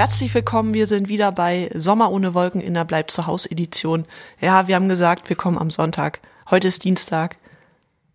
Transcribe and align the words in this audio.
Herzlich 0.00 0.32
willkommen, 0.32 0.72
wir 0.72 0.86
sind 0.86 1.10
wieder 1.10 1.30
bei 1.30 1.70
Sommer 1.74 2.10
ohne 2.10 2.32
Wolken 2.32 2.62
in 2.62 2.72
der 2.72 2.86
Bleib 2.86 3.10
zu 3.10 3.26
Haus 3.26 3.44
Edition. 3.44 4.06
Ja, 4.40 4.66
wir 4.66 4.74
haben 4.74 4.88
gesagt, 4.88 5.28
wir 5.28 5.36
kommen 5.36 5.58
am 5.58 5.70
Sonntag. 5.70 6.20
Heute 6.48 6.68
ist 6.68 6.84
Dienstag. 6.84 7.36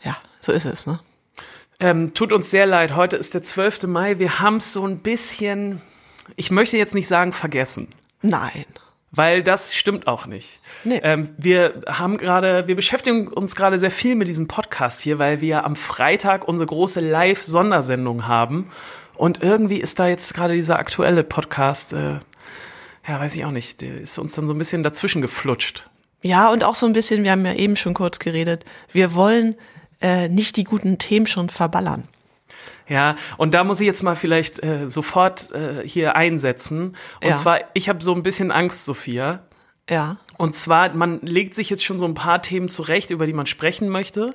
Ja, 0.02 0.18
so 0.40 0.52
ist 0.52 0.66
es, 0.66 0.88
ne? 0.88 1.00
Ähm, 1.80 2.16
tut 2.16 2.34
uns 2.34 2.50
sehr 2.50 2.66
leid, 2.66 2.96
heute 2.96 3.18
ist 3.18 3.36
der 3.36 3.44
12. 3.44 3.84
Mai. 3.84 4.18
Wir 4.18 4.40
haben 4.40 4.56
es 4.56 4.74
so 4.74 4.84
ein 4.84 4.98
bisschen, 4.98 5.80
ich 6.36 6.50
möchte 6.50 6.76
jetzt 6.76 6.96
nicht 6.96 7.08
sagen 7.08 7.34
vergessen. 7.34 7.90
Nein. 8.24 8.66
Weil 9.12 9.44
das 9.44 9.76
stimmt 9.76 10.08
auch 10.08 10.26
nicht. 10.26 10.62
Nee. 10.86 11.02
Ähm, 11.04 11.36
wir 11.38 11.84
haben 11.88 12.18
gerade, 12.18 12.68
wir 12.68 12.76
beschäftigen 12.76 13.28
uns 13.28 13.56
gerade 13.56 13.78
sehr 13.78 13.92
viel 13.92 14.16
mit 14.16 14.28
diesem 14.28 14.48
Podcast 14.48 15.02
hier, 15.02 15.20
weil 15.20 15.40
wir 15.40 15.64
am 15.66 15.76
Freitag 15.76 16.48
unsere 16.48 16.66
große 16.66 17.00
Live-Sondersendung 17.00 18.28
haben. 18.28 18.72
Und 19.18 19.42
irgendwie 19.44 19.80
ist 19.80 20.00
da 20.00 20.08
jetzt 20.08 20.34
gerade 20.34 20.54
dieser 20.54 20.78
aktuelle 20.80 21.24
Podcast, 21.24 21.94
äh, 21.94 22.20
ja, 23.08 23.20
weiß 23.20 23.36
ich 23.36 23.46
auch 23.46 23.52
nicht, 23.52 23.82
der 23.82 23.96
ist 23.98 24.18
uns 24.18 24.34
dann 24.36 24.48
so 24.48 24.54
ein 24.54 24.58
bisschen 24.58 24.84
dazwischen 24.84 25.22
geflutscht. 25.22 25.88
Ja, 26.22 26.50
und 26.52 26.64
auch 26.64 26.76
so 26.76 26.86
ein 26.88 26.94
bisschen, 26.94 27.24
wir 27.24 27.32
haben 27.32 27.46
ja 27.46 27.54
eben 27.54 27.78
schon 27.78 27.94
kurz 27.94 28.20
geredet, 28.20 28.66
wir 28.92 29.14
wollen 29.14 29.56
äh, 30.02 30.28
nicht 30.28 30.56
die 30.58 30.64
guten 30.64 30.98
Themen 30.98 31.28
schon 31.28 31.50
verballern. 31.50 32.08
Ja, 32.88 33.16
und 33.38 33.54
da 33.54 33.64
muss 33.64 33.80
ich 33.80 33.88
jetzt 33.88 34.04
mal 34.04 34.16
vielleicht 34.16 34.62
äh, 34.64 34.90
sofort 34.90 35.52
äh, 35.52 35.88
hier 35.88 36.16
einsetzen. 36.16 36.96
Und 37.22 37.30
Ja. 37.30 37.34
zwar, 37.36 37.60
ich 37.74 37.90
habe 37.90 38.04
so 38.04 38.14
ein 38.14 38.22
bisschen 38.24 38.52
Angst, 38.52 38.86
Sophia. 38.86 39.44
Ja. 39.90 40.18
Und 40.38 40.56
zwar, 40.56 40.94
man 40.94 41.22
legt 41.22 41.54
sich 41.54 41.70
jetzt 41.70 41.84
schon 41.84 42.00
so 42.00 42.06
ein 42.06 42.14
paar 42.14 42.42
Themen 42.42 42.68
zurecht, 42.68 43.12
über 43.12 43.26
die 43.26 43.34
man 43.34 43.46
sprechen 43.46 43.88
möchte. 43.88 44.32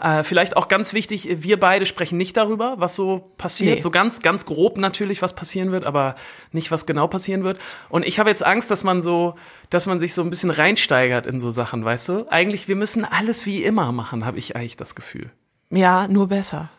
Äh, 0.00 0.24
vielleicht 0.24 0.56
auch 0.56 0.66
ganz 0.66 0.94
wichtig, 0.94 1.28
wir 1.42 1.60
beide 1.60 1.86
sprechen 1.86 2.16
nicht 2.16 2.36
darüber, 2.36 2.74
was 2.78 2.96
so 2.96 3.30
passiert. 3.36 3.76
Nee. 3.76 3.80
So 3.80 3.90
ganz, 3.90 4.20
ganz 4.22 4.46
grob 4.46 4.78
natürlich, 4.78 5.22
was 5.22 5.34
passieren 5.34 5.70
wird, 5.70 5.86
aber 5.86 6.16
nicht, 6.50 6.70
was 6.70 6.86
genau 6.86 7.06
passieren 7.06 7.44
wird. 7.44 7.60
Und 7.88 8.04
ich 8.04 8.18
habe 8.18 8.30
jetzt 8.30 8.44
Angst, 8.44 8.70
dass 8.70 8.82
man 8.82 9.02
so, 9.02 9.34
dass 9.70 9.86
man 9.86 10.00
sich 10.00 10.14
so 10.14 10.22
ein 10.22 10.30
bisschen 10.30 10.50
reinsteigert 10.50 11.26
in 11.26 11.38
so 11.38 11.50
Sachen, 11.50 11.84
weißt 11.84 12.08
du? 12.08 12.26
Eigentlich, 12.30 12.66
wir 12.66 12.76
müssen 12.76 13.04
alles 13.04 13.46
wie 13.46 13.62
immer 13.62 13.92
machen, 13.92 14.24
habe 14.24 14.38
ich 14.38 14.56
eigentlich 14.56 14.76
das 14.76 14.94
Gefühl. 14.94 15.30
Ja, 15.70 16.08
nur 16.08 16.28
besser. 16.28 16.70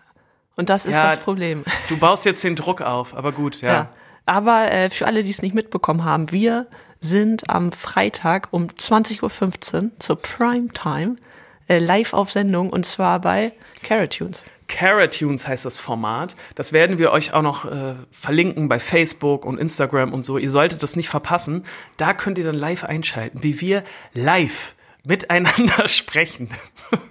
Und 0.57 0.69
das 0.69 0.85
ist 0.85 0.93
Ja, 0.93 1.09
das 1.09 1.19
Problem. 1.19 1.63
Du 1.89 1.97
baust 1.97 2.25
jetzt 2.25 2.43
den 2.43 2.55
Druck 2.55 2.81
auf, 2.81 3.15
aber 3.15 3.31
gut, 3.31 3.61
ja. 3.61 3.73
Ja. 3.73 3.89
Aber 4.25 4.71
äh, 4.71 4.89
für 4.89 5.05
alle, 5.05 5.23
die 5.23 5.29
es 5.29 5.41
nicht 5.41 5.53
mitbekommen 5.53 6.03
haben, 6.03 6.31
wir 6.31 6.67
sind 7.05 7.49
am 7.49 7.71
Freitag 7.71 8.47
um 8.51 8.67
20.15 8.67 9.83
Uhr 9.83 9.91
zur 9.99 10.21
Primetime 10.21 11.15
äh, 11.67 11.79
live 11.79 12.13
auf 12.13 12.31
Sendung 12.31 12.69
und 12.69 12.85
zwar 12.85 13.19
bei 13.21 13.51
Carrot 13.83 14.17
Tunes. 14.17 14.43
Caratunes 14.67 15.47
heißt 15.47 15.63
das 15.65 15.79
Format. 15.79 16.35
Das 16.55 16.73
werden 16.73 16.97
wir 16.97 17.11
euch 17.11 17.33
auch 17.33 17.43
noch 17.43 17.65
äh, 17.65 17.95
verlinken 18.11 18.67
bei 18.67 18.79
Facebook 18.79 19.45
und 19.45 19.59
Instagram 19.59 20.11
und 20.11 20.23
so. 20.25 20.39
Ihr 20.39 20.49
solltet 20.49 20.81
das 20.81 20.95
nicht 20.95 21.09
verpassen. 21.09 21.63
Da 21.97 22.13
könnt 22.13 22.39
ihr 22.39 22.43
dann 22.43 22.55
live 22.55 22.83
einschalten, 22.83 23.43
wie 23.43 23.61
wir 23.61 23.83
live 24.13 24.73
miteinander 25.03 25.87
sprechen 25.87 26.49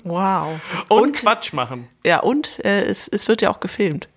Wow. 0.03 0.61
und, 0.89 1.17
Quatsch 1.17 1.53
machen. 1.53 1.87
Ja, 2.05 2.21
und 2.21 2.65
äh, 2.65 2.83
es, 2.83 3.07
es 3.07 3.29
wird 3.29 3.41
ja 3.41 3.51
auch 3.51 3.61
gefilmt. 3.61 4.09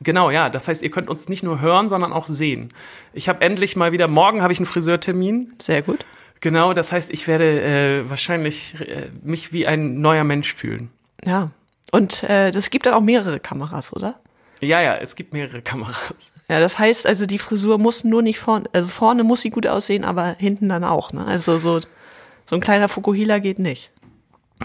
Genau, 0.00 0.30
ja. 0.30 0.50
Das 0.50 0.68
heißt, 0.68 0.82
ihr 0.82 0.90
könnt 0.90 1.08
uns 1.08 1.28
nicht 1.28 1.42
nur 1.42 1.60
hören, 1.60 1.88
sondern 1.88 2.12
auch 2.12 2.26
sehen. 2.26 2.68
Ich 3.12 3.28
habe 3.28 3.40
endlich 3.42 3.76
mal 3.76 3.92
wieder, 3.92 4.08
morgen 4.08 4.42
habe 4.42 4.52
ich 4.52 4.58
einen 4.58 4.66
Friseurtermin. 4.66 5.54
Sehr 5.60 5.82
gut. 5.82 6.04
Genau, 6.40 6.72
das 6.72 6.92
heißt, 6.92 7.10
ich 7.10 7.26
werde 7.26 7.62
äh, 7.62 8.10
wahrscheinlich 8.10 8.74
äh, 8.80 9.08
mich 9.22 9.52
wie 9.52 9.66
ein 9.66 10.00
neuer 10.00 10.24
Mensch 10.24 10.54
fühlen. 10.54 10.90
Ja. 11.24 11.50
Und 11.90 12.22
äh, 12.24 12.50
das 12.52 12.70
gibt 12.70 12.86
dann 12.86 12.94
auch 12.94 13.00
mehrere 13.00 13.40
Kameras, 13.40 13.92
oder? 13.92 14.20
Ja, 14.60 14.80
ja, 14.80 14.96
es 14.96 15.14
gibt 15.14 15.32
mehrere 15.32 15.62
Kameras. 15.62 16.32
Ja, 16.48 16.60
das 16.60 16.78
heißt 16.78 17.06
also, 17.06 17.26
die 17.26 17.38
Frisur 17.38 17.78
muss 17.78 18.04
nur 18.04 18.22
nicht 18.22 18.38
vorne, 18.38 18.68
also 18.72 18.88
vorne 18.88 19.24
muss 19.24 19.40
sie 19.40 19.50
gut 19.50 19.66
aussehen, 19.66 20.04
aber 20.04 20.36
hinten 20.38 20.68
dann 20.68 20.84
auch, 20.84 21.12
ne? 21.12 21.24
Also 21.26 21.58
so, 21.58 21.80
so 21.80 22.56
ein 22.56 22.60
kleiner 22.60 22.88
Fukuhila 22.88 23.38
geht 23.38 23.58
nicht. 23.58 23.90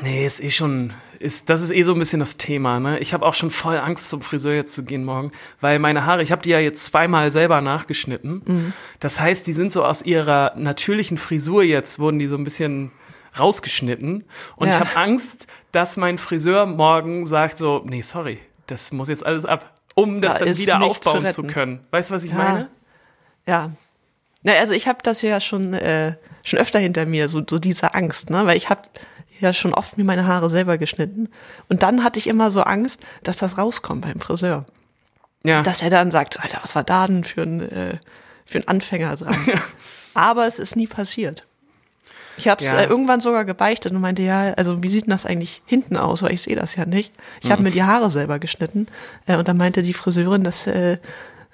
Nee, 0.02 0.26
ist 0.26 0.44
eh 0.44 0.50
schon, 0.50 0.92
ist, 1.20 1.50
das 1.50 1.62
ist 1.62 1.72
eh 1.72 1.84
so 1.84 1.94
ein 1.94 2.00
bisschen 2.00 2.20
das 2.20 2.38
Thema, 2.38 2.80
ne? 2.80 2.98
Ich 3.00 3.14
habe 3.14 3.26
auch 3.26 3.36
schon 3.36 3.52
voll 3.52 3.78
Angst, 3.78 4.10
zum 4.10 4.22
Friseur 4.22 4.54
jetzt 4.54 4.74
zu 4.74 4.84
gehen 4.84 5.06
morgen, 5.06 5.32
weil 5.62 5.78
meine 5.78 6.06
Haare, 6.06 6.24
ich 6.24 6.32
habe 6.32 6.42
die 6.42 6.50
ja 6.50 6.60
jetzt 6.60 6.86
zweimal 6.86 7.30
selber 7.32 7.62
nachgeschnitten. 7.62 8.74
Das 9.00 9.20
heißt, 9.20 9.46
die 9.46 9.54
sind 9.54 9.72
so 9.72 9.86
aus 9.86 10.02
ihrer 10.02 10.54
natürlichen 10.58 11.18
Frisur 11.20 11.62
jetzt, 11.64 12.00
wurden 12.00 12.18
die 12.18 12.28
so 12.28 12.36
ein 12.36 12.44
bisschen 12.44 12.92
rausgeschnitten. 13.40 14.24
Und 14.56 14.68
Ja. 14.68 14.74
ich 14.76 14.80
habe 14.80 14.96
Angst, 14.96 15.48
dass 15.72 15.96
mein 15.98 16.18
Friseur 16.18 16.66
morgen 16.66 17.28
sagt 17.28 17.58
so, 17.60 17.84
nee, 17.86 18.02
sorry, 18.02 18.40
das 18.68 18.92
muss 18.92 19.10
jetzt 19.10 19.26
alles 19.26 19.46
ab, 19.46 19.74
um 19.96 20.22
das 20.22 20.40
Da 20.40 20.46
dann 20.46 20.58
wieder 20.58 20.82
aufbauen 20.82 21.28
zu 21.28 21.34
zu, 21.34 21.44
können. 21.44 21.86
Weißt 21.92 22.10
du, 22.10 22.16
was 22.16 22.24
ich 22.24 22.32
Ja. 22.32 22.38
meine? 22.38 22.70
Ja. 23.46 23.68
Na, 24.44 24.54
also 24.54 24.74
ich 24.74 24.88
habe 24.88 25.00
das 25.04 25.22
ja 25.22 25.40
schon, 25.40 25.74
äh, 25.74 26.16
schon 26.46 26.60
öfter 26.60 26.80
hinter 26.80 27.06
mir, 27.06 27.30
so, 27.30 27.44
so 27.48 27.60
diese 27.60 27.94
Angst, 27.94 28.30
ne? 28.30 28.46
Weil 28.46 28.58
ich 28.58 28.70
habe 28.70 28.82
ja 29.40 29.54
schon 29.54 29.74
oft 29.74 29.98
mir 29.98 30.04
meine 30.04 30.28
Haare 30.28 30.50
selber 30.50 30.78
geschnitten. 30.78 31.30
Und 31.70 31.84
dann 31.84 32.04
hatte 32.04 32.20
ich 32.20 32.28
immer 32.28 32.52
so 32.52 32.62
Angst, 32.62 33.02
dass 33.24 33.38
das 33.38 33.58
rauskommt 33.58 34.02
beim 34.02 34.20
Friseur. 34.20 34.66
Ja. 35.46 35.62
Dass 35.64 35.82
er 35.82 35.90
dann 35.90 36.12
sagt, 36.12 36.40
Alter, 36.42 36.60
was 36.62 36.76
war 36.76 36.84
da 36.84 37.08
denn 37.08 37.24
für 37.24 37.42
ein, 37.44 37.60
äh, 37.62 37.98
für 38.46 38.60
ein 38.60 38.68
Anfänger 38.68 39.16
dran? 39.16 39.36
Aber 40.14 40.48
es 40.48 40.60
ist 40.60 40.76
nie 40.76 40.88
passiert. 40.88 41.46
Ich 42.38 42.48
habe 42.48 42.64
es 42.64 42.72
Ja. 42.72 42.80
äh, 42.80 42.86
irgendwann 42.86 43.20
sogar 43.20 43.46
gebeichtet 43.46 43.92
und 43.92 44.02
meinte, 44.02 44.22
ja, 44.24 44.54
also 44.54 44.82
wie 44.82 44.90
sieht 44.90 45.04
denn 45.06 45.12
das 45.12 45.26
eigentlich 45.26 45.62
hinten 45.66 45.98
aus? 45.98 46.24
Weil 46.24 46.32
ich 46.34 46.42
sehe 46.42 46.56
das 46.56 46.76
ja 46.76 46.86
nicht. 46.86 47.12
Ich 47.42 47.52
habe 47.52 47.62
mir 47.62 47.72
die 47.72 47.84
Haare 47.84 48.10
selber 48.10 48.40
geschnitten 48.40 48.88
äh, 49.28 49.36
und 49.36 49.48
dann 49.48 49.58
meinte 49.58 49.84
die 49.84 49.94
Friseurin, 49.94 50.44
dass 50.44 50.66
äh, 50.66 50.98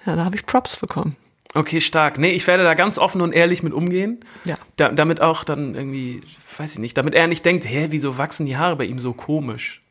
ja, 0.06 0.16
da 0.16 0.24
habe 0.24 0.36
ich 0.36 0.46
Props 0.46 0.78
bekommen. 0.78 1.16
Okay, 1.56 1.82
stark. 1.82 2.20
Nee, 2.20 2.32
ich 2.32 2.46
werde 2.48 2.64
da 2.64 2.76
ganz 2.76 2.98
offen 3.00 3.22
und 3.22 3.34
ehrlich 3.34 3.64
mit 3.64 3.74
umgehen. 3.74 4.20
Ja. 4.46 4.58
Da, 4.78 4.90
damit 4.90 5.20
auch 5.20 5.44
dann 5.44 5.74
irgendwie, 5.74 6.22
weiß 6.60 6.74
ich 6.74 6.80
nicht, 6.80 6.98
damit 6.98 7.16
er 7.16 7.28
nicht 7.28 7.46
denkt, 7.46 7.66
hä, 7.66 7.88
wieso 7.90 8.18
wachsen 8.18 8.46
die 8.46 8.58
Haare 8.58 8.76
bei 8.76 8.84
ihm 8.86 9.00
so 9.00 9.14
komisch? 9.14 9.82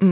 Ja, 0.00 0.06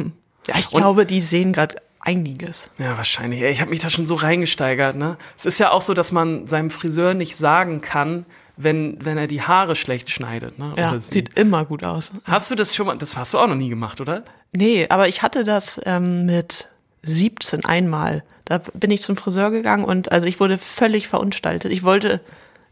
ich 0.59 0.73
Und- 0.73 0.79
glaube, 0.81 1.07
die 1.07 1.21
sehen 1.21 1.53
gerade 1.53 1.77
einiges. 2.01 2.69
Ja, 2.79 2.97
wahrscheinlich. 2.97 3.43
Ich 3.43 3.61
habe 3.61 3.71
mich 3.71 3.81
da 3.81 3.91
schon 3.91 4.07
so 4.07 4.15
reingesteigert, 4.15 4.97
ne? 4.97 5.17
Es 5.37 5.45
ist 5.47 5.59
ja 5.59 5.71
auch 5.71 5.83
so, 5.83 5.95
dass 5.95 6.11
man 6.13 6.47
seinem 6.47 6.71
Friseur 6.71 7.15
nicht 7.15 7.37
sagen 7.37 7.81
kann, 7.81 8.25
wenn, 8.57 8.97
wenn 9.05 9.19
er 9.19 9.27
die 9.27 9.43
Haare 9.43 9.77
schlecht 9.77 10.11
schneidet, 10.11 10.59
ne? 10.59 10.73
Ja, 10.77 10.99
sieht 10.99 11.39
immer 11.39 11.65
gut 11.65 11.85
aus. 11.85 12.13
Hast 12.25 12.51
du 12.51 12.55
das 12.55 12.75
schon 12.75 12.87
mal, 12.87 12.97
das 12.99 13.17
hast 13.17 13.35
du 13.35 13.39
auch 13.39 13.47
noch 13.47 13.55
nie 13.55 13.69
gemacht, 13.69 14.01
oder? 14.01 14.25
Nee, 14.53 14.87
aber 14.89 15.09
ich 15.09 15.23
hatte 15.23 15.45
das 15.45 15.81
ähm, 15.85 16.27
mit 16.27 16.69
17 17.03 17.65
einmal. 17.65 18.23
Da 18.45 18.59
bin 18.75 18.91
ich 18.91 19.01
zum 19.01 19.17
Friseur 19.17 19.51
gegangen 19.51 19.85
und 19.85 20.11
also 20.13 20.27
ich 20.27 20.41
wurde 20.41 20.59
völlig 20.59 21.09
verunstaltet. 21.09 21.71
Ich 21.73 21.83
wollte 21.85 22.21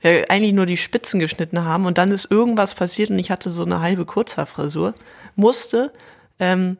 ja, 0.02 0.10
eigentlich 0.28 0.52
nur 0.52 0.66
die 0.66 0.76
Spitzen 0.76 1.20
geschnitten 1.20 1.64
haben 1.64 1.86
und 1.86 1.98
dann 1.98 2.10
ist 2.10 2.30
irgendwas 2.30 2.74
passiert 2.74 3.10
und 3.10 3.18
ich 3.18 3.30
hatte 3.30 3.50
so 3.50 3.64
eine 3.64 3.80
halbe 3.80 4.04
Kurzhaarfrisur. 4.04 4.94
Musste, 5.36 5.92
ähm, 6.38 6.78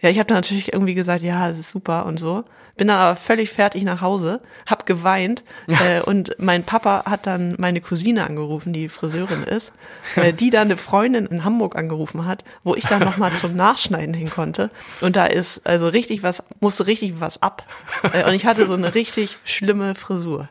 ja, 0.00 0.10
ich 0.10 0.18
habe 0.18 0.26
dann 0.26 0.38
natürlich 0.38 0.72
irgendwie 0.72 0.94
gesagt, 0.94 1.22
ja, 1.22 1.48
das 1.48 1.58
ist 1.58 1.70
super 1.70 2.06
und 2.06 2.18
so. 2.18 2.44
Bin 2.76 2.88
dann 2.88 2.98
aber 2.98 3.16
völlig 3.16 3.50
fertig 3.50 3.84
nach 3.84 4.02
Hause, 4.02 4.42
hab 4.66 4.84
geweint 4.84 5.44
äh, 5.66 6.02
und 6.02 6.36
mein 6.38 6.62
Papa 6.62 7.04
hat 7.06 7.26
dann 7.26 7.54
meine 7.58 7.80
Cousine 7.80 8.26
angerufen, 8.26 8.74
die 8.74 8.90
Friseurin 8.90 9.44
ist, 9.44 9.72
äh, 10.16 10.34
die 10.34 10.50
dann 10.50 10.68
eine 10.68 10.76
Freundin 10.76 11.24
in 11.24 11.44
Hamburg 11.44 11.74
angerufen 11.74 12.26
hat, 12.26 12.44
wo 12.64 12.74
ich 12.74 12.84
dann 12.84 13.00
noch 13.02 13.16
mal 13.16 13.32
zum 13.32 13.56
Nachschneiden 13.56 14.14
hin 14.14 14.28
konnte 14.28 14.70
und 15.00 15.16
da 15.16 15.24
ist 15.24 15.66
also 15.66 15.88
richtig 15.88 16.22
was, 16.22 16.44
musste 16.60 16.86
richtig 16.86 17.18
was 17.18 17.40
ab 17.42 17.64
äh, 18.12 18.24
und 18.24 18.34
ich 18.34 18.44
hatte 18.44 18.66
so 18.66 18.74
eine 18.74 18.94
richtig 18.94 19.38
schlimme 19.44 19.94
Frisur. 19.94 20.50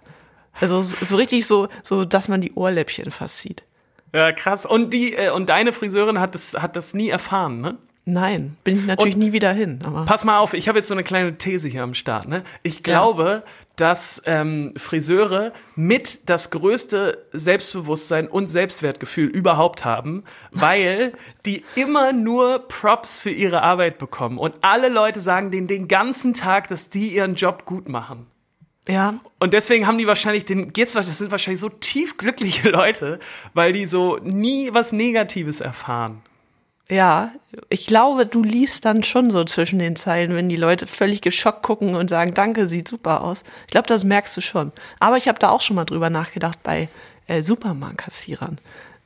Also 0.59 0.81
so, 0.81 1.15
richtig 1.15 1.45
so, 1.45 1.67
so, 1.83 2.05
dass 2.05 2.27
man 2.27 2.41
die 2.41 2.53
Ohrläppchen 2.53 3.11
fast 3.11 3.39
sieht. 3.39 3.63
Ja, 4.13 4.31
krass. 4.31 4.65
Und 4.65 4.93
die, 4.93 5.13
äh, 5.13 5.31
und 5.31 5.49
deine 5.49 5.73
Friseurin 5.73 6.19
hat 6.19 6.35
das, 6.35 6.53
hat 6.53 6.75
das 6.75 6.93
nie 6.93 7.09
erfahren, 7.09 7.59
ne? 7.61 7.77
Nein, 8.07 8.55
bin 8.63 8.77
ich 8.77 8.85
natürlich 8.85 9.15
Und- 9.15 9.19
nie 9.19 9.33
wieder 9.33 9.51
hin. 9.51 9.79
Pass 10.05 10.25
mal 10.25 10.37
auf, 10.37 10.53
ich 10.53 10.67
habe 10.67 10.77
jetzt 10.77 10.87
so 10.87 10.93
eine 10.93 11.03
kleine 11.03 11.39
These 11.39 11.67
hier 11.67 11.81
am 11.81 11.95
Start. 11.95 12.27
Ne? 12.27 12.43
Ich 12.61 12.83
glaube, 12.83 13.41
dass 13.77 14.21
ähm, 14.27 14.73
Friseure 14.77 15.53
mit 15.75 16.29
das 16.29 16.51
größte 16.51 17.25
Selbstbewusstsein 17.33 18.27
und 18.27 18.45
Selbstwertgefühl 18.45 19.25
überhaupt 19.25 19.85
haben, 19.85 20.23
weil 20.51 21.13
die 21.47 21.65
immer 21.73 22.13
nur 22.13 22.67
Props 22.67 23.17
für 23.17 23.31
ihre 23.31 23.63
Arbeit 23.63 23.97
bekommen. 23.97 24.37
Und 24.37 24.53
alle 24.61 24.89
Leute 24.89 25.19
sagen 25.19 25.49
denen 25.49 25.65
den 25.65 25.87
ganzen 25.87 26.33
Tag, 26.35 26.67
dass 26.67 26.89
die 26.89 27.07
ihren 27.15 27.33
Job 27.33 27.65
gut 27.65 27.89
machen. 27.89 28.27
Ja. 28.87 29.15
Und 29.39 29.53
deswegen 29.53 29.87
haben 29.87 29.97
die 29.97 30.07
wahrscheinlich 30.07 30.45
den, 30.45 30.71
geht's, 30.73 30.93
das 30.93 31.17
sind 31.17 31.31
wahrscheinlich 31.31 31.59
so 31.59 31.69
tief 31.69 32.17
glückliche 32.17 32.69
Leute, 32.71 33.19
weil 33.53 33.73
die 33.73 33.85
so 33.85 34.17
nie 34.23 34.69
was 34.73 34.91
Negatives 34.91 35.59
erfahren. 35.59 36.21
Ja, 36.87 37.31
ich 37.69 37.87
glaube, 37.87 38.27
du 38.27 38.43
liest 38.43 38.85
dann 38.85 39.01
schon 39.01 39.31
so 39.31 39.43
zwischen 39.43 39.79
den 39.79 39.95
Zeilen, 39.95 40.35
wenn 40.35 40.49
die 40.49 40.55
Leute 40.55 40.85
völlig 40.85 41.21
geschockt 41.21 41.63
gucken 41.63 41.95
und 41.95 42.11
sagen, 42.11 42.35
danke, 42.35 42.67
sieht 42.67 42.87
super 42.87 43.21
aus. 43.23 43.43
Ich 43.65 43.71
glaube, 43.71 43.87
das 43.87 44.03
merkst 44.03 44.37
du 44.37 44.41
schon. 44.41 44.71
Aber 44.99 45.17
ich 45.17 45.27
habe 45.27 45.39
da 45.39 45.49
auch 45.49 45.61
schon 45.61 45.75
mal 45.75 45.85
drüber 45.85 46.11
nachgedacht 46.11 46.59
bei 46.61 46.88
äh, 47.25 47.41
Supermarktkassierern. 47.41 48.59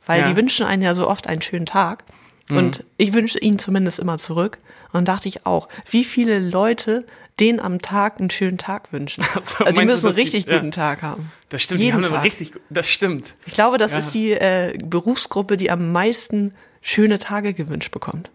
Weil 0.05 0.21
Ja. 0.21 0.27
die 0.27 0.35
wünschen 0.35 0.65
einen 0.65 0.81
ja 0.81 0.93
so 0.93 1.07
oft 1.07 1.27
einen 1.27 1.41
schönen 1.41 1.65
Tag. 1.65 2.03
Mhm. 2.49 2.57
Und 2.57 2.83
ich 2.97 3.13
wünsche 3.13 3.39
ihnen 3.39 3.59
zumindest 3.59 3.99
immer 3.99 4.17
zurück. 4.17 4.57
Und 4.91 4.93
dann 4.95 5.05
dachte 5.05 5.27
ich 5.29 5.45
auch, 5.45 5.67
wie 5.89 6.03
viele 6.03 6.39
Leute 6.39 7.05
denen 7.39 7.59
am 7.59 7.81
Tag 7.81 8.19
einen 8.19 8.29
schönen 8.29 8.57
Tag 8.57 8.91
wünschen. 8.91 9.23
Also 9.35 9.63
die 9.63 9.71
müssen 9.71 9.79
einen 9.79 9.87
dass 9.87 10.01
die- 10.01 10.21
richtig 10.21 10.45
ja. 10.47 10.57
guten 10.57 10.71
Tag 10.71 11.01
haben. 11.01 11.31
Das 11.49 11.61
stimmt, 11.61 11.79
die 11.79 11.85
Jeden 11.85 11.97
haben 11.97 12.03
einen 12.05 12.13
Tag. 12.15 12.23
richtig, 12.25 12.53
das 12.69 12.87
stimmt. 12.89 13.35
Ich 13.45 13.53
glaube, 13.53 13.77
das 13.77 13.93
Ja. 13.93 13.97
ist 13.99 14.11
die 14.13 14.31
äh, 14.31 14.77
Berufsgruppe, 14.83 15.55
die 15.57 15.71
am 15.71 15.91
meisten 15.91 16.51
schöne 16.81 17.17
Tage 17.19 17.53
gewünscht 17.53 17.91
bekommt. 17.91 18.29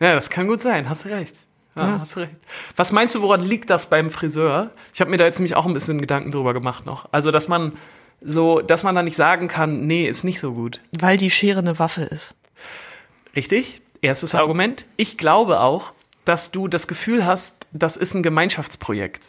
Ja, 0.00 0.14
das 0.14 0.30
kann 0.30 0.46
gut 0.46 0.62
sein, 0.62 0.88
hast 0.88 1.04
du 1.04 1.08
recht. 1.08 1.34
Ja, 1.76 1.82
Ja. 1.88 1.98
hast 2.00 2.16
recht. 2.16 2.34
Was 2.76 2.92
meinst 2.92 3.14
du, 3.16 3.22
woran 3.22 3.42
liegt 3.42 3.70
das 3.70 3.88
beim 3.90 4.08
Friseur? 4.10 4.70
Ich 4.92 5.00
habe 5.00 5.10
mir 5.10 5.16
da 5.16 5.24
jetzt 5.24 5.38
nämlich 5.40 5.56
auch 5.56 5.66
ein 5.66 5.72
bisschen 5.72 6.00
Gedanken 6.00 6.30
drüber 6.30 6.52
gemacht 6.54 6.86
noch. 6.86 7.08
Also, 7.12 7.30
dass 7.32 7.48
man 7.48 7.72
so, 8.20 8.60
dass 8.60 8.84
man 8.84 8.94
da 8.94 9.02
nicht 9.02 9.16
sagen 9.16 9.48
kann, 9.48 9.86
nee, 9.86 10.06
ist 10.08 10.22
nicht 10.22 10.38
so 10.40 10.52
gut. 10.54 10.80
Weil 10.92 11.18
die 11.18 11.30
Schere 11.30 11.58
eine 11.58 11.78
Waffe 11.80 12.02
ist. 12.02 12.34
Richtig? 13.34 13.80
Erstes 14.04 14.34
Argument. 14.34 14.86
Ich 14.96 15.16
glaube 15.16 15.60
auch, 15.60 15.92
dass 16.24 16.50
du 16.50 16.68
das 16.68 16.86
Gefühl 16.88 17.24
hast, 17.26 17.66
das 17.72 17.96
ist 17.96 18.14
ein 18.14 18.22
Gemeinschaftsprojekt. 18.22 19.26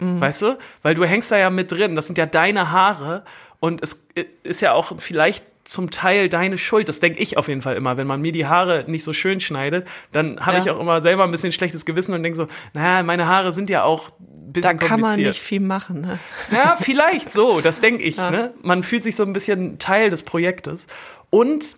Weißt 0.00 0.42
du? 0.42 0.58
Weil 0.82 0.94
du 0.94 1.04
hängst 1.04 1.30
da 1.30 1.38
ja 1.38 1.50
mit 1.50 1.70
drin. 1.72 1.94
Das 1.96 2.06
sind 2.06 2.18
ja 2.18 2.26
deine 2.26 2.72
Haare 2.72 3.24
und 3.60 3.82
es 3.82 4.08
ist 4.42 4.60
ja 4.60 4.72
auch 4.72 4.92
vielleicht 4.98 5.44
zum 5.64 5.90
Teil 5.90 6.28
deine 6.28 6.58
Schuld. 6.58 6.88
Das 6.90 7.00
denke 7.00 7.20
ich 7.20 7.38
auf 7.38 7.48
jeden 7.48 7.62
Fall 7.62 7.76
immer. 7.76 7.96
Wenn 7.96 8.06
man 8.06 8.20
mir 8.20 8.32
die 8.32 8.44
Haare 8.46 8.84
nicht 8.86 9.02
so 9.04 9.12
schön 9.14 9.40
schneidet, 9.40 9.86
dann 10.12 10.40
habe 10.44 10.58
Ja. 10.58 10.62
ich 10.62 10.70
auch 10.70 10.78
immer 10.80 11.00
selber 11.00 11.24
ein 11.24 11.30
bisschen 11.30 11.52
schlechtes 11.52 11.86
Gewissen 11.86 12.12
und 12.12 12.22
denke 12.22 12.36
so, 12.36 12.48
naja, 12.74 13.02
meine 13.02 13.28
Haare 13.28 13.52
sind 13.52 13.70
ja 13.70 13.84
auch 13.84 14.08
ein 14.10 14.52
Da 14.52 14.72
bisschen 14.72 14.78
kann 14.80 15.00
man 15.00 15.18
nicht 15.18 15.40
viel 15.40 15.60
machen. 15.60 16.02
Ne? 16.02 16.18
Ja, 16.50 16.76
vielleicht 16.78 17.32
so, 17.32 17.60
das 17.62 17.80
denke 17.80 18.02
ich. 18.02 18.16
Ja. 18.18 18.30
Ne? 18.30 18.50
Man 18.62 18.82
fühlt 18.82 19.04
sich 19.04 19.16
so 19.16 19.22
ein 19.22 19.32
bisschen 19.32 19.78
Teil 19.78 20.10
des 20.10 20.22
Projektes. 20.24 20.86
Und 21.30 21.76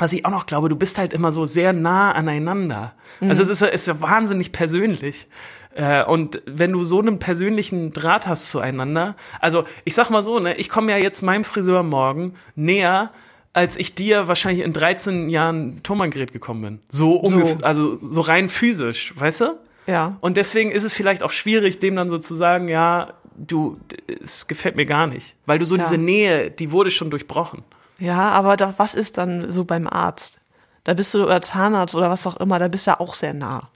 was 0.00 0.12
ich 0.12 0.24
auch 0.26 0.30
noch 0.30 0.46
glaube, 0.46 0.68
du 0.68 0.74
bist 0.76 0.98
halt 0.98 1.12
immer 1.12 1.30
so 1.30 1.46
sehr 1.46 1.72
nah 1.72 2.10
aneinander. 2.12 2.94
Also 3.20 3.42
es 3.42 3.48
ist, 3.48 3.60
ja- 3.60 3.68
ist 3.68 3.86
ja 3.86 4.00
wahnsinnig 4.00 4.50
persönlich. 4.52 5.28
Äh, 5.74 6.02
Und 6.04 6.42
wenn 6.46 6.72
du 6.72 6.82
so 6.82 6.98
einen 7.00 7.18
persönlichen 7.20 7.92
Draht 7.92 8.26
hast 8.26 8.50
zueinander, 8.50 9.14
also 9.40 9.64
ich 9.84 9.94
sag 9.94 10.10
mal 10.10 10.22
so, 10.22 10.40
ne, 10.40 10.56
ich 10.56 10.68
komme 10.68 10.90
ja 10.90 10.98
jetzt 10.98 11.22
meinem 11.22 11.44
Friseur 11.44 11.82
morgen 11.84 12.34
näher, 12.56 13.10
als 13.52 13.76
ich 13.76 13.94
dir 13.94 14.26
wahrscheinlich 14.26 14.64
in 14.64 14.72
13 14.72 15.28
Jahren 15.28 15.80
Thomann-Gerät 15.82 16.32
gekommen 16.32 16.62
bin. 16.62 16.78
So 16.88 17.14
ungefähr, 17.16 17.58
also 17.62 17.96
so 18.00 18.20
rein 18.20 18.48
physisch, 18.48 19.12
weißt 19.16 19.40
du? 19.42 19.58
Ja. 19.86 20.16
Und 20.20 20.36
deswegen 20.36 20.70
ist 20.70 20.84
es 20.84 20.94
vielleicht 20.94 21.22
auch 21.22 21.32
schwierig, 21.32 21.78
dem 21.80 21.96
dann 21.96 22.10
so 22.10 22.18
zu 22.18 22.34
sagen, 22.34 22.68
ja, 22.68 23.14
du, 23.36 23.78
es 24.22 24.46
gefällt 24.46 24.76
mir 24.76 24.86
gar 24.86 25.06
nicht. 25.06 25.36
Weil 25.46 25.58
du 25.58 25.64
so 25.64 25.76
Ja. 25.76 25.82
diese 25.82 25.98
Nähe, 25.98 26.50
die 26.50 26.70
wurde 26.72 26.90
schon 26.90 27.10
durchbrochen. 27.10 27.62
Ja, 28.00 28.30
aber 28.32 28.56
da, 28.56 28.74
was 28.78 28.94
ist 28.94 29.18
dann 29.18 29.52
so 29.52 29.64
beim 29.64 29.86
Arzt? 29.86 30.40
Da 30.84 30.94
bist 30.94 31.12
du 31.14 31.22
oder 31.24 31.40
Zahnarzt 31.42 31.94
oder 31.94 32.10
was 32.10 32.26
auch 32.26 32.38
immer, 32.38 32.58
da 32.58 32.66
bist 32.68 32.86
du 32.86 32.92
ja 32.92 33.00
auch 33.00 33.14
sehr 33.14 33.34
nah. 33.34 33.68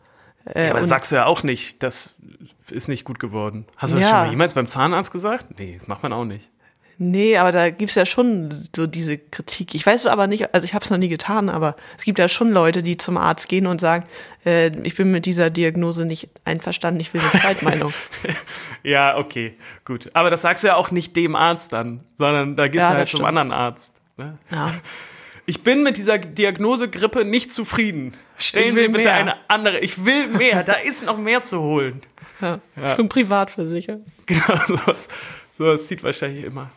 Äh, 0.47 0.65
Ja, 0.65 0.71
aber 0.71 0.81
das 0.81 0.89
sagst 0.89 1.13
du 1.13 1.17
ja 1.17 1.27
auch 1.27 1.43
nicht, 1.43 1.83
das 1.83 2.15
ist 2.71 2.89
nicht 2.89 3.05
gut 3.05 3.19
geworden. 3.19 3.67
Hast 3.77 3.93
du 3.93 3.99
das 3.99 4.05
Ja. 4.05 4.11
schon 4.11 4.19
mal 4.27 4.31
jemals 4.31 4.55
beim 4.55 4.67
Zahnarzt 4.67 5.13
gesagt? 5.13 5.59
Nee, 5.59 5.77
das 5.79 5.87
macht 5.87 6.03
man 6.03 6.13
auch 6.13 6.25
nicht. 6.25 6.51
Nee, 6.97 7.37
aber 7.39 7.51
da 7.51 7.71
gibt's 7.71 7.97
ja 7.97 8.07
schon 8.07 8.69
so 8.75 8.87
diese 8.87 9.19
Kritik. 9.19 9.75
Ich 9.75 9.85
weiß 9.85 10.07
aber 10.07 10.29
nicht, 10.29 10.55
also 10.55 10.65
ich 10.65 10.75
habe 10.75 10.85
es 10.85 10.91
noch 10.93 10.97
nie 10.97 11.09
getan, 11.09 11.49
aber 11.49 11.75
es 11.99 12.05
gibt 12.05 12.21
ja 12.21 12.29
schon 12.29 12.53
Leute, 12.53 12.85
die 12.85 12.97
zum 12.97 13.17
Arzt 13.17 13.49
gehen 13.49 13.67
und 13.67 13.81
sagen, 13.81 14.05
äh, 14.47 14.69
ich 14.85 14.95
bin 14.95 15.11
mit 15.11 15.27
dieser 15.27 15.51
Diagnose 15.51 16.05
nicht 16.07 16.29
einverstanden, 16.45 17.01
ich 17.01 17.13
will 17.13 17.21
eine 17.21 17.41
Zweitmeinung. 17.41 17.93
Ja, 18.85 19.17
okay, 19.17 19.57
gut. 19.87 20.11
Aber 20.15 20.29
das 20.31 20.43
sagst 20.43 20.63
du 20.63 20.69
ja 20.69 20.77
auch 20.77 20.91
nicht 20.91 21.17
dem 21.17 21.35
Arzt 21.37 21.73
dann, 21.73 22.01
sondern 22.19 22.55
da 22.55 22.67
gehst 22.67 22.83
Ja, 22.83 22.91
du 22.91 22.97
halt 22.99 23.09
zum 23.09 23.19
stimmt. 23.19 23.29
anderen 23.29 23.51
Arzt. 23.53 23.94
Ne? 24.17 24.39
ja. 24.51 24.73
Ich 25.47 25.63
bin 25.63 25.83
mit 25.83 25.99
dieser 25.99 26.17
Diagnose 26.17 26.89
Grippe 26.89 27.27
nicht 27.27 27.53
zufrieden. 27.53 28.15
Stellen 28.39 28.75
wir 28.77 28.91
bitte 28.91 29.09
mehr. 29.09 29.15
eine 29.15 29.35
andere. 29.51 29.81
Ich 29.81 30.03
will 30.07 30.29
mehr. 30.29 30.63
Da 30.65 30.73
ist 30.73 31.05
noch 31.05 31.19
mehr 31.19 31.43
zu 31.43 31.61
holen. 31.61 32.01
ja. 32.41 32.61
Ja. 32.77 32.89
Ich 32.89 32.97
bin 32.97 33.11
privat 33.11 33.51
versichert. 33.51 34.01
Genau, 34.25 34.57
sowas. 34.67 35.07
Sowas 35.53 35.87
zieht 35.87 36.03
wahrscheinlich 36.03 36.45
immer. 36.45 36.71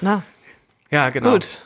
Na, 0.00 0.24
Ja, 0.90 1.10
genau. 1.10 1.34
gut. 1.34 1.60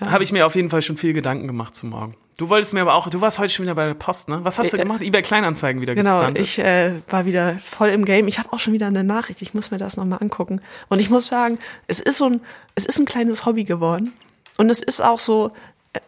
Habe 0.06 0.22
ich 0.22 0.30
mir 0.30 0.46
auf 0.46 0.54
jeden 0.54 0.70
Fall 0.70 0.82
schon 0.82 0.96
viel 0.96 1.12
Gedanken 1.12 1.48
gemacht 1.48 1.74
zu 1.74 1.86
morgen. 1.86 2.14
Du 2.40 2.48
wolltest 2.48 2.72
mir 2.72 2.80
aber 2.80 2.94
auch, 2.94 3.10
du 3.10 3.20
warst 3.20 3.38
heute 3.38 3.52
schon 3.52 3.66
wieder 3.66 3.74
bei 3.74 3.84
der 3.84 3.92
Post, 3.92 4.30
ne? 4.30 4.40
Was 4.44 4.58
hast 4.58 4.72
du 4.72 4.78
Äh, 4.78 4.80
gemacht? 4.80 5.02
eBay 5.02 5.20
Kleinanzeigen 5.20 5.82
wieder 5.82 5.94
Genau, 5.94 6.20
gestuntet? 6.20 6.42
ich 6.42 6.58
äh, 6.58 6.94
war 7.10 7.26
wieder 7.26 7.58
voll 7.62 7.90
im 7.90 8.06
Game. 8.06 8.28
Ich 8.28 8.38
habe 8.38 8.50
auch 8.54 8.58
schon 8.58 8.72
wieder 8.72 8.86
eine 8.86 9.04
Nachricht. 9.04 9.42
Ich 9.42 9.52
muss 9.52 9.70
mir 9.70 9.76
das 9.76 9.98
nochmal 9.98 10.20
angucken. 10.22 10.62
Und 10.88 11.00
ich 11.00 11.10
muss 11.10 11.26
sagen, 11.28 11.58
es 11.86 12.00
ist 12.00 12.16
so 12.16 12.24
ein, 12.24 12.40
es 12.76 12.86
ist 12.86 12.98
ein 12.98 13.04
kleines 13.04 13.44
Hobby 13.44 13.64
geworden. 13.64 14.14
Und 14.56 14.70
es 14.70 14.80
ist 14.80 15.02
auch 15.02 15.18
so, 15.18 15.52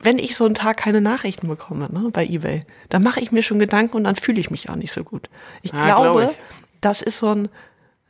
wenn 0.01 0.19
ich 0.19 0.35
so 0.35 0.47
einen 0.47 0.55
Tag 0.55 0.79
keine 0.79 1.03
Nachrichten 1.03 1.49
bekomme, 1.49 1.91
ne, 1.93 2.09
bei 2.11 2.25
eBay, 2.25 2.65
dann 2.89 3.03
mache 3.03 3.21
ich 3.21 3.31
mir 3.31 3.43
schon 3.43 3.59
Gedanken 3.59 3.97
und 3.99 4.05
dann 4.05 4.17
fühle 4.17 4.41
ich 4.41 4.51
mich 4.51 4.71
auch 4.71 4.77
nicht 4.77 4.93
so 4.93 5.05
gut. 5.05 5.29
Ich 5.61 5.71
Ja, 5.75 5.83
glaub 5.85 6.03
glaube, 6.03 6.25
ich. 6.31 6.39
das 6.81 7.03
ist 7.03 7.19
so 7.19 7.35
ein, 7.35 7.51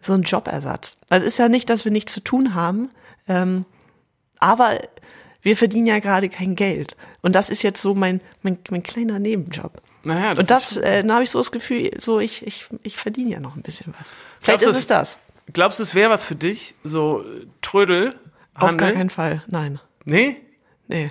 so 0.00 0.12
ein 0.12 0.22
Jobersatz. 0.22 0.96
Weil 1.08 1.22
es 1.22 1.26
ist 1.26 1.38
ja 1.38 1.48
nicht, 1.48 1.68
dass 1.70 1.84
wir 1.84 1.90
nichts 1.90 2.12
zu 2.12 2.20
tun 2.20 2.54
haben, 2.54 2.88
ähm, 3.26 3.64
aber 4.38 4.78
wir 5.42 5.56
verdienen 5.56 5.86
ja 5.86 5.98
gerade 5.98 6.28
kein 6.28 6.54
Geld. 6.54 6.96
Und 7.20 7.34
das 7.34 7.50
ist 7.50 7.62
jetzt 7.62 7.82
so 7.82 7.94
mein, 7.94 8.20
mein, 8.42 8.58
mein 8.70 8.82
kleiner 8.82 9.18
Nebenjob. 9.18 9.80
naja, 10.04 10.30
Und 10.38 10.50
das, 10.50 10.76
äh, 10.76 11.02
dann 11.02 11.12
habe 11.12 11.24
ich 11.24 11.30
so 11.30 11.38
das 11.38 11.52
Gefühl, 11.52 11.90
so 11.98 12.20
ich, 12.20 12.46
ich, 12.46 12.64
ich 12.82 12.96
verdiene 12.96 13.30
ja 13.30 13.40
noch 13.40 13.56
ein 13.56 13.62
bisschen 13.62 13.92
was. 13.98 14.08
Vielleicht 14.40 14.60
Glaubst 14.60 14.66
du, 14.66 14.70
ist 14.70 14.76
es 14.78 14.86
das. 14.86 15.18
glaubst 15.52 15.78
du, 15.78 15.82
es 15.82 15.94
wäre 15.94 16.10
was 16.10 16.24
für 16.24 16.34
dich? 16.36 16.74
So 16.84 17.22
äh, 17.22 17.46
Trödel? 17.60 18.14
Auf 18.54 18.68
Handel? 18.68 18.88
gar 18.88 18.92
keinen 18.96 19.10
Fall. 19.10 19.42
Nein. 19.48 19.80
Nee? 20.04 20.36
Nee. 20.88 21.10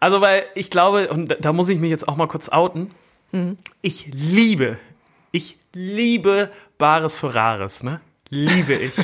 Also, 0.00 0.20
weil 0.20 0.44
ich 0.54 0.70
glaube, 0.70 1.08
und 1.08 1.28
da- 1.30 1.34
da 1.36 1.52
muss 1.52 1.68
ich 1.68 1.78
mich 1.78 1.90
jetzt 1.90 2.06
auch 2.08 2.16
mal 2.16 2.28
kurz 2.28 2.48
outen. 2.50 2.90
Mhm. 3.32 3.56
Ich 3.82 4.06
liebe, 4.12 4.78
ich 5.32 5.56
liebe 5.72 6.50
Bares 6.78 7.16
für 7.16 7.34
Rares, 7.34 7.82
ne? 7.82 8.00
Liebe 8.28 8.74
ich. 8.74 8.92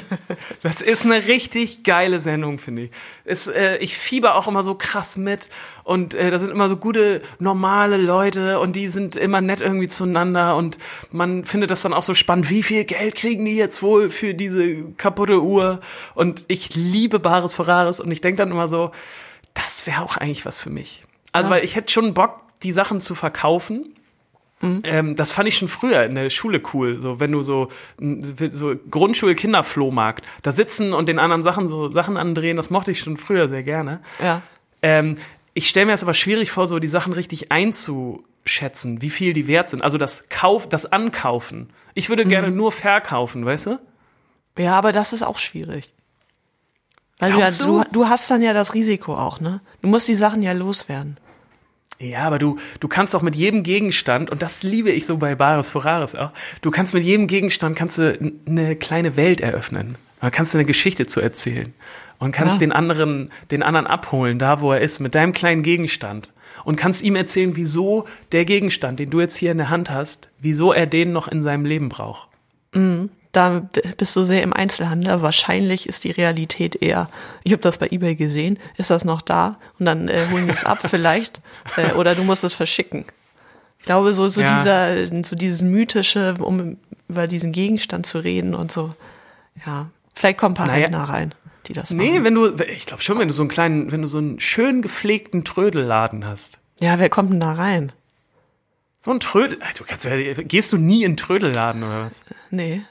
Das 0.62 0.80
ist 0.80 1.04
eine 1.04 1.26
richtig 1.26 1.82
geile 1.82 2.20
Sendung, 2.20 2.58
finde 2.58 2.82
ich. 2.82 2.90
Es, 3.24 3.48
äh, 3.48 3.78
ich 3.78 3.96
fieber 3.96 4.36
auch 4.36 4.46
immer 4.46 4.62
so 4.62 4.76
krass 4.76 5.16
mit 5.16 5.48
und 5.82 6.14
äh, 6.14 6.30
da 6.30 6.38
sind 6.38 6.50
immer 6.50 6.68
so 6.68 6.76
gute, 6.76 7.20
normale 7.40 7.96
Leute 7.96 8.60
und 8.60 8.76
die 8.76 8.88
sind 8.88 9.16
immer 9.16 9.40
nett 9.40 9.60
irgendwie 9.60 9.88
zueinander 9.88 10.56
und 10.56 10.78
man 11.10 11.44
findet 11.44 11.72
das 11.72 11.82
dann 11.82 11.94
auch 11.94 12.04
so 12.04 12.14
spannend, 12.14 12.48
wie 12.48 12.62
viel 12.62 12.84
Geld 12.84 13.16
kriegen 13.16 13.44
die 13.44 13.56
jetzt 13.56 13.82
wohl 13.82 14.08
für 14.08 14.34
diese 14.34 14.82
kaputte 14.96 15.42
Uhr 15.42 15.80
und 16.14 16.44
ich 16.46 16.76
liebe 16.76 17.18
Bares 17.18 17.54
für 17.54 17.66
Rares 17.66 17.98
und 17.98 18.10
ich 18.12 18.20
denke 18.20 18.38
dann 18.38 18.52
immer 18.52 18.68
so, 18.68 18.92
das 19.54 19.86
wäre 19.86 20.02
auch 20.02 20.16
eigentlich 20.16 20.46
was 20.46 20.60
für 20.60 20.70
mich. 20.70 21.02
Also, 21.32 21.50
weil 21.50 21.64
ich 21.64 21.74
hätte 21.76 21.90
schon 21.92 22.14
Bock, 22.14 22.40
die 22.62 22.72
Sachen 22.72 23.00
zu 23.00 23.14
verkaufen. 23.14 23.94
Ähm, 24.84 25.16
das 25.16 25.32
fand 25.32 25.48
ich 25.48 25.56
schon 25.56 25.68
früher 25.68 26.04
in 26.04 26.14
der 26.14 26.30
Schule 26.30 26.62
cool. 26.72 27.00
So, 27.00 27.18
wenn 27.20 27.32
du 27.32 27.42
so, 27.42 27.68
so 27.98 28.74
Grundschul-Kinderflohmarkt, 28.90 30.24
da 30.42 30.52
sitzen 30.52 30.92
und 30.92 31.08
den 31.08 31.18
anderen 31.18 31.42
Sachen 31.42 31.66
so 31.68 31.88
Sachen 31.88 32.16
andrehen, 32.16 32.56
das 32.56 32.70
mochte 32.70 32.92
ich 32.92 33.00
schon 33.00 33.16
früher 33.16 33.48
sehr 33.48 33.62
gerne. 33.62 34.00
Ja. 34.22 34.42
Ähm, 34.82 35.16
ich 35.54 35.68
stelle 35.68 35.86
mir 35.86 35.92
das 35.92 36.02
aber 36.02 36.14
schwierig 36.14 36.50
vor, 36.50 36.66
so 36.66 36.78
die 36.78 36.88
Sachen 36.88 37.12
richtig 37.12 37.52
einzuschätzen, 37.52 39.02
wie 39.02 39.10
viel 39.10 39.32
die 39.32 39.46
wert 39.46 39.68
sind. 39.68 39.82
Also 39.82 39.98
das 39.98 40.28
Kauf, 40.28 40.68
das 40.68 40.90
Ankaufen. 40.90 41.70
Ich 41.94 42.08
würde 42.08 42.24
gerne 42.24 42.50
nur 42.50 42.72
verkaufen, 42.72 43.44
weißt 43.44 43.66
du? 43.66 43.78
Ja, 44.56 44.74
aber 44.74 44.92
das 44.92 45.12
ist 45.12 45.22
auch 45.22 45.38
schwierig. 45.38 45.92
Weil 47.18 47.32
du, 47.32 47.40
du? 47.40 47.84
du 47.92 48.08
hast 48.08 48.30
dann 48.30 48.42
ja 48.42 48.52
das 48.52 48.74
Risiko 48.74 49.14
auch, 49.14 49.40
ne? 49.40 49.60
Du 49.80 49.88
musst 49.88 50.08
die 50.08 50.14
Sachen 50.14 50.42
ja 50.42 50.52
loswerden. 50.52 51.16
Ja, 52.02 52.24
aber 52.24 52.38
du, 52.38 52.58
du 52.80 52.88
kannst 52.88 53.14
doch 53.14 53.22
mit 53.22 53.36
jedem 53.36 53.62
Gegenstand, 53.62 54.30
und 54.30 54.42
das 54.42 54.62
liebe 54.62 54.90
ich 54.90 55.06
so 55.06 55.18
bei 55.18 55.34
Bares 55.36 55.68
Ferraris 55.68 56.14
auch, 56.14 56.32
du 56.60 56.70
kannst 56.70 56.94
mit 56.94 57.04
jedem 57.04 57.28
Gegenstand 57.28 57.76
kannst 57.76 57.98
du 57.98 58.18
eine 58.46 58.74
kleine 58.76 59.16
Welt 59.16 59.40
eröffnen. 59.40 59.94
Da 60.20 60.30
kannst 60.30 60.52
du 60.54 60.58
eine 60.58 60.64
Geschichte 60.64 61.06
zu 61.06 61.20
erzählen. 61.20 61.72
Und 62.18 62.32
kannst 62.32 62.54
Ja. 62.54 62.58
den 62.58 62.72
anderen, 62.72 63.30
den 63.50 63.62
anderen 63.62 63.86
abholen, 63.86 64.38
da 64.38 64.60
wo 64.60 64.72
er 64.72 64.80
ist, 64.80 65.00
mit 65.00 65.14
deinem 65.14 65.32
kleinen 65.32 65.62
Gegenstand. 65.62 66.32
Und 66.64 66.76
kannst 66.76 67.02
ihm 67.02 67.16
erzählen, 67.16 67.56
wieso 67.56 68.06
der 68.30 68.44
Gegenstand, 68.44 69.00
den 69.00 69.10
du 69.10 69.20
jetzt 69.20 69.36
hier 69.36 69.50
in 69.50 69.58
der 69.58 69.70
Hand 69.70 69.90
hast, 69.90 70.28
wieso 70.40 70.72
er 70.72 70.86
den 70.86 71.12
noch 71.12 71.26
in 71.28 71.42
seinem 71.42 71.64
Leben 71.64 71.88
braucht. 71.88 72.28
Da 73.32 73.66
bist 73.96 74.14
du 74.14 74.24
sehr 74.24 74.42
im 74.42 74.52
Einzelhandel. 74.52 75.22
Wahrscheinlich 75.22 75.88
ist 75.88 76.04
die 76.04 76.10
Realität 76.10 76.76
eher, 76.82 77.08
ich 77.44 77.52
habe 77.52 77.62
das 77.62 77.78
bei 77.78 77.88
eBay 77.90 78.14
gesehen, 78.14 78.58
ist 78.76 78.90
das 78.90 79.04
noch 79.06 79.22
da? 79.22 79.58
Und 79.78 79.86
dann 79.86 80.08
äh, 80.08 80.26
holen 80.30 80.44
die 80.46 80.52
es 80.52 80.64
ab 80.64 80.80
vielleicht. 80.86 81.40
Äh, 81.76 81.92
oder 81.94 82.14
du 82.14 82.24
musst 82.24 82.44
es 82.44 82.52
verschicken. 82.52 83.06
Ich 83.78 83.86
glaube, 83.86 84.12
so, 84.12 84.28
so 84.28 84.42
Ja. 84.42 84.58
dieser, 84.58 85.24
so 85.24 85.34
dieses 85.34 85.62
mythische 85.62 86.34
um 86.40 86.76
über 87.08 87.26
diesen 87.26 87.52
Gegenstand 87.52 88.06
zu 88.06 88.18
reden 88.18 88.54
und 88.54 88.70
so. 88.70 88.94
Ja, 89.66 89.88
vielleicht 90.14 90.38
kommen 90.38 90.52
ein 90.52 90.56
paar 90.56 90.66
Naja. 90.66 91.04
Rein, 91.04 91.34
die 91.66 91.72
das 91.72 91.90
machen. 91.92 92.06
Nee, 92.06 92.22
wenn 92.24 92.34
du, 92.34 92.54
ich 92.68 92.84
glaube 92.86 93.02
schon, 93.02 93.18
wenn 93.18 93.28
du 93.28 93.34
so 93.34 93.42
einen 93.42 93.50
kleinen, 93.50 93.90
wenn 93.92 94.02
du 94.02 94.08
so 94.08 94.18
einen 94.18 94.40
schön 94.40 94.82
gepflegten 94.82 95.44
Trödelladen 95.44 96.24
hast. 96.26 96.58
Ja, 96.80 96.98
wer 96.98 97.08
kommt 97.08 97.32
denn 97.32 97.40
da 97.40 97.52
rein? 97.54 97.92
So 99.00 99.10
ein 99.10 99.20
Trödel, 99.20 99.58
du 99.76 99.84
kannst, 99.84 100.04
ja- 100.04 100.16
gehst 100.42 100.72
du 100.72 100.76
nie 100.78 101.00
in 101.02 101.12
einen 101.12 101.16
Trödelladen 101.16 101.82
oder 101.82 102.06
was? 102.06 102.20
Nee. 102.50 102.82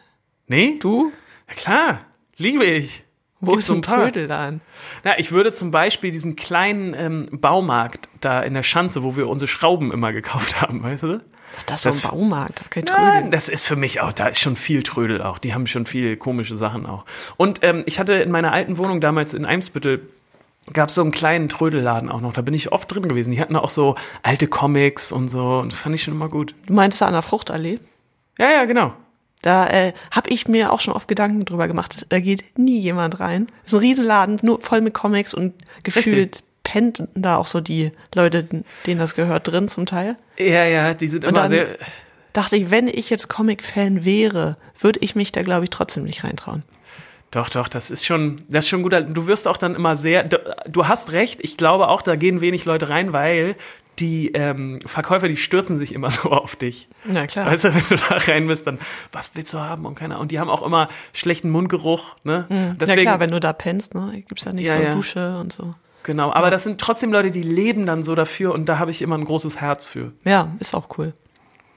Nee? 0.52 0.78
Du? 0.80 1.12
Ja 1.48 1.54
klar, 1.56 2.00
liebe 2.38 2.66
ich. 2.66 3.04
Wo 3.40 3.52
Gibt's 3.54 3.64
ist 3.64 3.68
so 3.70 3.76
ein. 3.76 3.82
Trödelladen? 3.82 4.62
Na, 5.06 5.18
ich 5.18 5.32
würde 5.32 5.54
zum 5.54 5.72
Beispiel 5.72 6.12
diesen 6.12 6.36
kleinen 6.36 6.94
ähm, 6.94 7.28
Baumarkt 7.32 8.10
da 8.20 8.42
in 8.42 8.54
der 8.54 8.62
Schanze, 8.64 9.02
wo 9.02 9.16
wir 9.16 9.30
unsere 9.30 9.48
Schrauben 9.48 9.92
immer 9.94 10.12
gekauft 10.14 10.62
haben, 10.62 10.84
weißt 10.84 11.04
du? 11.04 11.22
Ach, 11.58 11.64
das 11.64 11.78
ist 11.78 11.86
Das- 11.86 11.98
so 12.02 12.08
ein 12.10 12.12
Baumarkt, 12.12 12.70
kein 12.70 12.84
Nein, 12.84 13.14
Trödel. 13.24 13.32
das 13.32 13.48
ist 13.50 13.66
für 13.66 13.76
mich 13.78 14.02
auch, 14.02 14.12
da 14.14 14.28
ist 14.28 14.40
schon 14.42 14.56
viel 14.58 14.84
Trödel 14.84 15.22
auch. 15.22 15.38
Die 15.40 15.54
haben 15.54 15.66
schon 15.68 15.86
viel 15.86 16.18
komische 16.18 16.56
Sachen 16.58 16.86
auch. 16.86 17.06
Und 17.38 17.60
ähm, 17.64 17.84
ich 17.86 17.98
hatte 18.00 18.14
in 18.14 18.30
meiner 18.30 18.52
alten 18.52 18.78
Wohnung 18.78 19.00
damals 19.02 19.34
in 19.34 19.46
Eimsbüttel 19.46 20.08
gab 20.74 20.90
es 20.90 20.96
so 20.96 21.02
einen 21.02 21.12
kleinen 21.12 21.48
Trödelladen 21.50 22.10
auch 22.10 22.22
noch. 22.22 22.34
Da 22.34 22.42
bin 22.42 22.54
ich 22.54 22.72
oft 22.74 22.94
drin 22.94 23.08
gewesen. 23.08 23.32
Die 23.32 23.40
hatten 23.42 23.56
auch 23.56 23.70
so 23.70 23.96
alte 24.22 24.48
Comics 24.48 25.12
und 25.14 25.30
so. 25.30 25.60
Und 25.60 25.72
das 25.72 25.80
fand 25.80 25.96
ich 25.96 26.04
schon 26.04 26.14
immer 26.14 26.30
gut. 26.30 26.54
Du 26.68 26.74
meinst 26.74 27.02
da 27.02 27.08
an 27.08 27.14
der 27.14 27.22
Fruchtallee? 27.24 27.80
Ja, 28.38 28.52
ja, 28.52 28.66
genau. 28.66 28.94
Da 29.42 29.68
äh, 29.68 29.94
habe 30.12 30.30
ich 30.30 30.48
mir 30.48 30.72
auch 30.72 30.80
schon 30.80 30.94
oft 30.94 31.08
Gedanken 31.08 31.46
drüber 31.46 31.68
gemacht. 31.68 32.06
Da 32.10 32.20
geht 32.20 32.44
nie 32.58 32.80
jemand 32.80 33.20
rein. 33.20 33.48
Ist 33.66 33.74
ein 33.74 33.80
Riesenladen, 33.80 34.40
nur 34.44 34.60
voll 34.60 34.82
mit 34.82 34.94
Comics 34.94 35.34
und 35.34 35.54
gefühlt 35.84 36.44
pennt 36.64 37.04
da 37.16 37.38
auch 37.38 37.48
so 37.48 37.60
die 37.60 37.92
Leute, 38.14 38.44
denen 38.44 39.00
das 39.00 39.16
gehört, 39.16 39.48
drin 39.48 39.68
zum 39.68 39.86
Teil. 39.88 40.16
Ja, 40.38 40.66
ja, 40.66 40.94
die 40.94 41.08
sind 41.08 41.26
Und 41.26 41.32
immer 41.32 41.42
dann- 41.44 41.50
sehr. 41.50 41.68
Dachte 42.34 42.56
ich, 42.56 42.72
wenn 42.72 42.88
ich 42.88 43.10
jetzt 43.10 43.28
Comic-Fan 43.28 44.06
wäre, 44.06 44.56
würde 44.80 45.00
ich 45.02 45.16
mich 45.16 45.34
da, 45.34 45.42
glaube 45.42 45.66
ich, 45.66 45.70
trotzdem 45.70 46.04
nicht 46.06 46.24
reintrauen. 46.24 46.64
Doch, 47.32 47.50
doch, 47.50 47.68
das 47.68 47.92
ist 47.92 48.06
schon, 48.06 48.38
das 48.48 48.66
ist 48.66 48.70
schon 48.70 48.84
gut. 48.84 48.94
Du 48.94 49.26
wirst 49.28 49.48
auch 49.50 49.58
dann 49.58 49.76
immer 49.76 49.96
sehr, 49.98 50.24
du 50.24 50.88
hast 50.88 51.12
recht, 51.14 51.40
ich 51.42 51.58
glaube 51.58 51.88
auch, 51.90 52.02
da 52.02 52.16
gehen 52.16 52.40
wenig 52.42 52.64
Leute 52.66 52.88
rein, 52.90 53.12
weil 53.12 53.56
die 54.00 54.32
ähm, 54.34 54.80
Verkäufer, 54.86 55.28
die 55.28 55.38
stürzen 55.38 55.78
sich 55.78 55.94
immer 55.94 56.10
so 56.10 56.32
auf 56.32 56.56
dich. 56.56 56.88
Na 57.06 57.28
klar. 57.28 57.46
Weißt 57.46 57.66
du, 57.66 57.74
wenn 57.76 57.84
du 57.90 57.96
da 57.98 58.16
rein 58.18 58.48
bist, 58.48 58.66
dann, 58.68 58.80
was 59.12 59.32
willst 59.36 59.54
du 59.54 59.60
haben 59.60 59.86
und 59.86 59.96
keiner. 59.96 60.20
Und 60.20 60.32
die 60.32 60.40
haben 60.40 60.50
auch 60.50 60.64
immer 60.64 60.88
schlechten 61.14 61.50
Mundgeruch, 61.50 62.16
ne? 62.24 62.48
ja 62.50 62.74
Deswegen, 62.80 63.02
klar, 63.02 63.20
wenn 63.20 63.32
du 63.32 63.40
da 63.40 63.54
pennst, 63.54 63.94
ne, 63.94 64.24
gibt's 64.28 64.46
da 64.46 64.54
nicht 64.54 64.66
Ja, 64.68 64.78
so 64.78 64.84
ja. 64.84 64.94
Dusche 64.96 65.38
und 65.40 65.54
so. 65.54 65.76
genau. 66.04 66.32
Aber 66.34 66.50
das 66.50 66.64
sind 66.64 66.80
trotzdem 66.82 67.12
Leute, 67.12 67.32
die 67.32 67.44
leben 67.44 67.86
dann 67.86 68.04
so 68.04 68.16
dafür 68.16 68.54
und 68.54 68.66
da 68.68 68.80
habe 68.80 68.92
ich 68.92 69.02
immer 69.02 69.18
ein 69.18 69.26
großes 69.26 69.60
Herz 69.62 69.88
für. 69.88 70.12
Ja, 70.24 70.50
ist 70.60 70.74
auch 70.74 70.98
cool. 70.98 71.14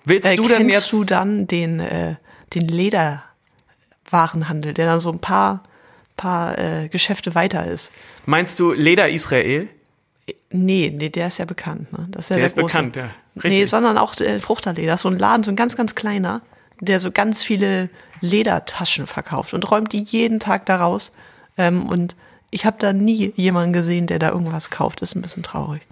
Willst 0.06 0.33
Äh, 0.33 0.37
du 0.37 0.49
denn 0.49 0.68
jetzt? 0.68 0.92
du 0.92 1.04
dann 1.04 1.47
den, 1.47 1.80
äh, 1.80 2.16
den 2.54 2.68
Lederwarenhandel, 2.68 4.75
der 4.75 4.87
dann 4.87 5.00
so 5.00 5.11
ein 5.11 5.18
paar, 5.18 5.62
paar 6.16 6.59
äh, 6.59 6.88
Geschäfte 6.88 7.35
weiter 7.35 7.66
ist? 7.66 7.90
meinst 8.26 8.59
du 8.61 8.73
Leder 8.73 9.09
Israel? 9.09 9.68
Nee, 10.56 10.92
nee, 10.96 11.08
der 11.08 11.26
ist 11.26 11.38
ja 11.38 11.44
bekannt, 11.46 11.92
ne? 11.92 12.06
Das 12.11 12.26
ist 12.26 12.30
ja 12.30 12.37
Der 12.37 12.40
der, 12.42 12.46
ist 12.46 12.56
große. 12.56 12.66
bekannt, 12.66 12.96
ja. 12.96 13.08
Nee, 13.34 13.40
Richtig. 13.42 13.70
sondern 13.70 13.99
auch 13.99 14.14
äh, 14.20 14.38
Fruchtallee. 14.38 14.87
Das 14.87 14.96
ist 15.00 15.02
so 15.02 15.08
ein 15.08 15.18
Laden, 15.18 15.42
so 15.42 15.50
ein 15.50 15.56
ganz, 15.56 15.76
ganz 15.76 15.94
kleiner, 15.96 16.42
der 16.80 17.00
so 17.00 17.11
ganz 17.11 17.42
viele 17.42 17.88
Ledertaschen 18.20 19.06
verkauft 19.06 19.52
und 19.54 19.68
räumt 19.70 19.92
die 19.92 20.02
jeden 20.04 20.38
Tag 20.38 20.66
da 20.66 20.76
raus. 20.76 21.12
Ähm, 21.58 21.87
und 21.87 22.14
ich 22.50 22.64
habe 22.64 22.76
da 22.78 22.92
nie 22.92 23.32
jemanden 23.34 23.73
gesehen, 23.73 24.06
der 24.06 24.20
da 24.20 24.30
irgendwas 24.30 24.70
kauft. 24.70 25.02
Das 25.02 25.11
ist 25.11 25.16
ein 25.16 25.23
bisschen 25.23 25.42
traurig. 25.42 25.82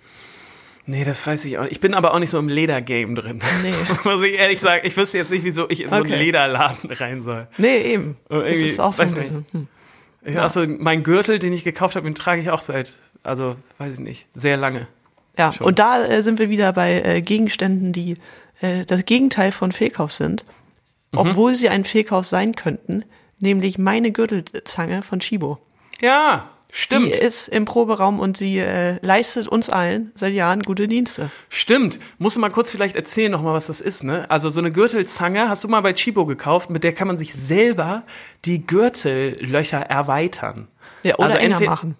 Nee, 0.87 1.05
das 1.05 1.27
weiß 1.27 1.45
ich 1.45 1.59
auch 1.59 1.63
nicht. 1.63 1.73
Ich 1.73 1.81
bin 1.81 1.95
aber 1.95 2.15
auch 2.15 2.19
nicht 2.19 2.31
so 2.31 2.39
im 2.39 2.49
Ledergame 2.49 3.15
drin. 3.15 3.41
Nee. 3.63 3.73
Das 3.89 4.05
muss 4.05 4.23
ich 4.23 4.35
ehrlich 4.35 4.61
sagen. 4.61 4.87
Ich 4.87 4.97
wüsste 4.97 5.19
jetzt 5.19 5.31
nicht, 5.31 5.45
wieso 5.45 5.69
ich 5.71 5.81
in 5.83 5.89
so 5.91 5.95
einen 5.97 6.05
Okay. 6.07 6.17
Lederladen 6.17 6.91
rein 6.93 7.23
soll. 7.25 7.47
Nee, 7.59 7.79
eben. 7.95 8.17
Oh, 8.31 8.41
Das 8.41 8.57
ist 8.59 8.79
auch 8.81 8.93
so 8.93 9.03
ein 9.03 9.15
bisschen. 9.15 9.47
Hm. 9.53 9.69
Ich 10.25 10.39
also, 10.39 10.65
mein 10.67 11.03
Gürtel, 11.03 11.39
den 11.39 11.53
ich 11.53 11.65
gekauft 11.65 11.97
habe, 11.97 12.05
den 12.07 12.15
trage 12.15 12.41
ich 12.41 12.51
auch 12.51 12.61
seit, 12.61 12.95
also 13.23 13.57
weiß 13.79 13.95
ich 13.95 14.01
nicht, 14.01 14.27
sehr 14.35 14.57
lange. 14.57 14.87
Ja, 15.37 15.53
Schon. 15.53 15.67
und 15.67 15.79
da 15.79 16.05
äh, 16.05 16.23
sind 16.23 16.39
wir 16.39 16.49
wieder 16.51 16.73
bei 16.73 17.01
äh, 17.03 17.21
Gegenständen, 17.23 17.93
die 17.93 18.17
äh, 18.61 18.85
das 18.85 19.05
Gegenteil 19.05 19.51
von 19.53 19.73
Fehlkauf 19.73 20.13
sind, 20.13 20.45
Mhm. 21.13 21.19
obwohl 21.19 21.55
sie 21.55 21.69
ein 21.69 21.85
Fehlkauf 21.85 22.27
sein 22.27 22.55
könnten, 22.55 23.05
nämlich 23.39 23.77
meine 23.79 24.13
Gürtelzange 24.13 25.03
von 25.03 25.21
Chibo. 25.21 25.59
Ja, 26.01 26.49
Die 26.75 26.79
stimmt, 26.79 27.15
ist 27.17 27.49
im 27.49 27.67
Proberaum 27.67 28.19
und 28.19 28.37
sie 28.39 28.59
äh, 28.59 28.97
leistet 29.05 29.47
uns 29.47 29.69
allen 29.69 30.11
seit 30.15 30.33
Jahren 30.33 30.63
gute 30.63 30.89
Dienste. 30.89 31.31
stimmt. 31.51 31.99
Musst 32.19 32.37
du 32.37 32.41
mal 32.41 32.49
kurz 32.51 32.71
vielleicht 32.71 32.97
erzählen 32.97 33.31
nochmal, 33.31 33.53
was 33.53 33.67
das 33.67 33.83
ist, 33.83 34.05
ne? 34.05 34.25
Also 34.31 34.49
so 34.49 34.59
eine 34.61 34.73
Gürtelzange 34.73 35.51
hast 35.51 35.65
du 35.65 35.69
mal 35.69 35.83
bei 35.83 35.93
Chibo 35.93 36.25
gekauft, 36.25 36.71
mit 36.71 36.83
der 36.83 36.93
kann 36.95 37.09
man 37.09 37.19
sich 37.19 37.35
selber 37.35 38.05
die 38.47 38.67
Gürtellöcher 38.67 39.81
erweitern. 39.81 40.69
Ja, 41.03 41.17
oder 41.17 41.25
Also 41.27 41.37
enger 41.37 41.61
machen. 41.61 41.97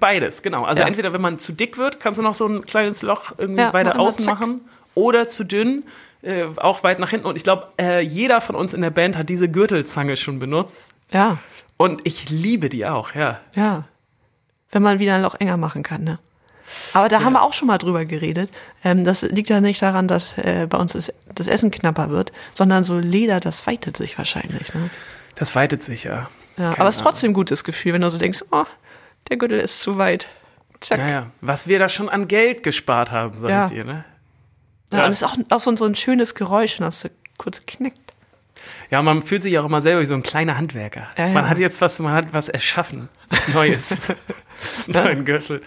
Beides, 0.00 0.42
genau. 0.42 0.64
Also 0.64 0.82
Ja. 0.82 0.88
entweder 0.88 1.12
wenn 1.12 1.20
man 1.20 1.38
zu 1.38 1.52
dick 1.52 1.78
wird, 1.78 2.00
kannst 2.00 2.18
du 2.18 2.22
noch 2.22 2.34
so 2.34 2.46
ein 2.46 2.64
kleines 2.66 3.02
Loch 3.02 3.32
irgendwie 3.38 3.62
Ja, 3.62 3.72
weiter 3.72 3.98
außen 3.98 4.24
zack. 4.24 4.34
machen. 4.40 4.60
Oder 4.94 5.28
zu 5.28 5.44
dünn, 5.44 5.84
äh, 6.22 6.44
auch 6.56 6.82
weit 6.82 6.98
nach 6.98 7.10
hinten. 7.10 7.26
Und 7.26 7.36
ich 7.36 7.44
glaube, 7.44 7.68
äh, 7.80 8.00
jeder 8.00 8.40
von 8.40 8.54
uns 8.56 8.74
in 8.74 8.80
der 8.82 8.90
Band 8.90 9.16
hat 9.18 9.28
diese 9.28 9.48
Gürtelzange 9.50 10.16
schon 10.16 10.38
benutzt. 10.38 10.92
Ja, 11.12 11.38
Und 11.76 12.00
ich 12.04 12.30
liebe 12.30 12.68
die 12.68 12.86
auch, 12.86 13.14
ja. 13.14 13.40
ja. 13.54 13.84
Wenn 14.70 14.82
man 14.82 14.98
wieder 14.98 15.14
ein 15.14 15.22
Loch 15.22 15.34
enger 15.38 15.56
machen 15.56 15.82
kann, 15.82 16.04
ne? 16.04 16.18
Aber 16.94 17.08
da 17.08 17.22
haben 17.22 17.34
wir 17.34 17.42
auch 17.42 17.52
schon 17.52 17.68
mal 17.68 17.78
drüber 17.78 18.04
geredet. 18.06 18.50
Ähm, 18.82 19.04
das 19.04 19.22
liegt 19.22 19.50
ja 19.50 19.60
nicht 19.60 19.80
daran, 19.82 20.08
dass 20.08 20.36
äh, 20.38 20.66
bei 20.68 20.78
uns 20.78 20.94
das, 20.94 21.12
das 21.32 21.46
Essen 21.46 21.70
knapper 21.70 22.10
wird, 22.10 22.32
sondern 22.54 22.82
so 22.82 22.98
Leder, 22.98 23.38
das 23.38 23.66
weitet 23.68 23.96
sich 23.96 24.18
wahrscheinlich. 24.18 24.74
Ne? 24.74 24.90
Das 25.36 25.54
weitet 25.54 25.82
sich 25.82 26.04
ja. 26.04 26.28
Ja, 26.58 26.70
aber 26.72 26.88
es 26.88 26.96
ist 26.96 27.02
trotzdem 27.02 27.30
ein 27.30 27.34
gutes 27.34 27.62
Gefühl, 27.62 27.92
wenn 27.92 28.00
du 28.00 28.10
so 28.10 28.18
denkst, 28.18 28.42
oh, 28.50 28.64
der 29.28 29.36
Gürtel 29.36 29.60
ist 29.60 29.80
zu 29.80 29.96
weit. 29.98 30.26
Zack. 30.80 30.98
Ja, 30.98 31.08
ja. 31.08 31.26
Was 31.40 31.68
wir 31.68 31.78
da 31.78 31.88
schon 31.88 32.08
an 32.08 32.26
Geld 32.26 32.62
gespart 32.64 33.12
haben, 33.12 33.34
sag 33.36 33.48
Ja. 33.50 33.66
ich 33.66 33.72
dir, 33.72 33.84
ne? 33.84 34.04
Ja, 34.92 34.98
Ja. 34.98 35.04
und 35.04 35.10
es 35.10 35.18
ist 35.18 35.24
auch, 35.24 35.36
auch 35.50 35.60
so, 35.60 35.70
ein- 35.70 35.76
so 35.76 35.84
ein 35.84 35.94
schönes 35.94 36.34
Geräusch, 36.34 36.80
wenn 36.80 36.86
das 36.86 37.00
so 37.00 37.08
kurz 37.38 37.64
knackt. 37.66 38.05
Ja, 38.90 39.02
man 39.02 39.22
fühlt 39.22 39.42
sich 39.42 39.58
auch 39.58 39.64
immer 39.64 39.80
selber 39.80 40.00
wie 40.02 40.06
so 40.06 40.14
ein 40.14 40.22
kleiner 40.22 40.56
Handwerker. 40.56 41.08
Ja, 41.18 41.26
ja. 41.28 41.32
Man 41.32 41.48
hat 41.48 41.58
jetzt 41.58 41.80
was, 41.80 41.98
man 42.00 42.12
hat 42.12 42.32
was 42.32 42.48
erschaffen. 42.48 43.08
Was 43.28 43.48
Neues. 43.54 43.96
Neuen 44.86 45.24
Gürtel. 45.24 45.62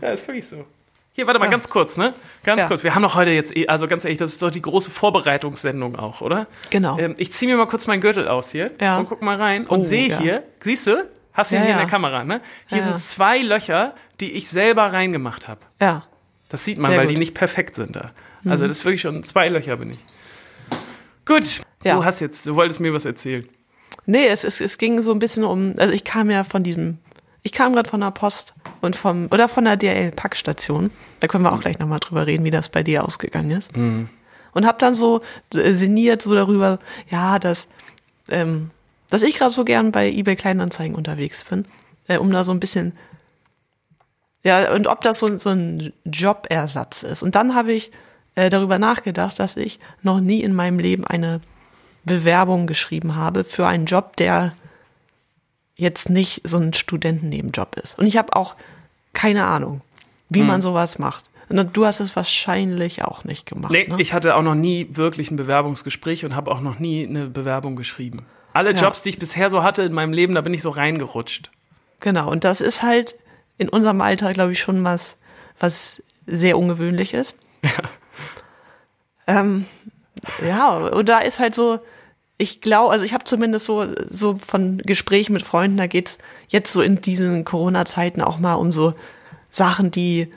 Ja, 0.00 0.08
ist 0.10 0.26
wirklich 0.26 0.46
so. 0.48 0.64
Hier, 1.12 1.26
warte 1.26 1.38
mal, 1.38 1.46
Ja. 1.46 1.50
ganz 1.50 1.70
kurz, 1.70 1.96
ne? 1.96 2.12
Ganz 2.44 2.62
Ja. 2.62 2.68
kurz. 2.68 2.82
Wir 2.84 2.94
haben 2.94 3.02
doch 3.02 3.14
heute 3.14 3.30
jetzt, 3.30 3.56
eh- 3.56 3.68
also 3.68 3.86
ganz 3.88 4.04
ehrlich, 4.04 4.18
das 4.18 4.32
ist 4.32 4.42
doch 4.42 4.50
die 4.50 4.60
große 4.60 4.90
Vorbereitungssendung 4.90 5.96
auch, 5.96 6.20
oder? 6.20 6.46
Genau. 6.70 6.98
Ähm, 6.98 7.14
ich 7.16 7.32
ziehe 7.32 7.50
mir 7.50 7.56
mal 7.56 7.66
kurz 7.66 7.86
meinen 7.86 8.00
Gürtel 8.02 8.28
aus 8.28 8.50
hier 8.50 8.70
Ja. 8.80 8.98
und 8.98 9.08
guck 9.08 9.22
mal 9.22 9.36
rein 9.36 9.66
und 9.66 9.80
Oh, 9.80 9.82
sehe 9.82 10.18
hier, 10.18 10.42
siehst 10.60 10.86
du? 10.88 11.08
Hast 11.32 11.52
du 11.52 11.56
hier 11.60 11.70
in 11.70 11.76
der 11.76 11.86
Kamera, 11.86 12.24
ne? 12.24 12.40
Hier 12.66 12.82
sind 12.82 12.98
zwei 13.00 13.38
Löcher, 13.38 13.94
die 14.20 14.32
ich 14.32 14.48
selber 14.48 14.92
reingemacht 14.92 15.48
habe. 15.48 15.60
Ja. 15.80 16.04
Das 16.48 16.64
sieht 16.64 16.78
man, 16.78 16.90
Sehr 16.90 16.98
weil 17.00 17.06
gut. 17.06 17.12
Mhm. 17.12 17.14
die 17.16 17.20
nicht 17.20 17.34
perfekt 17.34 17.74
sind 17.76 17.96
da. 17.96 18.12
Also 18.48 18.66
das 18.66 18.78
ist 18.78 18.84
wirklich 18.84 19.00
schon 19.00 19.22
zwei 19.24 19.48
Löcher 19.48 19.76
bin 19.78 19.90
ich. 19.90 19.98
Gut, 21.26 21.62
Ja. 21.84 21.96
du 21.96 22.04
hast 22.04 22.20
jetzt, 22.20 22.46
du 22.46 22.54
wolltest 22.56 22.80
mir 22.80 22.92
was 22.94 23.04
erzählen. 23.04 23.46
Nee, 24.06 24.28
es, 24.28 24.44
es, 24.44 24.60
es 24.60 24.78
ging 24.78 25.02
so 25.02 25.12
ein 25.12 25.18
bisschen 25.18 25.44
um, 25.44 25.74
also 25.78 25.92
ich 25.92 26.04
kam 26.04 26.30
ja 26.30 26.44
von 26.44 26.62
diesem, 26.62 26.98
ich 27.42 27.52
kam 27.52 27.72
gerade 27.72 27.88
von 27.90 28.00
der 28.00 28.12
Post 28.12 28.54
und 28.80 28.94
vom, 28.96 29.26
oder 29.32 29.48
von 29.48 29.64
der 29.64 29.76
DRL-Packstation. 29.76 30.90
Da 31.20 31.26
können 31.28 31.44
wir 31.44 31.52
auch 31.52 31.60
gleich 31.60 31.78
nochmal 31.78 31.98
drüber 32.00 32.26
reden, 32.26 32.44
wie 32.44 32.50
das 32.50 32.68
bei 32.68 32.82
dir 32.82 33.04
ausgegangen 33.04 33.50
ist. 33.50 33.72
Und 33.76 34.66
habe 34.66 34.78
dann 34.78 34.94
so 34.94 35.20
äh, 35.54 35.72
sinniert 35.72 36.22
so 36.22 36.34
darüber, 36.34 36.78
ja, 37.10 37.38
dass, 37.40 37.66
ähm, 38.30 38.70
dass 39.10 39.22
ich 39.22 39.36
gerade 39.36 39.50
so 39.52 39.64
gern 39.64 39.90
bei 39.92 40.08
eBay 40.10 40.36
Kleinanzeigen 40.36 40.94
unterwegs 40.94 41.44
bin, 41.44 41.66
äh, 42.08 42.18
um 42.18 42.30
da 42.30 42.44
so 42.44 42.52
ein 42.52 42.60
bisschen, 42.60 42.92
ja, 44.44 44.72
und 44.72 44.86
ob 44.86 45.00
das 45.00 45.18
so, 45.18 45.36
so 45.38 45.50
ein 45.50 45.92
Jobersatz 46.04 47.02
ist. 47.02 47.22
Und 47.22 47.34
dann 47.34 47.54
habe 47.56 47.72
ich 47.72 47.90
äh, 48.36 48.48
darüber 48.48 48.78
nachgedacht, 48.78 49.38
dass 49.40 49.56
ich 49.56 49.80
noch 50.02 50.20
nie 50.20 50.42
in 50.42 50.54
meinem 50.54 50.78
Leben 50.78 51.04
eine 51.04 51.40
Bewerbung 52.04 52.66
geschrieben 52.68 53.16
habe 53.16 53.42
für 53.44 53.66
einen 53.66 53.86
Job, 53.86 54.16
der 54.16 54.52
jetzt 55.76 56.08
nicht 56.08 56.42
so 56.44 56.56
ein 56.58 56.72
Studentennebenjob 56.72 57.76
ist. 57.76 57.98
Und 57.98 58.06
ich 58.06 58.16
habe 58.16 58.34
auch 58.36 58.54
keine 59.12 59.46
Ahnung, 59.46 59.80
wie 60.28 60.40
Mhm. 60.42 60.46
man 60.46 60.60
sowas 60.62 60.98
macht. 60.98 61.24
Und 61.48 61.76
du 61.76 61.86
hast 61.86 62.00
es 62.00 62.16
wahrscheinlich 62.16 63.04
auch 63.04 63.24
nicht 63.24 63.46
gemacht. 63.46 63.70
Nee, 63.72 63.86
ne? 63.88 63.96
ich 63.98 64.12
hatte 64.12 64.34
auch 64.36 64.42
noch 64.42 64.54
nie 64.54 64.88
wirklich 64.92 65.30
ein 65.30 65.36
Bewerbungsgespräch 65.36 66.24
und 66.24 66.34
habe 66.34 66.50
auch 66.50 66.60
noch 66.60 66.78
nie 66.78 67.06
eine 67.06 67.26
Bewerbung 67.26 67.76
geschrieben. 67.76 68.26
Alle 68.52 68.72
Ja. 68.74 68.82
Jobs, 68.82 69.02
die 69.02 69.10
ich 69.10 69.18
bisher 69.18 69.50
so 69.50 69.62
hatte 69.62 69.82
in 69.82 69.92
meinem 69.92 70.12
Leben, 70.12 70.34
da 70.34 70.40
bin 70.40 70.54
ich 70.54 70.62
so 70.62 70.70
reingerutscht. 70.70 71.50
Genau, 72.00 72.30
und 72.30 72.44
das 72.44 72.60
ist 72.60 72.82
halt 72.82 73.16
in 73.58 73.68
unserem 73.68 74.00
Alter, 74.00 74.32
glaube 74.32 74.52
ich, 74.52 74.60
schon 74.60 74.82
was, 74.82 75.18
was 75.60 76.02
sehr 76.26 76.58
ungewöhnlich 76.58 77.14
ist. 77.14 77.34
Ähm, 79.26 79.66
ja, 80.46 80.76
und 80.76 81.08
da 81.08 81.20
ist 81.20 81.38
halt 81.38 81.54
so, 81.54 81.80
ich 82.38 82.60
glaube, 82.60 82.92
also 82.92 83.04
ich 83.04 83.14
habe 83.14 83.24
zumindest 83.24 83.66
so, 83.66 83.86
so 84.10 84.36
von 84.36 84.78
Gesprächen 84.78 85.32
mit 85.32 85.42
Freunden, 85.42 85.76
da 85.76 85.86
geht's 85.86 86.18
jetzt 86.48 86.72
so 86.72 86.82
in 86.82 87.00
diesen 87.00 87.44
Corona-Zeiten 87.44 88.20
auch 88.20 88.38
mal 88.38 88.54
um 88.54 88.72
so 88.72 88.94
Sachen, 89.50 89.90
die 89.90 90.30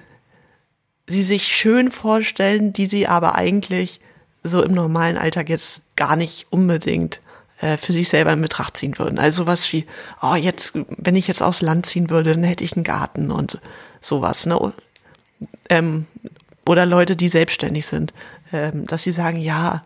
sie 1.08 1.24
sich 1.24 1.56
schön 1.56 1.92
vorstellen, 1.92 2.72
die 2.72 2.88
sie 2.88 3.08
aber 3.08 3.36
eigentlich 3.36 4.00
so 4.44 4.64
im 4.64 4.74
normalen 4.74 5.18
Alltag 5.18 5.50
jetzt 5.50 5.82
gar 5.96 6.16
nicht 6.16 6.48
unbedingt 6.52 7.20
äh, 7.60 7.78
für 7.78 7.92
sich 7.92 8.08
selber 8.08 8.32
in 8.32 8.42
Betracht 8.42 8.78
ziehen 8.78 8.98
würden. 8.98 9.20
Also 9.20 9.44
sowas 9.44 9.72
wie, 9.74 9.86
oh, 10.22 10.36
jetzt, 10.36 10.74
wenn 10.88 11.16
ich 11.16 11.28
jetzt 11.28 11.42
aufs 11.42 11.62
Land 11.62 11.86
ziehen 11.86 12.10
würde, 12.10 12.34
dann 12.34 12.44
hätte 12.44 12.64
ich 12.64 12.76
einen 12.76 12.86
Garten 12.86 13.32
und 13.32 13.60
sowas, 14.00 14.46
ne? 14.46 14.72
Ähm, 15.70 16.06
oder 16.66 16.86
Leute, 16.86 17.16
die 17.16 17.30
selbstständig 17.30 17.88
sind, 17.88 18.14
dass 18.52 19.04
sie 19.04 19.12
sagen, 19.12 19.38
ja, 19.38 19.84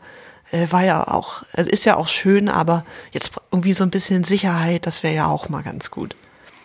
äh, 0.52 0.68
war 0.72 0.84
ja 0.84 1.08
auch, 1.08 1.44
es 1.54 1.68
ist 1.68 1.86
ja 1.86 1.98
auch 1.98 2.08
schön, 2.08 2.48
aber 2.48 2.86
jetzt 3.12 3.32
irgendwie 3.52 3.74
so 3.74 3.84
ein 3.84 3.92
bisschen 3.92 4.24
Sicherheit, 4.24 4.86
das 4.86 5.04
wäre 5.04 5.16
ja 5.16 5.28
auch 5.28 5.50
mal 5.50 5.64
ganz 5.64 5.92
gut. 5.92 6.16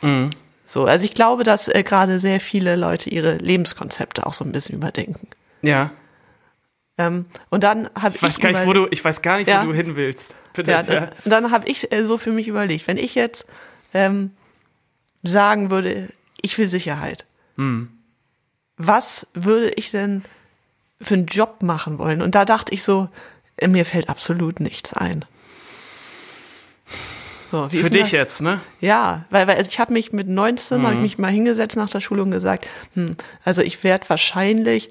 Mhm. 0.02 0.30
So, 0.64 0.84
also 0.84 1.04
ich 1.04 1.14
glaube, 1.14 1.44
dass 1.44 1.68
äh, 1.68 1.82
gerade 1.82 2.20
sehr 2.20 2.40
viele 2.40 2.76
Leute 2.76 3.08
ihre 3.08 3.36
Lebenskonzepte 3.36 4.26
auch 4.26 4.34
so 4.34 4.44
ein 4.44 4.52
bisschen 4.52 4.76
überdenken. 4.76 5.28
Ja. 5.62 5.90
Ähm, 6.98 7.24
und 7.48 7.64
dann 7.64 7.88
habe 7.94 8.10
ich. 8.10 8.16
Ich 8.16 8.22
weiß 8.22 8.40
gar 8.40 8.52
nicht, 8.52 8.66
wo 8.66 8.74
du, 8.74 8.86
ich 8.90 9.02
weiß 9.02 9.22
gar 9.22 9.38
nicht, 9.38 9.48
ja, 9.48 9.62
wo 9.62 9.68
du 9.68 9.74
hin 9.74 9.96
willst. 9.96 10.34
Bitte. 10.52 10.72
Ja, 10.72 10.82
ja. 10.82 11.10
Und 11.24 11.30
dann 11.30 11.50
habe 11.50 11.68
ich 11.68 11.90
äh, 11.90 12.04
so 12.04 12.18
für 12.18 12.32
mich 12.32 12.48
überlegt, 12.48 12.86
wenn 12.86 12.98
ich 12.98 13.14
jetzt 13.14 13.46
ähm, 13.94 14.32
sagen 15.22 15.70
würde, 15.70 16.08
ich 16.40 16.58
will 16.58 16.68
Sicherheit. 16.68 17.24
Hm. 17.56 17.88
Was 18.76 19.26
würde 19.34 19.70
ich 19.70 19.90
denn 19.90 20.24
für 21.00 21.14
einen 21.14 21.26
Job 21.26 21.62
machen 21.62 21.98
wollen? 21.98 22.22
Und 22.22 22.34
da 22.34 22.44
dachte 22.44 22.72
ich 22.74 22.84
so, 22.84 23.08
äh, 23.56 23.68
mir 23.68 23.84
fällt 23.84 24.08
absolut 24.08 24.60
nichts 24.60 24.92
ein. 24.94 25.24
So, 27.50 27.68
Für 27.70 27.88
dich 27.88 28.02
das? 28.02 28.10
jetzt, 28.10 28.42
ne? 28.42 28.60
Ja, 28.80 29.24
weil, 29.30 29.46
weil 29.46 29.56
also 29.56 29.70
ich 29.70 29.80
habe 29.80 29.92
mich 29.94 30.12
mit 30.12 30.28
19, 30.28 30.80
mhm. 30.80 30.84
habe 30.84 30.94
ich 30.96 31.00
mich 31.00 31.18
mal 31.18 31.30
hingesetzt 31.30 31.76
nach 31.76 31.88
der 31.88 32.00
Schule 32.00 32.22
und 32.22 32.30
gesagt, 32.30 32.68
hm, 32.94 33.16
also 33.42 33.62
ich 33.62 33.82
werde 33.84 34.08
wahrscheinlich 34.10 34.90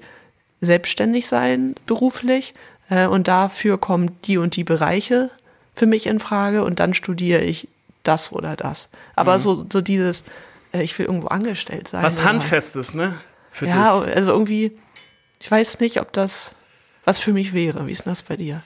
selbstständig 0.60 1.28
sein 1.28 1.76
beruflich 1.86 2.54
äh, 2.90 3.06
und 3.06 3.28
dafür 3.28 3.78
kommen 3.78 4.18
die 4.24 4.38
und 4.38 4.56
die 4.56 4.64
Bereiche 4.64 5.30
für 5.74 5.86
mich 5.86 6.06
in 6.06 6.18
Frage 6.18 6.64
und 6.64 6.80
dann 6.80 6.94
studiere 6.94 7.42
ich 7.42 7.68
das 8.02 8.32
oder 8.32 8.56
das. 8.56 8.90
Aber 9.14 9.38
mhm. 9.38 9.42
so, 9.42 9.66
so 9.72 9.80
dieses, 9.80 10.24
äh, 10.72 10.82
ich 10.82 10.98
will 10.98 11.06
irgendwo 11.06 11.28
angestellt 11.28 11.86
sein. 11.86 12.02
Was 12.02 12.24
Handfestes, 12.24 12.94
ne? 12.94 13.14
Für 13.50 13.66
ja, 13.66 14.00
dich. 14.00 14.16
also 14.16 14.32
irgendwie, 14.32 14.76
ich 15.40 15.50
weiß 15.50 15.80
nicht, 15.80 16.00
ob 16.00 16.12
das 16.12 16.54
was 17.04 17.18
für 17.18 17.32
mich 17.32 17.54
wäre. 17.54 17.86
Wie 17.86 17.92
ist 17.92 18.06
das 18.06 18.22
bei 18.22 18.36
dir? 18.36 18.62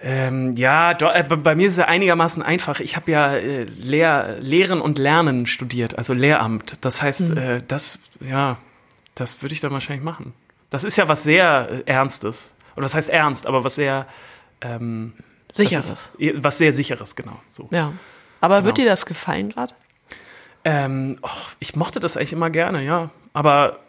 Ähm, 0.00 0.52
ja, 0.54 0.94
do, 0.94 1.08
äh, 1.08 1.24
bei 1.24 1.54
mir 1.54 1.66
ist 1.66 1.72
es 1.72 1.78
ja 1.78 1.86
einigermaßen 1.86 2.42
einfach. 2.42 2.80
Ich 2.80 2.96
habe 2.96 3.10
ja 3.10 3.34
äh, 3.34 3.64
Lehr 3.64 4.36
Lehren 4.40 4.80
und 4.80 4.98
Lernen 4.98 5.46
studiert, 5.46 5.98
also 5.98 6.12
Lehramt. 6.12 6.74
Das 6.82 7.02
heißt, 7.02 7.30
mhm. 7.30 7.38
äh, 7.38 7.62
das, 7.66 7.98
ja, 8.20 8.58
das 9.14 9.42
würde 9.42 9.54
ich 9.54 9.60
dann 9.60 9.72
wahrscheinlich 9.72 10.04
machen. 10.04 10.34
Das 10.70 10.84
ist 10.84 10.96
ja 10.98 11.08
was 11.08 11.22
sehr 11.22 11.68
äh, 11.86 11.90
Ernstes. 11.90 12.54
Oder 12.76 12.84
das 12.84 12.94
heißt 12.94 13.08
ernst, 13.08 13.46
aber 13.46 13.64
was 13.64 13.74
sehr 13.74 14.06
ähm, 14.60 15.14
Sicheres. 15.54 16.12
Ist, 16.18 16.44
was 16.44 16.58
sehr 16.58 16.72
Sicheres, 16.72 17.16
genau. 17.16 17.40
So. 17.48 17.68
Ja. 17.72 17.92
Aber 18.40 18.56
genau. 18.56 18.66
wird 18.66 18.78
dir 18.78 18.86
das 18.86 19.04
gefallen 19.04 19.50
gerade? 19.50 19.74
Ähm, 20.64 21.18
oh, 21.22 21.28
ich 21.58 21.74
mochte 21.74 21.98
das 21.98 22.16
eigentlich 22.16 22.32
immer 22.32 22.50
gerne, 22.50 22.84
ja. 22.84 23.10
Aber 23.32 23.80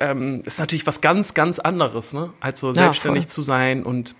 ähm, 0.00 0.40
ist 0.44 0.58
natürlich 0.58 0.86
was 0.86 1.00
ganz, 1.00 1.34
ganz 1.34 1.58
anderes, 1.58 2.12
ne? 2.12 2.32
Als 2.40 2.60
so 2.60 2.72
selbstständig 2.72 3.24
voll. 3.24 3.30
zu 3.30 3.42
sein 3.42 3.84
und 3.84 4.14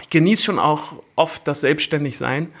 ich 0.00 0.10
genieße 0.10 0.44
schon 0.44 0.58
auch 0.58 0.94
oft 1.16 1.46
das 1.48 1.60
Selbstständigsein, 1.60 2.52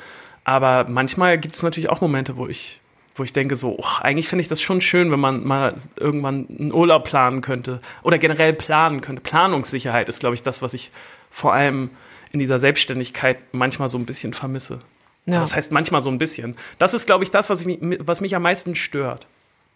aber 0.44 0.86
manchmal 0.88 1.38
gibt 1.38 1.54
es 1.54 1.62
natürlich 1.62 1.88
auch 1.88 2.00
Momente, 2.00 2.36
wo 2.36 2.48
ich, 2.48 2.80
wo 3.14 3.22
ich 3.22 3.32
denke 3.32 3.54
so, 3.54 3.78
oh, 3.78 4.00
eigentlich 4.00 4.28
finde 4.28 4.42
ich 4.42 4.48
das 4.48 4.60
schon 4.60 4.80
schön, 4.80 5.12
wenn 5.12 5.20
man 5.20 5.46
mal 5.46 5.74
irgendwann 5.96 6.46
einen 6.48 6.72
Urlaub 6.72 7.04
planen 7.04 7.40
könnte 7.40 7.80
oder 8.02 8.18
generell 8.18 8.52
planen 8.54 9.00
könnte. 9.00 9.22
Planungssicherheit 9.22 10.08
ist, 10.08 10.20
glaube 10.20 10.34
ich, 10.34 10.42
das, 10.42 10.60
was 10.60 10.74
ich 10.74 10.90
vor 11.30 11.52
allem 11.52 11.90
in 12.32 12.40
dieser 12.40 12.58
Selbstständigkeit 12.58 13.38
manchmal 13.52 13.88
so 13.88 13.98
ein 13.98 14.06
bisschen 14.06 14.34
vermisse. 14.34 14.80
Ja. 15.26 15.40
Das 15.40 15.54
heißt 15.54 15.72
manchmal 15.72 16.00
so 16.00 16.10
ein 16.10 16.18
bisschen. 16.18 16.56
Das 16.78 16.94
ist, 16.94 17.06
glaube 17.06 17.22
ich, 17.22 17.30
das, 17.30 17.50
was, 17.50 17.64
ich, 17.64 17.78
was 18.00 18.20
mich 18.20 18.34
am 18.34 18.42
meisten 18.42 18.74
stört. 18.74 19.26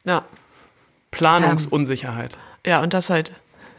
Ja. 0.04 0.24
Planungsunsicherheit. 1.12 2.34
Ähm, 2.34 2.70
ja, 2.72 2.82
und 2.82 2.92
das 2.92 3.08
halt, 3.08 3.32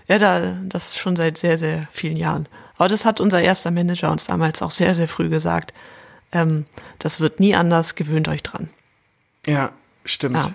ja, 0.07 0.17
da, 0.17 0.55
das 0.63 0.95
schon 0.95 1.17
seit 1.17 1.37
sehr, 1.37 1.57
sehr 1.57 1.87
vielen 1.91 2.15
Jahren. 2.15 2.47
Aber 2.77 2.87
das 2.87 3.03
hat 3.05 3.19
unser 3.19 3.41
erster 3.41 3.71
Manager 3.71 4.11
uns 4.11 4.25
damals 4.25 4.61
auch 4.61 4.71
sehr, 4.71 4.95
sehr 4.95 5.07
früh 5.07 5.29
gesagt. 5.29 5.73
Ähm, 6.31 6.65
das 6.99 7.19
wird 7.19 7.39
nie 7.39 7.55
anders, 7.55 7.95
gewöhnt 7.95 8.27
euch 8.27 8.43
dran. 8.43 8.69
Ja, 9.45 9.71
stimmt. 10.05 10.35
Ja. 10.35 10.51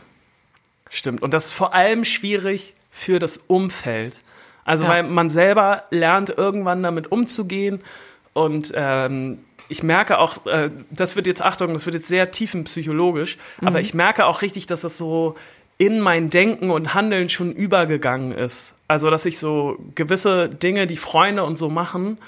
Stimmt. 0.90 1.20
Und 1.20 1.34
das 1.34 1.46
ist 1.46 1.52
vor 1.52 1.74
allem 1.74 2.04
schwierig 2.04 2.74
für 2.90 3.18
das 3.18 3.36
Umfeld. 3.36 4.16
Also, 4.64 4.84
ja. 4.84 4.90
weil 4.90 5.02
man 5.02 5.30
selber 5.30 5.84
lernt, 5.90 6.30
irgendwann 6.30 6.82
damit 6.82 7.12
umzugehen. 7.12 7.80
Und 8.32 8.72
ähm, 8.74 9.38
ich 9.68 9.82
merke 9.82 10.18
auch, 10.18 10.46
äh, 10.46 10.70
das 10.90 11.16
wird 11.16 11.26
jetzt, 11.26 11.42
Achtung, 11.42 11.72
das 11.72 11.86
wird 11.86 11.94
jetzt 11.94 12.08
sehr 12.08 12.30
tiefenpsychologisch, 12.30 13.36
mhm. 13.60 13.68
aber 13.68 13.80
ich 13.80 13.94
merke 13.94 14.26
auch 14.26 14.42
richtig, 14.42 14.66
dass 14.66 14.80
das 14.80 14.96
so 14.96 15.36
in 15.78 16.00
mein 16.00 16.28
Denken 16.28 16.70
und 16.70 16.94
Handeln 16.94 17.28
schon 17.28 17.52
übergegangen 17.52 18.32
ist. 18.32 18.74
Also, 18.88 19.10
dass 19.10 19.26
ich 19.26 19.38
so 19.38 19.78
gewisse 19.94 20.48
Dinge, 20.48 20.86
die 20.86 20.96
Freunde 20.96 21.44
und 21.44 21.56
so 21.56 21.68
machen, 21.68 22.18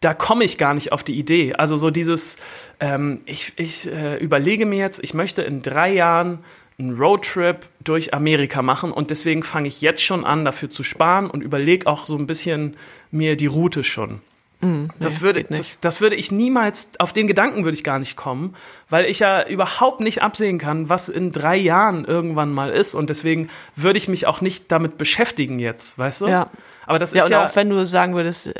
da 0.00 0.14
komme 0.14 0.44
ich 0.44 0.58
gar 0.58 0.74
nicht 0.74 0.92
auf 0.92 1.02
die 1.02 1.18
Idee. 1.18 1.54
Also 1.54 1.76
so 1.76 1.90
dieses, 1.90 2.36
ähm, 2.80 3.20
ich, 3.26 3.52
ich 3.56 3.90
äh, 3.90 4.16
überlege 4.18 4.64
mir 4.64 4.78
jetzt, 4.78 5.02
ich 5.02 5.12
möchte 5.12 5.42
in 5.42 5.60
drei 5.60 5.92
Jahren 5.92 6.38
einen 6.78 6.94
Roadtrip 6.94 7.66
durch 7.82 8.14
Amerika 8.14 8.62
machen 8.62 8.92
und 8.92 9.10
deswegen 9.10 9.42
fange 9.42 9.66
ich 9.66 9.80
jetzt 9.80 10.02
schon 10.02 10.24
an, 10.24 10.44
dafür 10.44 10.70
zu 10.70 10.84
sparen 10.84 11.28
und 11.28 11.42
überlege 11.42 11.88
auch 11.88 12.06
so 12.06 12.16
ein 12.16 12.28
bisschen 12.28 12.76
mir 13.10 13.36
die 13.36 13.46
Route 13.46 13.82
schon. 13.82 14.20
Mm, 14.60 14.86
das, 14.98 15.18
nee, 15.18 15.22
würde, 15.22 15.44
das, 15.44 15.78
das, 15.80 16.00
würde 16.00 16.16
ich 16.16 16.32
niemals, 16.32 16.90
auf 16.98 17.12
den 17.12 17.28
Gedanken 17.28 17.64
würde 17.64 17.76
ich 17.76 17.84
gar 17.84 18.00
nicht 18.00 18.16
kommen, 18.16 18.56
weil 18.90 19.04
ich 19.04 19.20
ja 19.20 19.46
überhaupt 19.46 20.00
nicht 20.00 20.22
absehen 20.22 20.58
kann, 20.58 20.88
was 20.88 21.08
in 21.08 21.30
drei 21.30 21.56
Jahren 21.56 22.04
irgendwann 22.04 22.52
mal 22.52 22.70
ist. 22.70 22.94
Und 22.94 23.08
deswegen 23.08 23.50
würde 23.76 23.98
ich 23.98 24.08
mich 24.08 24.26
auch 24.26 24.40
nicht 24.40 24.72
damit 24.72 24.98
beschäftigen 24.98 25.60
jetzt, 25.60 25.96
weißt 25.96 26.22
du? 26.22 26.26
Ja. 26.26 26.50
Aber 26.86 26.98
das 26.98 27.12
ja, 27.12 27.22
ist 27.22 27.30
ja. 27.30 27.46
auch 27.46 27.54
wenn 27.54 27.70
du 27.70 27.86
sagen 27.86 28.14
würdest, 28.14 28.52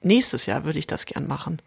nächstes 0.00 0.46
Jahr 0.46 0.64
würde 0.64 0.78
ich 0.78 0.86
das 0.86 1.06
gern 1.06 1.26
machen. 1.26 1.60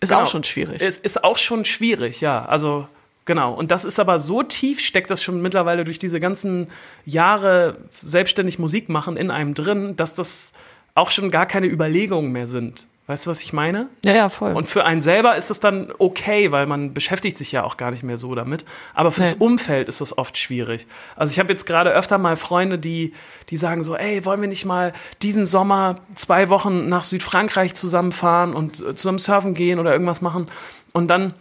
Ist 0.00 0.08
genau. 0.08 0.22
auch 0.22 0.26
schon 0.26 0.42
schwierig. 0.42 0.80
Es 0.80 0.98
ist 0.98 1.22
auch 1.22 1.38
schon 1.38 1.64
schwierig, 1.64 2.20
ja. 2.20 2.44
Also, 2.44 2.88
genau. 3.24 3.52
Und 3.54 3.70
das 3.70 3.84
ist 3.84 4.00
aber 4.00 4.18
so 4.18 4.42
tief, 4.42 4.80
steckt 4.80 5.10
das 5.10 5.22
schon 5.22 5.42
mittlerweile 5.42 5.84
durch 5.84 5.98
diese 6.00 6.18
ganzen 6.18 6.68
Jahre 7.04 7.76
selbstständig 7.90 8.58
Musik 8.58 8.88
machen 8.88 9.16
in 9.16 9.30
einem 9.30 9.54
drin, 9.54 9.94
dass 9.94 10.14
das 10.14 10.52
auch 10.94 11.10
schon 11.10 11.30
gar 11.30 11.46
keine 11.46 11.66
Überlegungen 11.66 12.32
mehr 12.32 12.46
sind. 12.46 12.86
Weißt 13.10 13.26
du, 13.26 13.30
was 13.30 13.42
ich 13.42 13.52
meine? 13.52 13.88
Ja, 14.04 14.12
ja, 14.12 14.28
voll. 14.28 14.52
Und 14.52 14.68
für 14.68 14.84
einen 14.84 15.02
selber 15.02 15.34
ist 15.34 15.50
es 15.50 15.58
dann 15.58 15.92
okay, 15.98 16.52
weil 16.52 16.66
man 16.66 16.94
beschäftigt 16.94 17.38
sich 17.38 17.50
ja 17.50 17.64
auch 17.64 17.76
gar 17.76 17.90
nicht 17.90 18.04
mehr 18.04 18.18
so 18.18 18.36
damit. 18.36 18.64
Aber 18.94 19.10
fürs 19.10 19.36
nee. 19.36 19.44
Umfeld 19.44 19.88
ist 19.88 20.00
das 20.00 20.16
oft 20.16 20.38
schwierig. 20.38 20.86
Also 21.16 21.32
ich 21.32 21.40
habe 21.40 21.52
jetzt 21.52 21.66
gerade 21.66 21.90
öfter 21.90 22.18
mal 22.18 22.36
Freunde, 22.36 22.78
die, 22.78 23.12
die 23.48 23.56
sagen 23.56 23.82
so, 23.82 23.96
ey, 23.96 24.24
wollen 24.24 24.40
wir 24.40 24.48
nicht 24.48 24.64
mal 24.64 24.92
diesen 25.22 25.44
Sommer 25.44 25.96
zwei 26.14 26.48
Wochen 26.50 26.88
nach 26.88 27.02
Südfrankreich 27.02 27.74
zusammenfahren 27.74 28.54
und 28.54 28.80
äh, 28.80 28.94
zusammen 28.94 29.18
surfen 29.18 29.54
gehen 29.54 29.80
oder 29.80 29.90
irgendwas 29.90 30.20
machen? 30.20 30.46
Und 30.92 31.08
dann 31.08 31.34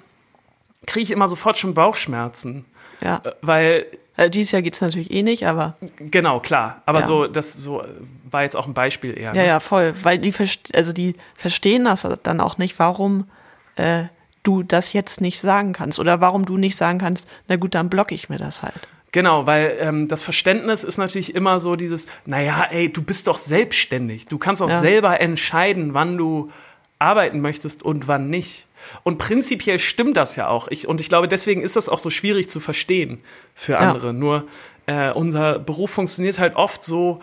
kriege 0.87 1.03
ich 1.03 1.11
immer 1.11 1.27
sofort 1.27 1.59
schon 1.59 1.75
Bauchschmerzen. 1.75 2.65
Ja. 2.99 3.21
Äh, 3.23 3.33
weil 3.43 3.85
also 4.19 4.29
dieses 4.29 4.51
Jahr 4.51 4.61
geht 4.61 4.75
es 4.75 4.81
natürlich 4.81 5.11
eh 5.11 5.23
nicht, 5.23 5.47
aber. 5.47 5.77
Genau, 5.97 6.41
klar. 6.41 6.81
Aber 6.85 6.99
ja. 6.99 7.05
so, 7.05 7.27
das 7.27 7.53
so 7.53 7.83
war 8.29 8.43
jetzt 8.43 8.55
auch 8.55 8.67
ein 8.67 8.73
Beispiel 8.73 9.17
eher. 9.17 9.31
Ne? 9.31 9.39
Ja, 9.39 9.45
ja, 9.45 9.59
voll. 9.61 9.93
Weil 10.03 10.19
die, 10.19 10.33
also 10.73 10.91
die 10.91 11.15
verstehen 11.35 11.85
das 11.85 12.05
dann 12.23 12.41
auch 12.41 12.57
nicht, 12.57 12.79
warum 12.79 13.29
äh, 13.77 14.03
du 14.43 14.61
das 14.63 14.91
jetzt 14.91 15.21
nicht 15.21 15.39
sagen 15.39 15.71
kannst. 15.71 15.99
Oder 15.99 16.19
warum 16.19 16.45
du 16.45 16.57
nicht 16.57 16.75
sagen 16.75 16.99
kannst, 16.99 17.27
na 17.47 17.55
gut, 17.55 17.75
dann 17.75 17.89
blocke 17.89 18.13
ich 18.13 18.27
mir 18.27 18.37
das 18.37 18.61
halt. 18.61 18.87
Genau, 19.11 19.47
weil 19.47 19.77
ähm, 19.79 20.07
das 20.07 20.23
Verständnis 20.23 20.83
ist 20.83 20.97
natürlich 20.97 21.33
immer 21.33 21.59
so 21.59 21.75
dieses, 21.75 22.07
naja, 22.25 22.67
ey, 22.69 22.91
du 22.91 23.01
bist 23.01 23.27
doch 23.27 23.37
selbstständig. 23.37 24.27
Du 24.27 24.37
kannst 24.37 24.61
auch 24.61 24.69
ja. 24.69 24.79
selber 24.79 25.19
entscheiden, 25.21 25.93
wann 25.93 26.17
du 26.17 26.51
arbeiten 26.99 27.39
möchtest 27.39 27.83
und 27.83 28.07
wann 28.07 28.29
nicht. 28.29 28.65
Und 29.03 29.17
prinzipiell 29.17 29.79
stimmt 29.79 30.17
das 30.17 30.35
ja 30.35 30.47
auch. 30.47 30.67
Ich, 30.69 30.87
und 30.87 31.01
ich 31.01 31.09
glaube, 31.09 31.27
deswegen 31.27 31.61
ist 31.61 31.75
das 31.75 31.89
auch 31.89 31.99
so 31.99 32.09
schwierig 32.09 32.49
zu 32.49 32.59
verstehen 32.59 33.19
für 33.53 33.77
andere. 33.77 34.07
Ja. 34.07 34.13
Nur 34.13 34.47
äh, 34.85 35.11
unser 35.11 35.59
Beruf 35.59 35.91
funktioniert 35.91 36.39
halt 36.39 36.55
oft 36.55 36.83
so, 36.83 37.21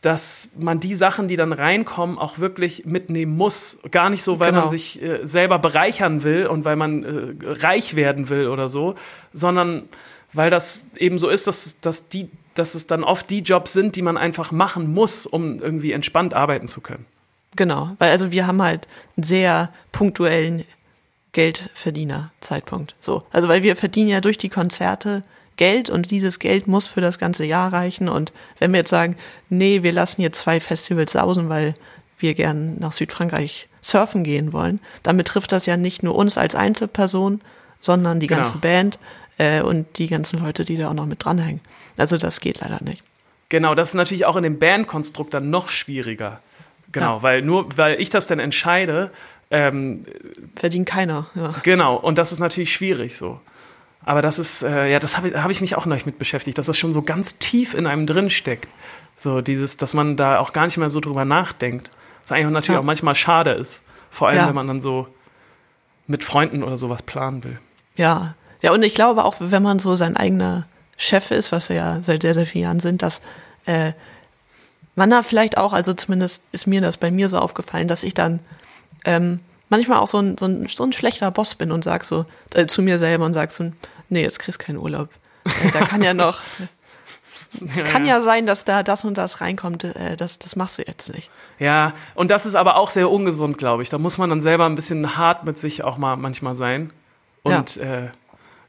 dass 0.00 0.50
man 0.58 0.80
die 0.80 0.94
Sachen, 0.94 1.28
die 1.28 1.36
dann 1.36 1.52
reinkommen, 1.52 2.18
auch 2.18 2.38
wirklich 2.38 2.86
mitnehmen 2.86 3.36
muss. 3.36 3.78
Gar 3.90 4.10
nicht 4.10 4.22
so, 4.22 4.40
weil 4.40 4.50
genau. 4.50 4.62
man 4.62 4.70
sich 4.70 5.02
äh, 5.02 5.20
selber 5.24 5.58
bereichern 5.58 6.22
will 6.22 6.46
und 6.46 6.64
weil 6.64 6.76
man 6.76 7.04
äh, 7.04 7.34
reich 7.46 7.96
werden 7.96 8.28
will 8.28 8.48
oder 8.48 8.68
so, 8.68 8.94
sondern 9.32 9.88
weil 10.32 10.48
das 10.48 10.86
eben 10.96 11.18
so 11.18 11.28
ist, 11.28 11.46
dass, 11.46 11.80
dass, 11.80 12.08
die, 12.08 12.30
dass 12.54 12.74
es 12.74 12.86
dann 12.86 13.04
oft 13.04 13.28
die 13.30 13.40
Jobs 13.40 13.72
sind, 13.72 13.96
die 13.96 14.02
man 14.02 14.16
einfach 14.16 14.52
machen 14.52 14.92
muss, 14.92 15.26
um 15.26 15.60
irgendwie 15.60 15.92
entspannt 15.92 16.34
arbeiten 16.34 16.66
zu 16.66 16.80
können. 16.80 17.04
Genau, 17.56 17.90
weil 17.98 18.10
also 18.10 18.30
wir 18.30 18.46
haben 18.46 18.62
halt 18.62 18.86
einen 19.16 19.24
sehr 19.24 19.70
punktuellen 19.92 20.64
Geldverdiener-Zeitpunkt. 21.32 22.94
So, 23.00 23.22
also 23.32 23.48
weil 23.48 23.62
wir 23.62 23.76
verdienen 23.76 24.08
ja 24.08 24.20
durch 24.20 24.38
die 24.38 24.48
Konzerte 24.48 25.22
Geld 25.56 25.90
und 25.90 26.10
dieses 26.10 26.38
Geld 26.38 26.66
muss 26.68 26.86
für 26.86 27.00
das 27.00 27.18
ganze 27.18 27.44
Jahr 27.44 27.72
reichen. 27.72 28.08
Und 28.08 28.32
wenn 28.58 28.72
wir 28.72 28.78
jetzt 28.78 28.90
sagen, 28.90 29.16
nee, 29.50 29.82
wir 29.82 29.92
lassen 29.92 30.22
jetzt 30.22 30.38
zwei 30.38 30.58
Festivals 30.60 31.12
sausen, 31.12 31.48
weil 31.48 31.74
wir 32.18 32.34
gern 32.34 32.76
nach 32.78 32.92
Südfrankreich 32.92 33.68
surfen 33.82 34.24
gehen 34.24 34.52
wollen, 34.52 34.80
dann 35.02 35.16
betrifft 35.16 35.52
das 35.52 35.66
ja 35.66 35.76
nicht 35.76 36.02
nur 36.02 36.14
uns 36.14 36.38
als 36.38 36.54
Einzelperson, 36.54 37.40
sondern 37.80 38.20
die 38.20 38.26
Genau. 38.26 38.42
ganze 38.42 38.58
Band 38.58 38.98
äh, 39.38 39.60
und 39.60 39.98
die 39.98 40.06
ganzen 40.06 40.38
Leute, 40.38 40.64
die 40.64 40.76
da 40.76 40.88
auch 40.88 40.94
noch 40.94 41.06
mit 41.06 41.24
dranhängen. 41.24 41.60
Also 41.96 42.16
das 42.16 42.40
geht 42.40 42.60
leider 42.60 42.82
nicht. 42.82 43.02
Genau, 43.50 43.74
das 43.74 43.88
ist 43.88 43.94
natürlich 43.94 44.26
auch 44.26 44.36
in 44.36 44.44
dem 44.44 44.58
Bandkonstrukt 44.58 45.34
dann 45.34 45.50
noch 45.50 45.70
schwieriger. 45.70 46.40
Genau, 46.92 47.16
Ja. 47.16 47.22
weil 47.22 47.42
nur 47.42 47.66
weil 47.76 48.00
ich 48.00 48.10
das 48.10 48.26
dann 48.26 48.38
entscheide, 48.40 49.10
ähm, 49.50 50.04
Verdient 50.56 50.88
keiner. 50.88 51.26
Ja. 51.34 51.52
genau, 51.62 51.96
und 51.96 52.18
das 52.18 52.32
ist 52.32 52.38
natürlich 52.38 52.72
schwierig 52.72 53.16
so. 53.16 53.40
Aber 54.04 54.22
das 54.22 54.38
ist, 54.38 54.62
äh, 54.62 54.90
ja, 54.90 54.98
das 54.98 55.16
habe 55.16 55.28
ich, 55.28 55.34
hab 55.34 55.50
ich 55.50 55.60
mich 55.60 55.76
auch 55.76 55.86
noch 55.86 56.06
mit 56.06 56.18
beschäftigt, 56.18 56.56
dass 56.58 56.66
das 56.66 56.78
schon 56.78 56.92
so 56.92 57.02
ganz 57.02 57.38
tief 57.38 57.74
in 57.74 57.86
einem 57.86 58.06
drin 58.06 58.30
steckt. 58.30 58.68
So 59.16 59.40
dieses, 59.42 59.76
dass 59.76 59.92
man 59.92 60.16
da 60.16 60.38
auch 60.38 60.52
gar 60.52 60.64
nicht 60.64 60.78
mehr 60.78 60.88
so 60.88 61.00
drüber 61.00 61.24
nachdenkt. 61.26 61.90
Was 62.22 62.32
eigentlich 62.32 62.50
natürlich 62.50 62.76
Ja. 62.76 62.80
auch 62.80 62.84
manchmal 62.84 63.14
schade 63.14 63.50
ist. 63.50 63.82
Vor 64.10 64.28
allem, 64.28 64.38
Ja. 64.38 64.48
wenn 64.48 64.54
man 64.54 64.66
dann 64.68 64.80
so 64.80 65.06
mit 66.06 66.24
Freunden 66.24 66.62
oder 66.62 66.76
sowas 66.76 67.02
planen 67.02 67.44
will. 67.44 67.58
Ja, 67.96 68.34
ja, 68.62 68.72
und 68.72 68.82
ich 68.82 68.94
glaube 68.94 69.24
auch, 69.24 69.36
wenn 69.38 69.62
man 69.62 69.78
so 69.78 69.94
sein 69.96 70.16
eigener 70.16 70.66
Chef 70.96 71.30
ist, 71.30 71.52
was 71.52 71.68
wir 71.68 71.76
ja 71.76 71.98
seit 72.02 72.22
sehr, 72.22 72.34
sehr 72.34 72.46
vielen 72.46 72.64
Jahren 72.64 72.80
sind, 72.80 73.02
dass 73.02 73.20
äh, 73.66 73.92
man 74.94 75.10
da 75.10 75.22
vielleicht 75.22 75.56
auch, 75.56 75.72
also 75.72 75.94
zumindest 75.94 76.44
ist 76.52 76.66
mir 76.66 76.80
das 76.80 76.96
bei 76.96 77.10
mir 77.10 77.28
so 77.28 77.38
aufgefallen, 77.38 77.88
dass 77.88 78.02
ich 78.02 78.14
dann 78.14 78.40
ähm, 79.04 79.40
manchmal 79.68 79.98
auch 79.98 80.06
so 80.06 80.18
ein, 80.18 80.36
so, 80.36 80.46
ein, 80.46 80.66
so 80.68 80.84
ein 80.84 80.92
schlechter 80.92 81.30
Boss 81.30 81.54
bin 81.54 81.72
und 81.72 81.84
sag 81.84 82.04
so 82.04 82.26
äh, 82.54 82.66
zu 82.66 82.82
mir 82.82 82.98
selber 82.98 83.24
und 83.24 83.34
sag 83.34 83.52
so, 83.52 83.72
nee, 84.08 84.22
jetzt 84.22 84.38
kriegst 84.38 84.60
du 84.60 84.64
keinen 84.64 84.78
Urlaub. 84.78 85.08
Äh, 85.44 85.70
da 85.72 85.86
kann 85.86 86.02
ja 86.02 86.12
noch, 86.12 86.40
es 87.76 87.84
kann 87.84 88.04
ja 88.04 88.20
sein, 88.20 88.46
dass 88.46 88.64
da 88.64 88.82
das 88.82 89.04
und 89.04 89.16
das 89.16 89.40
reinkommt, 89.40 89.84
äh, 89.84 90.16
das, 90.16 90.38
das 90.38 90.56
machst 90.56 90.78
du 90.78 90.82
jetzt 90.82 91.12
nicht. 91.14 91.30
Ja, 91.58 91.92
und 92.14 92.30
das 92.30 92.46
ist 92.46 92.54
aber 92.54 92.76
auch 92.76 92.90
sehr 92.90 93.10
ungesund, 93.10 93.58
glaube 93.58 93.82
ich. 93.82 93.90
Da 93.90 93.98
muss 93.98 94.18
man 94.18 94.30
dann 94.30 94.40
selber 94.40 94.66
ein 94.66 94.74
bisschen 94.74 95.16
hart 95.16 95.44
mit 95.44 95.58
sich 95.58 95.84
auch 95.84 95.98
mal 95.98 96.16
manchmal 96.16 96.54
sein. 96.54 96.90
Und 97.42 97.76
ja, 97.76 97.82
äh, 97.82 98.08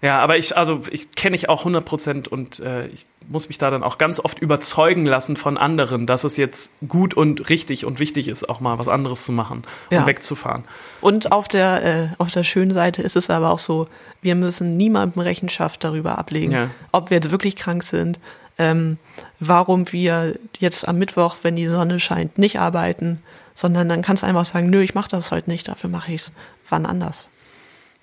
ja 0.01 0.19
aber 0.19 0.37
ich, 0.37 0.57
also 0.57 0.81
ich 0.91 1.11
kenne 1.13 1.35
ich 1.35 1.49
auch 1.49 1.59
100 1.59 1.83
Prozent 1.85 2.27
und 2.27 2.59
äh, 2.59 2.87
ich 2.87 3.05
muss 3.29 3.47
mich 3.47 3.57
da 3.57 3.69
dann 3.69 3.83
auch 3.83 3.97
ganz 3.97 4.19
oft 4.19 4.39
überzeugen 4.39 5.05
lassen 5.05 5.37
von 5.37 5.57
anderen, 5.57 6.05
dass 6.07 6.23
es 6.23 6.37
jetzt 6.37 6.71
gut 6.87 7.13
und 7.13 7.49
richtig 7.49 7.85
und 7.85 7.99
wichtig 7.99 8.27
ist, 8.27 8.49
auch 8.49 8.59
mal 8.59 8.79
was 8.79 8.87
anderes 8.87 9.23
zu 9.25 9.31
machen 9.31 9.63
Ja. 9.89 9.99
und 10.01 10.07
wegzufahren. 10.07 10.63
Und 11.01 11.31
auf 11.31 11.47
der, 11.47 11.83
äh, 11.85 12.07
auf 12.17 12.31
der 12.31 12.43
schönen 12.43 12.73
Seite 12.73 13.01
ist 13.03 13.15
es 13.15 13.29
aber 13.29 13.51
auch 13.51 13.59
so, 13.59 13.87
wir 14.21 14.35
müssen 14.35 14.75
niemandem 14.75 15.21
Rechenschaft 15.21 15.83
darüber 15.83 16.17
ablegen, 16.17 16.51
Ja. 16.51 16.69
ob 16.91 17.09
wir 17.09 17.17
jetzt 17.17 17.31
wirklich 17.31 17.55
krank 17.55 17.83
sind, 17.83 18.19
ähm, 18.57 18.97
warum 19.39 19.91
wir 19.91 20.35
jetzt 20.59 20.87
am 20.87 20.97
Mittwoch, 20.97 21.35
wenn 21.43 21.55
die 21.55 21.67
Sonne 21.67 21.99
scheint, 21.99 22.37
nicht 22.37 22.59
arbeiten, 22.59 23.21
sondern 23.55 23.87
dann 23.87 24.01
kannst 24.01 24.23
du 24.23 24.27
einfach 24.27 24.45
sagen, 24.45 24.69
nö, 24.69 24.81
ich 24.81 24.93
mache 24.95 25.09
das 25.09 25.31
heute 25.31 25.49
nicht, 25.49 25.67
dafür 25.67 25.89
mache 25.89 26.11
ich 26.11 26.21
es 26.21 26.31
wann 26.69 26.85
anders. 26.85 27.29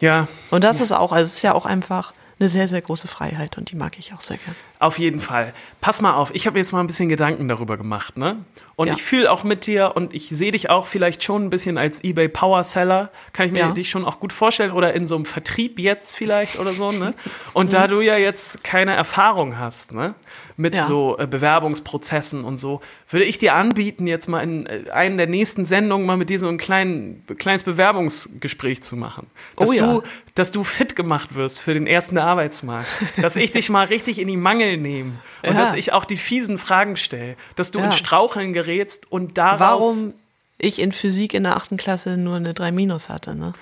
Ja, 0.00 0.28
Und 0.50 0.62
das 0.64 0.80
ist 0.80 0.92
auch, 0.92 1.12
also 1.12 1.24
es 1.24 1.34
ist 1.36 1.42
ja 1.42 1.54
auch 1.54 1.66
einfach 1.66 2.12
eine 2.38 2.48
sehr, 2.48 2.68
sehr 2.68 2.80
große 2.80 3.08
Freiheit 3.08 3.58
und 3.58 3.70
die 3.72 3.76
mag 3.76 3.98
ich 3.98 4.14
auch 4.14 4.20
sehr 4.20 4.36
gern. 4.36 4.54
Auf 4.78 4.98
jeden 4.98 5.20
Fall. 5.20 5.52
Pass 5.80 6.00
mal 6.00 6.14
auf, 6.14 6.32
ich 6.34 6.46
habe 6.46 6.58
jetzt 6.58 6.72
mal 6.72 6.80
ein 6.80 6.86
bisschen 6.86 7.08
Gedanken 7.08 7.48
darüber 7.48 7.76
gemacht, 7.76 8.16
ne? 8.16 8.36
Und 8.78 8.86
Ja. 8.86 8.94
ich 8.94 9.02
fühle 9.02 9.28
auch 9.32 9.42
mit 9.42 9.66
dir 9.66 9.92
und 9.96 10.14
ich 10.14 10.28
sehe 10.28 10.52
dich 10.52 10.70
auch 10.70 10.86
vielleicht 10.86 11.24
schon 11.24 11.44
ein 11.46 11.50
bisschen 11.50 11.78
als 11.78 12.04
eBay 12.04 12.28
Power 12.28 12.62
Seller. 12.62 13.10
Kann 13.32 13.46
ich 13.46 13.52
mir 13.52 13.58
Ja. 13.58 13.72
dich 13.72 13.90
schon 13.90 14.04
auch 14.04 14.20
gut 14.20 14.32
vorstellen 14.32 14.70
oder 14.70 14.94
in 14.94 15.08
so 15.08 15.16
einem 15.16 15.24
Vertrieb 15.24 15.80
jetzt 15.80 16.14
vielleicht 16.14 16.60
oder 16.60 16.72
so, 16.72 16.92
ne? 16.92 17.12
Und 17.54 17.66
Mhm. 17.66 17.70
da 17.72 17.86
du 17.88 18.00
ja 18.00 18.16
jetzt 18.16 18.62
keine 18.62 18.94
Erfahrung 18.94 19.58
hast, 19.58 19.90
ne? 19.92 20.14
Mit 20.56 20.74
Ja. 20.74 20.86
so 20.86 21.16
äh, 21.18 21.26
Bewerbungsprozessen 21.26 22.44
und 22.44 22.58
so, 22.58 22.80
würde 23.10 23.24
ich 23.24 23.38
dir 23.38 23.54
anbieten, 23.54 24.06
jetzt 24.06 24.28
mal 24.28 24.42
in 24.42 24.66
äh, 24.66 24.90
einen 24.92 25.16
der 25.16 25.26
nächsten 25.26 25.64
Sendungen 25.64 26.06
mal 26.06 26.16
mit 26.16 26.30
dir 26.30 26.38
so 26.38 26.46
ein 26.48 26.58
klein, 26.58 27.22
kleines 27.38 27.64
Bewerbungsgespräch 27.64 28.82
zu 28.82 28.96
machen. 28.96 29.26
Dass 29.56 29.70
Oh 29.70 29.72
ja. 29.72 29.86
du 29.86 30.02
dass 30.34 30.52
du 30.52 30.62
fit 30.62 30.94
gemacht 30.94 31.34
wirst 31.34 31.60
für 31.60 31.74
den 31.74 31.88
ersten 31.88 32.16
Arbeitsmarkt. 32.16 32.86
Dass 33.20 33.34
ich 33.34 33.50
dich 33.50 33.70
mal 33.70 33.86
richtig 33.86 34.20
in 34.20 34.28
die 34.28 34.36
Mangel 34.36 34.76
nehme. 34.76 35.14
Und 35.42 35.56
dass 35.58 35.72
ich 35.74 35.92
auch 35.92 36.04
die 36.04 36.16
fiesen 36.16 36.58
Fragen 36.58 36.96
stelle. 36.96 37.34
Dass 37.56 37.72
du 37.72 37.80
in 37.80 37.90
Straucheln 37.90 38.52
gerätst 38.52 38.67
und 39.10 39.38
daraus 39.38 39.58
Warum 39.96 40.14
ich 40.58 40.80
in 40.80 40.92
Physik 40.92 41.34
in 41.34 41.44
der 41.44 41.56
achten 41.56 41.76
Klasse 41.76 42.16
nur 42.16 42.36
eine 42.36 42.54
3 42.54 42.72
Minus 42.72 43.08
hatte, 43.08 43.34
ne? 43.34 43.52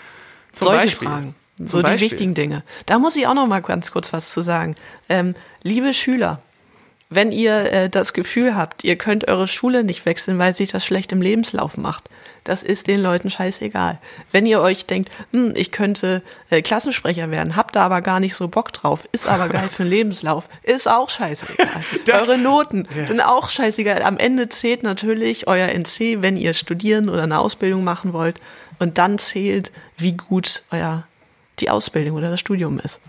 zum 0.52 0.66
Solche 0.68 0.82
Beispiel, 0.82 1.08
Fragen. 1.08 1.34
Zum 1.58 1.66
So 1.68 1.76
die 1.78 1.82
Beispiel. 1.84 2.10
wichtigen 2.10 2.34
Dinge. 2.34 2.62
Da 2.86 2.98
muss 2.98 3.16
ich 3.16 3.26
auch 3.26 3.34
noch 3.34 3.46
mal 3.46 3.60
ganz 3.60 3.90
kurz 3.90 4.12
was 4.12 4.30
zu 4.30 4.42
sagen. 4.42 4.74
Ähm, 5.08 5.34
liebe 5.62 5.92
Schüler, 5.94 6.40
wenn 7.08 7.30
ihr 7.32 7.72
äh, 7.72 7.88
das 7.88 8.12
Gefühl 8.12 8.56
habt, 8.56 8.82
ihr 8.84 8.96
könnt 8.96 9.28
eure 9.28 9.46
Schule 9.48 9.84
nicht 9.84 10.04
wechseln, 10.06 10.38
weil 10.38 10.54
sich 10.54 10.70
das 10.72 10.84
schlecht 10.84 11.12
im 11.12 11.22
Lebenslauf 11.22 11.76
macht, 11.76 12.04
das 12.44 12.62
ist 12.62 12.86
den 12.86 13.02
Leuten 13.02 13.28
scheißegal. 13.30 13.98
Wenn 14.30 14.46
ihr 14.46 14.60
euch 14.60 14.86
denkt, 14.86 15.10
hm, 15.32 15.52
ich 15.56 15.72
könnte 15.72 16.22
äh, 16.50 16.62
Klassensprecher 16.62 17.30
werden, 17.30 17.56
habt 17.56 17.74
da 17.74 17.82
aber 17.84 18.02
gar 18.02 18.20
nicht 18.20 18.36
so 18.36 18.46
Bock 18.48 18.72
drauf, 18.72 19.08
ist 19.12 19.26
aber 19.26 19.48
geil 19.48 19.68
für 19.68 19.82
den 19.82 19.90
Lebenslauf, 19.90 20.44
ist 20.62 20.88
auch 20.88 21.10
scheißegal. 21.10 21.66
Das- 22.06 22.28
Eure 22.28 22.38
Noten 22.38 22.86
Ja. 22.96 23.06
sind 23.06 23.20
auch 23.20 23.48
scheißegal. 23.48 24.02
Am 24.02 24.16
Ende 24.18 24.48
zählt 24.48 24.82
natürlich 24.84 25.48
euer 25.48 25.68
NC, 25.68 26.22
wenn 26.22 26.36
ihr 26.36 26.54
studieren 26.54 27.08
oder 27.08 27.24
eine 27.24 27.38
Ausbildung 27.40 27.82
machen 27.84 28.12
wollt. 28.12 28.36
Und 28.78 28.98
dann 28.98 29.18
zählt, 29.18 29.72
wie 29.96 30.12
gut 30.12 30.62
euer 30.70 31.04
die 31.60 31.70
Ausbildung 31.70 32.16
oder 32.16 32.30
das 32.30 32.40
Studium 32.40 32.78
ist. 32.78 33.00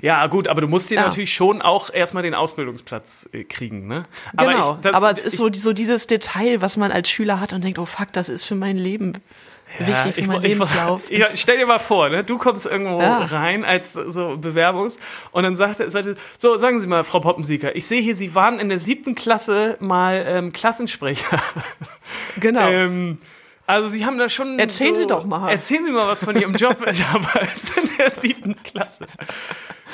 Ja, 0.00 0.26
gut, 0.26 0.48
aber 0.48 0.60
du 0.60 0.66
musst 0.68 0.90
dir 0.90 0.96
Ja. 0.96 1.02
natürlich 1.02 1.32
schon 1.34 1.62
auch 1.62 1.92
erstmal 1.92 2.22
den 2.22 2.34
Ausbildungsplatz 2.34 3.28
äh, 3.32 3.44
kriegen, 3.44 3.86
ne? 3.88 4.04
Genau. 4.36 4.74
ich- 4.74 4.80
das- 4.82 4.94
aber 4.94 5.10
es 5.10 5.20
ist 5.22 5.34
ich- 5.34 5.38
so, 5.38 5.50
so 5.52 5.72
dieses 5.72 6.06
Detail, 6.06 6.60
was 6.60 6.76
man 6.76 6.92
als 6.92 7.08
Schüler 7.10 7.40
hat 7.40 7.52
und 7.52 7.62
denkt, 7.64 7.78
oh 7.78 7.84
fuck, 7.86 8.12
das 8.12 8.28
ist 8.28 8.44
für 8.44 8.54
mein 8.54 8.76
Leben 8.76 9.14
wichtig, 9.78 10.14
für 10.14 10.20
ich, 10.20 10.26
meinen 10.26 10.44
ich, 10.44 10.52
Lebenslauf. 10.52 11.02
Ja, 11.10 11.26
stell 11.34 11.58
dir 11.58 11.66
mal 11.66 11.78
vor, 11.78 12.08
ne, 12.08 12.24
du 12.24 12.38
kommst 12.38 12.66
irgendwo 12.66 13.00
Ja. 13.00 13.18
rein 13.18 13.64
als 13.64 13.92
so 13.92 14.36
Bewerbungs 14.36 14.98
und 15.30 15.44
dann 15.44 15.54
sagt, 15.56 15.78
sagt 15.78 16.06
er, 16.06 16.14
so 16.38 16.56
sagen 16.58 16.80
Sie 16.80 16.86
mal, 16.88 17.04
Frau 17.04 17.20
Poppensieger, 17.20 17.76
ich 17.76 17.86
sehe 17.86 18.00
hier, 18.02 18.16
Sie 18.16 18.34
waren 18.34 18.58
in 18.58 18.68
der 18.68 18.80
siebten 18.80 19.14
Klasse 19.14 19.76
mal 19.80 20.24
ähm, 20.26 20.52
Klassensprecher. 20.52 21.40
genau. 22.40 22.60
Ähm, 22.70 23.16
also 23.70 23.88
Sie 23.88 24.04
haben 24.04 24.18
da 24.18 24.28
schon. 24.28 24.58
Erzählen 24.58 24.94
so, 24.94 25.00
Sie 25.02 25.06
doch 25.06 25.24
mal. 25.24 25.50
Erzählen 25.50 25.84
Sie 25.84 25.92
mal 25.92 26.08
was 26.08 26.24
von 26.24 26.36
Ihrem 26.36 26.54
Job 26.54 26.76
damals 26.78 27.76
in 27.82 27.90
der 27.98 28.10
siebten 28.10 28.56
Klasse. 28.62 29.06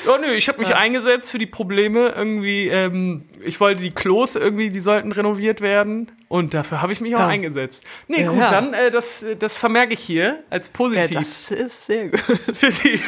Oh 0.07 0.17
nö, 0.21 0.31
ich 0.33 0.47
habe 0.47 0.59
mich 0.59 0.75
eingesetzt 0.75 1.31
für 1.31 1.37
die 1.39 1.45
Probleme 1.45 2.13
irgendwie. 2.15 2.67
Ähm, 2.67 3.23
ich 3.43 3.59
wollte 3.59 3.81
die 3.81 3.91
Klos 3.91 4.35
irgendwie, 4.35 4.69
die 4.69 4.79
sollten 4.79 5.11
renoviert 5.11 5.61
werden 5.61 6.11
und 6.27 6.53
dafür 6.53 6.81
habe 6.81 6.91
ich 6.91 7.01
mich 7.01 7.15
auch 7.15 7.19
Ja. 7.21 7.27
eingesetzt. 7.27 7.83
Nee, 8.07 8.21
Ja, 8.23 8.29
gut, 8.31 8.39
ja. 8.39 8.49
dann 8.51 8.73
äh, 8.73 8.91
das, 8.91 9.23
das 9.39 9.55
vermerke 9.57 9.93
ich 9.93 9.99
hier 9.99 10.43
als 10.49 10.67
ja, 10.67 10.73
positiv 10.73 11.17
das 11.17 11.51
ist 11.51 11.85
sehr 11.85 12.07
gut. 12.09 12.19
für 12.53 12.69
die. 12.69 12.99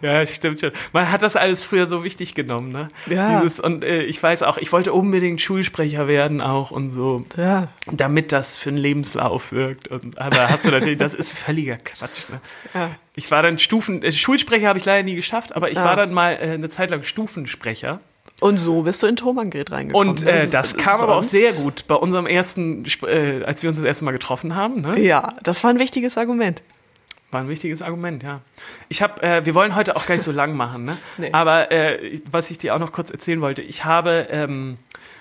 ja, 0.02 0.26
stimmt 0.26 0.60
schon. 0.60 0.72
Man 0.92 1.10
hat 1.10 1.22
das 1.22 1.36
alles 1.36 1.62
früher 1.62 1.86
so 1.86 2.04
wichtig 2.04 2.34
genommen, 2.34 2.72
ne? 2.72 2.88
Ja. 3.06 3.40
Dieses, 3.40 3.60
und 3.60 3.84
äh, 3.84 4.02
ich 4.02 4.22
weiß 4.22 4.42
auch, 4.42 4.58
ich 4.58 4.72
wollte 4.72 4.92
unbedingt 4.92 5.40
Schulsprecher 5.40 6.08
werden 6.08 6.40
auch 6.40 6.70
und 6.70 6.90
so 6.90 7.24
Ja. 7.36 7.68
damit 7.90 8.32
das 8.32 8.58
für 8.58 8.70
einen 8.70 8.78
Lebenslauf 8.78 9.52
wirkt. 9.52 9.88
Und 9.88 10.18
aber 10.18 10.50
hast 10.50 10.66
du 10.66 10.70
natürlich, 10.70 10.98
das 10.98 11.14
ist 11.14 11.32
völliger 11.32 11.76
Quatsch. 11.76 12.28
Ne? 12.30 12.40
Ja. 12.74 12.90
Ich 13.16 13.30
war 13.30 13.42
dann 13.42 13.58
Stufen, 13.58 14.02
äh, 14.02 14.12
Schulsprecher 14.12 14.68
habe 14.68 14.78
ich 14.78 14.84
leider 14.84 15.02
nie 15.02 15.14
geschafft, 15.14 15.54
aber 15.56 15.70
ich 15.70 15.78
Ja. 15.80 15.86
war 15.86 15.96
dann 15.96 16.12
mal 16.12 16.32
äh, 16.34 16.52
eine 16.52 16.68
Zeit 16.68 16.90
lang 16.90 17.02
Stufensprecher. 17.02 18.00
Und 18.40 18.56
so 18.58 18.82
bist 18.82 19.02
du 19.02 19.06
in 19.06 19.16
Thomangret 19.16 19.70
reingekommen. 19.70 20.08
Und 20.08 20.26
äh, 20.26 20.30
Also, 20.32 20.52
das 20.52 20.76
kam 20.76 21.00
aber 21.00 21.12
auch 21.16 21.22
sonst- 21.22 21.30
sehr 21.32 21.52
gut 21.52 21.86
bei 21.88 21.94
unserem 21.94 22.26
ersten, 22.26 22.86
äh, 23.06 23.42
als 23.44 23.62
wir 23.62 23.68
uns 23.68 23.78
das 23.78 23.84
erste 23.86 24.04
Mal 24.06 24.12
getroffen 24.12 24.54
haben. 24.54 24.80
Ne? 24.80 24.98
Ja, 25.00 25.34
das 25.42 25.62
war 25.62 25.70
ein 25.70 25.78
wichtiges 25.78 26.16
Argument. 26.16 26.62
War 27.32 27.42
ein 27.42 27.48
wichtiges 27.48 27.82
Argument, 27.82 28.22
ja. 28.22 28.40
Ich 28.88 29.02
habe, 29.02 29.22
äh, 29.22 29.44
wir 29.44 29.54
wollen 29.54 29.76
heute 29.76 29.94
auch 29.94 30.06
gar 30.06 30.14
nicht 30.14 30.24
so 30.24 30.32
lang 30.32 30.56
machen, 30.56 30.84
ne? 30.84 30.96
Nee. 31.18 31.28
Aber 31.32 31.70
äh, 31.70 32.18
was 32.30 32.50
ich 32.50 32.58
dir 32.58 32.74
auch 32.74 32.78
noch 32.80 32.92
kurz 32.92 33.10
erzählen 33.10 33.40
wollte, 33.40 33.62
ich 33.62 33.84
habe 33.84 34.26
ähm, 34.30 34.78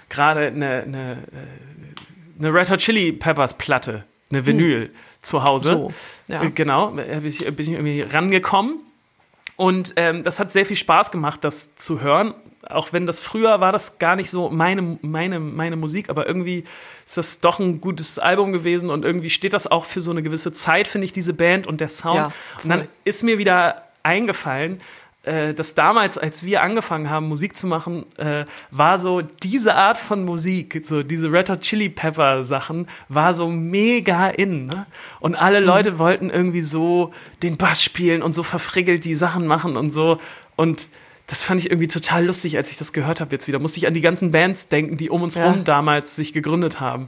gerade 0.10 0.48
eine, 0.48 0.82
äh, 0.84 2.42
eine 2.44 2.54
Red 2.54 2.72
Hot 2.72 2.80
Chili 2.80 3.12
Peppers 3.12 3.54
Platte, 3.56 4.06
eine 4.32 4.46
Vinyl 4.46 4.90
zu 5.22 5.44
Hause. 5.44 5.72
Hm. 5.72 5.78
So, 5.78 5.94
ja. 6.30 6.44
Äh, 6.44 6.52
Genau, 6.52 6.98
äh, 6.98 7.20
ich, 7.28 7.40
bin 7.46 7.60
ich 7.60 7.70
irgendwie 7.74 8.02
rangekommen. 8.02 8.76
Und 9.60 9.92
ähm, 9.98 10.24
das 10.24 10.40
hat 10.40 10.54
sehr 10.54 10.66
viel 10.66 10.78
Spaß 10.78 11.12
gemacht, 11.12 11.44
das 11.44 11.76
zu 11.76 12.00
hören. 12.00 12.34
Auch 12.70 12.94
wenn 12.94 13.06
das 13.06 13.20
früher 13.20 13.60
war, 13.60 13.74
das 13.74 14.00
gar 14.00 14.16
nicht 14.16 14.30
so 14.30 14.50
meine, 14.50 14.98
meine, 15.02 15.42
meine 15.42 15.76
Musik, 15.76 16.10
aber 16.10 16.28
irgendwie 16.28 16.64
ist 17.06 17.18
das 17.18 17.42
doch 17.42 17.60
ein 17.60 17.82
gutes 17.82 18.20
Album 18.20 18.54
gewesen 18.54 18.90
und 18.90 19.04
irgendwie 19.04 19.30
steht 19.30 19.52
das 19.52 19.70
auch 19.70 19.84
für 19.84 20.00
so 20.00 20.12
eine 20.12 20.24
gewisse 20.24 20.54
Zeit, 20.54 20.88
finde 20.88 21.04
ich, 21.04 21.12
diese 21.12 21.34
Band 21.34 21.68
und 21.68 21.82
der 21.82 21.90
Sound. 21.90 22.16
Ja, 22.16 22.32
und 22.64 22.70
dann 22.70 22.88
ist 23.04 23.22
mir 23.22 23.38
wieder 23.38 23.84
eingefallen, 24.02 24.80
äh, 25.30 25.54
dass 25.54 25.76
damals, 25.76 26.18
als 26.18 26.44
wir 26.44 26.64
angefangen 26.64 27.10
haben, 27.10 27.28
Musik 27.28 27.56
zu 27.56 27.68
machen, 27.68 28.06
äh, 28.18 28.46
war 28.72 28.98
so 28.98 29.22
diese 29.22 29.76
Art 29.76 29.98
von 30.00 30.26
Musik, 30.26 30.82
so 30.86 31.04
diese 31.04 31.32
Red 31.32 31.50
Hot 31.52 31.62
Chili 31.62 31.90
Pepper 31.90 32.44
Sachen, 32.44 32.88
war 33.10 33.34
so 33.36 33.48
mega 33.48 34.28
in. 34.30 34.66
Ne? 34.66 34.86
Und 35.20 35.36
alle 35.36 35.60
Leute 35.60 36.00
wollten 36.00 36.30
irgendwie 36.30 36.62
so 36.64 37.14
den 37.44 37.58
Bass 37.58 37.84
spielen 37.84 38.24
und 38.24 38.34
so 38.34 38.42
verfriggelt 38.42 39.06
die 39.06 39.16
Sachen 39.16 39.46
machen 39.46 39.78
und 39.78 39.92
so. 39.92 40.18
Und 40.56 40.88
das 41.28 41.44
fand 41.44 41.62
ich 41.62 41.70
irgendwie 41.70 41.88
total 41.88 42.26
lustig, 42.26 42.58
als 42.58 42.72
ich 42.72 42.78
das 42.78 42.92
gehört 42.92 43.22
habe 43.22 43.32
jetzt 43.32 43.48
wieder. 43.48 43.60
Musste 43.60 43.78
ich 43.78 43.86
an 43.86 43.94
die 43.94 44.02
ganzen 44.02 44.32
Bands 44.32 44.68
denken, 44.68 44.98
die 44.98 45.12
um 45.12 45.22
uns 45.22 45.36
Ja. 45.36 45.52
rum 45.52 45.64
damals 45.64 46.16
sich 46.16 46.34
gegründet 46.34 46.80
haben. 46.80 47.08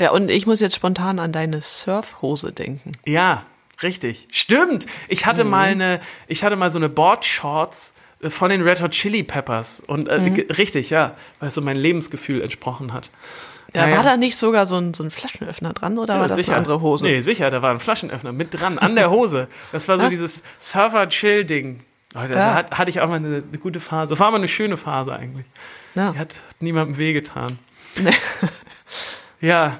Ja, 0.00 0.10
und 0.10 0.28
ich 0.28 0.44
muss 0.46 0.58
jetzt 0.58 0.74
spontan 0.74 1.20
an 1.20 1.30
deine 1.30 1.62
Surfhose 1.62 2.50
denken. 2.50 2.90
Ja, 3.06 3.44
richtig. 3.82 4.28
Stimmt. 4.32 4.86
Ich 5.08 5.26
hatte 5.26 5.44
mal 5.44 5.68
eine, 5.68 6.00
ich 6.28 6.44
hatte 6.44 6.56
mal 6.56 6.70
so 6.70 6.78
eine 6.78 6.88
Boardshorts 6.88 7.94
äh, 8.22 8.30
von 8.30 8.50
den 8.50 8.62
Red 8.62 8.80
Hot 8.82 8.92
Chili 8.92 9.22
Peppers. 9.22 9.80
Und 9.86 10.08
äh, 10.08 10.30
ge- 10.30 10.52
richtig, 10.52 10.90
ja, 10.90 11.12
weil 11.40 11.48
es 11.48 11.54
so 11.54 11.60
mein 11.60 11.76
Lebensgefühl 11.76 12.40
entsprochen 12.42 12.92
hat. 12.92 13.10
Ja, 13.72 13.86
Ja, 13.88 13.96
war 13.96 14.04
ja. 14.04 14.10
da 14.12 14.16
nicht 14.16 14.36
sogar 14.36 14.66
so 14.66 14.76
ein, 14.76 14.94
so 14.94 15.02
ein 15.02 15.10
Flaschenöffner 15.10 15.72
dran 15.72 15.98
oder 15.98 16.20
war 16.20 16.28
das 16.28 16.36
sicher. 16.36 16.50
eine 16.52 16.58
andere 16.58 16.80
Hose? 16.80 17.06
Nee, 17.06 17.20
sicher, 17.20 17.50
da 17.50 17.60
war 17.62 17.72
ein 17.72 17.80
Flaschenöffner 17.80 18.30
mit 18.32 18.60
dran, 18.60 18.78
an 18.78 18.94
der 18.94 19.10
Hose. 19.10 19.48
Das 19.72 19.88
war 19.88 19.96
so 19.96 20.04
Ja. 20.04 20.08
dieses 20.10 20.42
Surfer-Chill-Ding. 20.60 21.80
Oh, 22.14 22.20
da 22.28 22.34
Ja. 22.34 22.54
hat, 22.54 22.70
hatte 22.78 22.90
ich 22.90 23.00
auch 23.00 23.08
mal 23.08 23.16
eine, 23.16 23.38
eine 23.48 23.58
gute 23.58 23.80
Phase. 23.80 24.10
Das 24.10 24.20
war 24.20 24.28
aber 24.28 24.36
eine 24.36 24.46
schöne 24.46 24.76
Phase 24.76 25.12
eigentlich. 25.12 25.46
Ja. 25.96 26.12
Die 26.12 26.18
hat, 26.20 26.36
hat 26.36 26.40
niemandem 26.60 26.98
wehgetan. 26.98 27.58
Ja. 29.40 29.76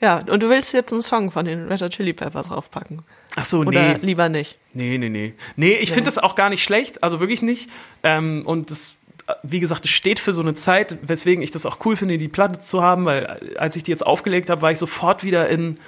ja, 0.00 0.20
und 0.28 0.42
du 0.42 0.48
willst 0.48 0.72
jetzt 0.72 0.92
einen 0.92 1.02
Song 1.02 1.30
von 1.30 1.44
den 1.44 1.66
Red 1.68 1.82
Hot 1.82 1.90
Chili 1.92 2.12
Peppers 2.12 2.48
draufpacken? 2.48 3.02
Ach 3.36 3.44
so, 3.44 3.60
Oder 3.60 3.94
nee. 3.94 3.98
lieber 4.02 4.28
nicht? 4.28 4.56
Nee, 4.74 4.96
nee, 4.98 5.08
nee. 5.08 5.32
Nee, 5.56 5.72
ich 5.74 5.90
finde 5.90 6.04
das 6.04 6.18
auch 6.18 6.34
gar 6.36 6.50
nicht 6.50 6.62
schlecht, 6.62 7.02
also 7.02 7.20
wirklich 7.20 7.42
nicht. 7.42 7.68
Ähm, 8.02 8.42
und 8.46 8.70
das, 8.70 8.94
wie 9.42 9.60
gesagt, 9.60 9.84
es 9.84 9.90
steht 9.90 10.20
für 10.20 10.32
so 10.32 10.42
eine 10.42 10.54
Zeit, 10.54 10.96
weswegen 11.02 11.42
ich 11.42 11.50
das 11.50 11.66
auch 11.66 11.78
cool 11.84 11.96
finde, 11.96 12.16
die 12.18 12.28
Platte 12.28 12.60
zu 12.60 12.82
haben, 12.82 13.04
weil 13.04 13.24
äh, 13.54 13.58
als 13.58 13.74
ich 13.76 13.82
die 13.82 13.90
jetzt 13.90 14.06
aufgelegt 14.06 14.50
habe, 14.50 14.62
war 14.62 14.70
ich 14.70 14.78
sofort 14.78 15.24
wieder 15.24 15.48
in 15.48 15.78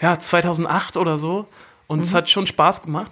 ja, 0.00 0.18
2008 0.18 0.96
oder 0.96 1.16
so. 1.18 1.46
Und 1.86 2.00
es 2.00 2.14
hat 2.14 2.30
schon 2.30 2.46
Spaß 2.46 2.82
gemacht. 2.82 3.10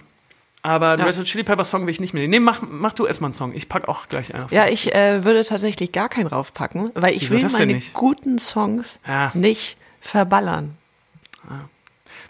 Aber 0.61 0.97
den 0.97 1.01
Mhm. 1.01 1.01
Ja. 1.01 1.05
Red 1.07 1.19
Hot 1.19 1.25
Chili 1.25 1.43
Peppers 1.43 1.69
Song 1.69 1.83
will 1.85 1.91
ich 1.91 2.01
nicht 2.01 2.13
mehr 2.13 2.21
nehmen. 2.21 2.31
Nee, 2.31 2.39
mach, 2.39 2.61
mach 2.69 2.91
du 2.93 3.05
erstmal 3.05 3.27
einen 3.29 3.33
Song. 3.33 3.53
Ich 3.53 3.69
pack 3.69 3.87
auch 3.87 4.09
gleich 4.09 4.33
einen. 4.33 4.45
auf. 4.45 4.51
Ja, 4.51 4.67
ich 4.67 4.93
äh, 4.93 5.23
würde 5.23 5.45
tatsächlich 5.45 5.91
gar 5.93 6.09
keinen 6.09 6.27
raufpacken, 6.27 6.91
weil 6.95 7.13
ich 7.13 7.29
Wieso 7.31 7.59
will 7.59 7.67
meine 7.67 7.81
guten 7.93 8.39
Songs 8.39 8.99
Ja. 9.07 9.31
nicht 9.33 9.77
verballern. 10.01 10.75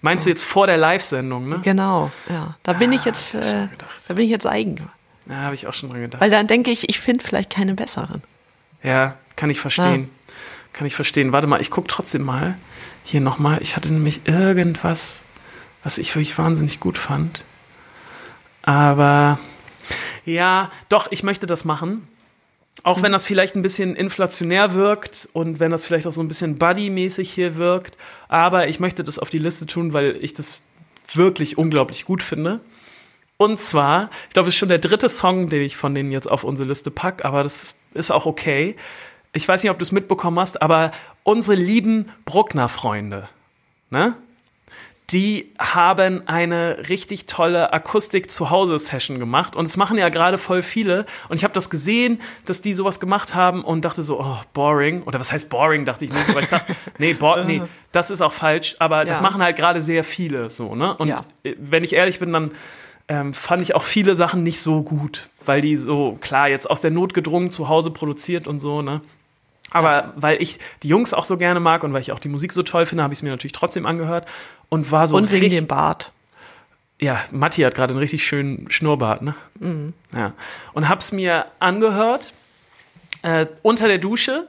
Meinst 0.02 0.26
du 0.26 0.30
jetzt 0.30 0.44
vor 0.44 0.68
der 0.68 0.78
Live-Sendung, 0.78 1.46
ne? 1.46 1.60
Genau, 1.64 2.12
ja. 2.30 2.56
Da 2.64 2.74
bin 2.74 2.92
ich 2.92 3.06
jetzt, 3.06 3.34
hab 3.34 3.42
ich 3.42 3.48
schon 3.48 3.64
äh, 3.64 3.68
da 4.08 4.14
bin 4.14 4.26
ich 4.26 4.32
jetzt 4.32 4.46
eigen. 4.46 4.90
Ja, 5.28 5.36
habe 5.36 5.56
ich 5.56 5.68
auch 5.68 5.74
schon 5.74 5.90
dran 5.90 6.02
gedacht. 6.02 6.22
Weil 6.22 6.32
dann 6.32 6.48
denke 6.48 6.72
ich, 6.72 6.90
ich 6.90 7.00
finde 7.00 7.24
vielleicht 7.24 7.50
keine 7.50 7.76
besseren. 7.76 8.24
Ja, 8.82 9.16
kann 9.36 9.50
ich 9.50 9.60
verstehen. 9.60 10.10
Kann 10.74 10.88
ich 10.88 10.96
verstehen. 10.96 11.32
Warte 11.32 11.48
mal, 11.48 11.62
ich 11.62 11.70
gucke 11.70 11.88
trotzdem 11.88 12.24
mal 12.24 12.58
hier 13.04 13.22
nochmal. 13.22 13.60
Ich 13.62 13.76
hatte 13.76 13.92
nämlich 13.92 14.28
irgendwas, 14.28 15.20
was 15.84 15.98
ich 15.98 16.16
wirklich 16.16 16.38
wahnsinnig 16.38 16.80
gut 16.80 16.98
fand. 16.98 17.44
Aber 18.62 19.40
ja, 20.26 20.72
doch, 20.90 21.12
ich 21.12 21.24
möchte 21.24 21.48
das 21.48 21.66
machen. 21.66 22.08
Auch 22.84 23.02
wenn 23.02 23.12
das 23.12 23.26
vielleicht 23.26 23.56
ein 23.56 23.62
bisschen 23.62 23.96
inflationär 23.96 24.74
wirkt 24.74 25.28
und 25.34 25.60
wenn 25.60 25.72
das 25.72 25.86
vielleicht 25.86 26.08
auch 26.08 26.14
so 26.14 26.22
ein 26.22 26.30
bisschen 26.30 26.58
Buddy-mäßig 26.58 27.30
hier 27.30 27.56
wirkt. 27.58 27.98
Aber 28.30 28.68
ich 28.68 28.80
möchte 28.80 29.04
das 29.04 29.20
auf 29.20 29.30
die 29.30 29.40
Liste 29.40 29.66
tun, 29.66 29.92
weil 29.94 30.18
ich 30.22 30.34
das 30.34 30.64
wirklich 31.14 31.58
unglaublich 31.58 32.06
gut 32.06 32.24
finde. 32.24 32.62
Und 33.38 33.60
zwar, 33.60 34.10
ich 34.28 34.34
glaube, 34.34 34.50
es 34.50 34.56
ist 34.56 34.60
schon 34.60 34.70
der 34.70 34.80
dritte 34.80 35.10
Song, 35.10 35.50
den 35.50 35.62
ich 35.62 35.78
von 35.78 35.96
denen 35.96 36.12
jetzt 36.12 36.30
auf 36.30 36.44
unsere 36.44 36.68
Liste 36.68 36.92
pack, 36.92 37.26
aber 37.26 37.44
das 37.44 37.76
ist 37.94 38.12
auch 38.12 38.26
okay. 38.26 38.76
Ich 39.34 39.48
weiß 39.48 39.64
nicht, 39.64 39.72
ob 39.72 39.80
du 39.80 39.84
es 39.84 39.92
mitbekommen 39.92 40.40
hast, 40.40 40.62
aber 40.62 40.92
unsere 41.24 41.56
lieben 41.56 42.10
Bruckner-Freunde, 42.26 43.30
ne? 43.90 44.16
Die 45.12 45.52
haben 45.58 46.28
eine 46.28 46.78
richtig 46.90 47.26
tolle 47.26 47.74
Akustik-Zuhause-Session 47.74 49.18
gemacht 49.20 49.56
und 49.56 49.66
es 49.66 49.76
machen 49.78 49.98
ja 49.98 50.10
gerade 50.10 50.38
voll 50.38 50.62
viele. 50.62 51.06
Und 51.30 51.38
ich 51.38 51.44
habe 51.44 51.54
das 51.54 51.70
gesehen, 51.70 52.22
dass 52.46 52.62
die 52.62 52.74
sowas 52.76 53.00
gemacht 53.00 53.34
haben 53.34 53.64
und 53.64 53.86
dachte 53.86 54.04
so, 54.04 54.20
oh, 54.20 54.38
boring. 54.54 55.02
Oder 55.04 55.20
was 55.20 55.32
heißt 55.32 55.50
boring, 55.50 55.86
dachte 55.86 56.06
ich 56.06 56.12
nicht, 56.14 56.30
aber 56.30 56.42
ich 56.42 56.48
dachte, 56.48 56.76
nee, 57.00 57.14
bo 57.14 57.44
nee, 57.44 57.62
das 57.92 58.12
ist 58.12 58.22
auch 58.22 58.34
falsch. 58.34 58.76
Aber 58.80 59.04
das 59.04 59.18
Ja. 59.20 59.24
machen 59.24 59.42
halt 59.42 59.56
gerade 59.56 59.82
sehr 59.82 60.04
viele 60.04 60.50
so, 60.50 60.76
ne? 60.76 60.96
Und 60.96 61.08
Ja. 61.08 61.18
äh, 61.44 61.56
wenn 61.60 61.84
ich 61.84 61.94
ehrlich 61.94 62.20
bin, 62.20 62.32
dann 62.32 62.52
ähm, 63.08 63.34
fand 63.34 63.64
ich 63.64 63.74
auch 63.74 63.82
viele 63.84 64.16
Sachen 64.16 64.44
nicht 64.44 64.62
so 64.62 64.84
gut, 64.84 65.30
weil 65.44 65.62
die 65.62 65.76
so, 65.76 66.18
klar, 66.22 66.48
jetzt 66.50 66.70
aus 66.70 66.82
der 66.82 66.92
Not 66.92 67.16
gedrungen 67.16 67.50
zu 67.50 67.68
Hause 67.68 67.90
produziert 67.90 68.48
und 68.48 68.60
so, 68.60 68.84
ne? 68.84 69.02
Aber 69.72 70.14
weil 70.16 70.42
ich 70.42 70.60
die 70.84 70.88
Jungs 70.88 71.14
auch 71.14 71.26
so 71.26 71.38
gerne 71.38 71.60
mag 71.60 71.84
und 71.84 71.94
weil 71.94 72.02
ich 72.02 72.12
auch 72.12 72.20
die 72.20 72.30
Musik 72.30 72.54
so 72.54 72.64
toll 72.64 72.86
finde, 72.86 73.04
habe 73.04 73.14
ich 73.14 73.20
es 73.20 73.24
mir 73.24 73.30
natürlich 73.30 73.52
trotzdem 73.54 73.86
angehört 73.86 74.28
und 74.70 74.92
war 74.92 75.08
so 75.08 75.16
Und 75.16 75.32
wegen 75.32 75.50
dem 75.50 75.68
Bart. 75.68 76.12
ja, 77.00 77.20
Matti 77.32 77.62
hat 77.62 77.76
gerade 77.76 77.92
einen 77.92 78.00
richtig 78.00 78.26
schönen 78.26 78.70
Schnurrbart, 78.72 79.22
ne? 79.22 79.36
Ja. 80.14 80.34
Und 80.74 80.90
hab's 80.90 81.12
mir 81.12 81.46
angehört 81.60 82.34
äh, 83.22 83.46
unter 83.62 83.88
der 83.88 83.98
Dusche, 84.00 84.48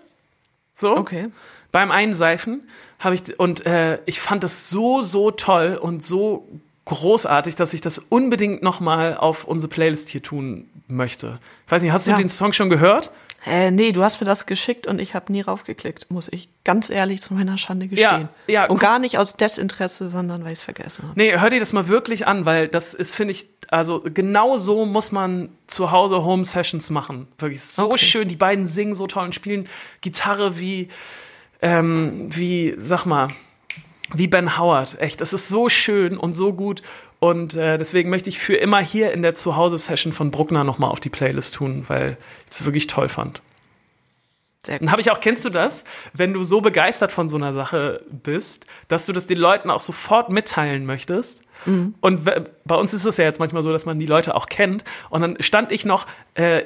so 0.77 0.97
Okay. 0.97 1.29
beim 1.73 1.91
Einseifen 1.91 2.63
habe 2.99 3.15
ich 3.15 3.39
und 3.39 3.65
äh, 3.67 3.99
ich 4.07 4.21
fand 4.21 4.43
das 4.45 4.69
so 4.71 5.03
so 5.03 5.31
toll 5.31 5.79
und 5.81 6.03
so 6.03 6.47
großartig, 6.85 7.55
dass 7.55 7.73
ich 7.75 7.81
das 7.81 7.99
unbedingt 7.99 8.63
noch 8.63 8.81
mal 8.81 9.17
auf 9.17 9.45
unsere 9.45 9.69
Playlist 9.71 10.09
hier 10.09 10.23
tun 10.23 10.69
möchte. 10.89 11.39
Ich 11.67 11.73
weiß 11.73 11.83
nicht, 11.83 11.93
hast 11.93 12.07
du 12.07 12.11
Ja. 12.13 12.17
den 12.17 12.29
Song 12.29 12.53
schon 12.53 12.69
gehört? 12.69 13.11
Äh, 13.47 13.71
nee, 13.71 13.93
du 13.93 14.03
hast 14.03 14.21
mir 14.21 14.27
das 14.27 14.45
geschickt 14.45 14.87
und 14.87 15.01
ich 15.01 15.15
habe 15.15 15.33
nie 15.33 15.41
raufgeklickt, 15.41 16.11
muss 16.11 16.29
ich 16.31 16.51
ganz 16.63 16.91
ehrlich 16.91 17.23
zu 17.23 17.33
meiner 17.33 17.57
Schande 17.57 17.89
gestehen. 17.89 18.29
ja, 18.47 18.65
und 18.65 18.69
guck- 18.77 18.81
gar 18.81 18.99
nicht 18.99 19.17
aus 19.17 19.35
Desinteresse, 19.37 20.11
sondern 20.11 20.45
weil 20.45 20.53
ich 20.53 20.59
es 20.59 20.63
vergessen 20.65 21.05
habe. 21.09 21.15
Nee, 21.19 21.39
hör 21.39 21.49
dir 21.49 21.59
das 21.59 21.73
mal 21.73 21.89
wirklich 21.89 22.27
an, 22.27 22.45
weil 22.45 22.69
das 22.69 22.93
ist, 22.93 23.15
finde 23.15 23.33
ich, 23.33 23.47
also 23.69 24.03
genau 24.05 24.59
so 24.59 24.85
muss 24.85 25.11
man 25.11 25.49
zu 25.69 25.91
Hause 25.91 26.23
Home 26.23 26.45
Sessions 26.45 26.91
machen. 26.91 27.29
Wirklich 27.39 27.63
so 27.63 27.93
Okay. 27.93 28.05
schön. 28.05 28.29
Die 28.29 28.37
beiden 28.37 28.67
singen 28.67 28.95
so 28.95 29.07
toll 29.07 29.25
und 29.25 29.35
spielen 29.35 29.67
Gitarre 30.03 30.59
wie, 30.59 30.89
ähm, 31.63 32.29
wie, 32.31 32.75
sag 32.77 33.07
mal, 33.07 33.29
wie 34.13 34.27
Ben 34.27 34.59
Howard. 34.59 35.01
Echt, 35.01 35.21
das 35.21 35.33
ist 35.33 35.49
so 35.49 35.69
schön 35.69 36.19
und 36.19 36.35
so 36.35 36.53
gut. 36.53 36.83
Und 37.21 37.55
äh, 37.55 37.77
deswegen 37.79 38.09
möchte 38.11 38.31
ich 38.31 38.39
für 38.39 38.57
immer 38.57 38.81
hier 38.81 39.13
in 39.13 39.23
der 39.23 39.35
Zuhause-Session 39.35 40.13
von 40.13 40.31
Bruckner 40.31 40.65
nochmal 40.65 40.91
auf 40.91 41.01
die 41.01 41.11
Playlist 41.11 41.55
tun, 41.55 41.85
weil 41.87 42.17
ich 42.47 42.57
es 42.57 42.65
wirklich 42.65 42.87
toll 42.87 43.09
fand. 43.11 43.43
Sehr 44.63 44.79
gut. 44.79 44.87
Dann 44.87 44.91
habe 44.93 45.01
ich 45.03 45.11
auch, 45.11 45.21
kennst 45.21 45.45
du 45.45 45.51
das, 45.51 45.85
wenn 46.15 46.33
du 46.33 46.43
so 46.45 46.61
begeistert 46.63 47.13
von 47.13 47.29
so 47.29 47.37
einer 47.37 47.53
Sache 47.53 48.03
bist, 48.11 48.65
dass 48.89 49.07
du 49.07 49.13
das 49.13 49.27
den 49.27 49.39
Leuten 49.39 49.71
auch 49.71 49.81
sofort 49.81 50.31
mitteilen 50.31 50.85
möchtest? 50.87 51.43
Und 51.67 52.25
w- 52.25 52.41
bei 52.65 52.75
uns 52.75 52.95
ist 52.95 53.05
es 53.05 53.19
ja 53.19 53.25
jetzt 53.27 53.39
manchmal 53.39 53.63
so, 53.63 53.71
dass 53.71 53.85
man 53.85 53.99
die 53.99 54.07
Leute 54.07 54.35
auch 54.35 54.47
kennt. 54.47 54.83
Und 55.11 55.21
dann 55.21 55.37
stand 55.41 55.73
ich 55.73 55.85
noch 55.85 56.07
äh, 56.33 56.63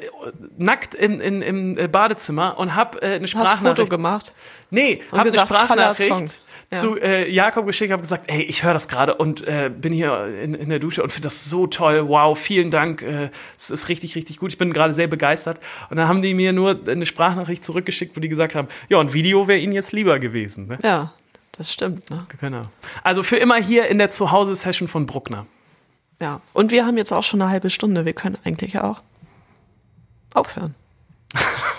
nackt 0.57 0.95
in, 0.95 1.21
in, 1.21 1.43
im 1.75 1.91
Badezimmer 1.91 2.59
und 2.59 2.77
habe 2.77 3.03
äh, 3.03 3.17
eine 3.17 3.25
Hast 3.25 3.33
Foto 3.33 3.45
Sprachnachricht. 3.45 3.91
gemacht? 3.91 4.33
Nee, 4.71 5.03
Und 5.11 5.19
habe 5.19 5.31
eine. 5.31 5.39
Sprachnachricht 5.41 6.41
Ja. 6.73 6.79
zu 6.79 6.97
äh, 7.01 7.31
Jakob 7.31 7.67
geschickt, 7.67 7.93
habe 7.93 8.03
gesagt, 8.03 8.25
ey, 8.27 8.43
ich 8.43 8.65
höre 8.65 8.73
das 8.73 8.89
gerade 8.89 9.15
und 9.15 9.47
äh, 9.47 9.71
bin 9.71 9.93
hier 9.93 10.27
in, 10.43 10.55
in 10.55 10.69
der 10.71 10.79
Dusche 10.79 11.03
und 11.03 11.11
finde 11.11 11.27
das 11.27 11.45
so 11.45 11.67
toll. 11.67 12.09
Wow, 12.09 12.39
vielen 12.39 12.71
Dank. 12.71 13.03
Äh, 13.03 13.31
Es 13.57 13.71
ist 13.71 13.89
richtig, 13.89 14.17
richtig 14.17 14.39
gut. 14.39 14.51
Ich 14.53 14.59
bin 14.59 14.73
gerade 14.73 14.93
sehr 14.93 15.07
begeistert. 15.07 15.61
Und 15.91 15.97
dann 15.97 16.09
haben 16.09 16.23
die 16.23 16.35
mir 16.35 16.53
nur 16.53 16.81
eine 16.89 17.07
Sprachnachricht 17.07 17.65
zurückgeschickt, 17.65 18.17
wo 18.17 18.21
die 18.21 18.29
gesagt 18.29 18.55
haben, 18.55 18.69
ja, 18.89 18.99
ein 19.01 19.13
Video 19.13 19.47
wäre 19.47 19.59
ihnen 19.59 19.73
jetzt 19.73 19.93
lieber 19.93 20.19
gewesen. 20.19 20.67
Ne? 20.67 20.79
Ja, 20.83 21.13
das 21.53 21.73
stimmt. 21.73 22.11
Ne? 22.11 22.27
Genau. 22.41 22.63
Also 23.03 23.23
für 23.23 23.37
immer 23.37 23.57
hier 23.57 23.87
in 23.87 23.99
der 23.99 24.11
Zuhause-Session 24.11 24.89
von 24.89 25.07
Bruckner. 25.07 25.47
Ja. 26.21 26.41
Und 26.53 26.71
wir 26.73 26.87
haben 26.87 26.97
jetzt 26.97 27.13
auch 27.13 27.23
schon 27.25 27.43
eine 27.43 27.51
halbe 27.51 27.71
Stunde. 27.71 28.05
Wir 28.05 28.13
können 28.15 28.39
eigentlich 28.45 28.79
auch 28.81 29.03
aufhören. 30.33 30.75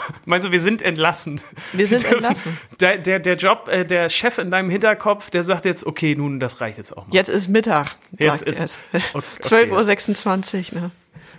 Meinst 0.26 0.48
du, 0.48 0.52
wir 0.52 0.60
sind 0.62 0.82
entlassen? 0.82 1.42
Wir 1.74 1.88
sind 1.88 2.04
entlassen. 2.12 2.58
Der, 2.80 2.98
der, 2.98 3.20
der 3.20 3.36
Job, 3.36 3.68
äh, 3.68 3.86
der 3.86 4.10
Chef 4.10 4.38
in 4.38 4.52
deinem 4.52 4.70
Hinterkopf, 4.70 5.30
der 5.30 5.44
sagt 5.44 5.66
jetzt, 5.66 5.86
okay, 5.86 6.16
nun, 6.16 6.40
das 6.40 6.62
reicht 6.62 6.78
jetzt 6.78 6.96
auch 6.96 7.08
mal. 7.08 7.14
Jetzt 7.14 7.30
ist 7.30 7.48
Mittag. 7.50 7.96
Jetzt 8.18 8.42
ist- 8.44 8.60
es. 8.60 8.78
okay. 9.14 9.26
12.26 9.42 10.74
Uhr. 10.74 10.82
Ne? 10.82 10.92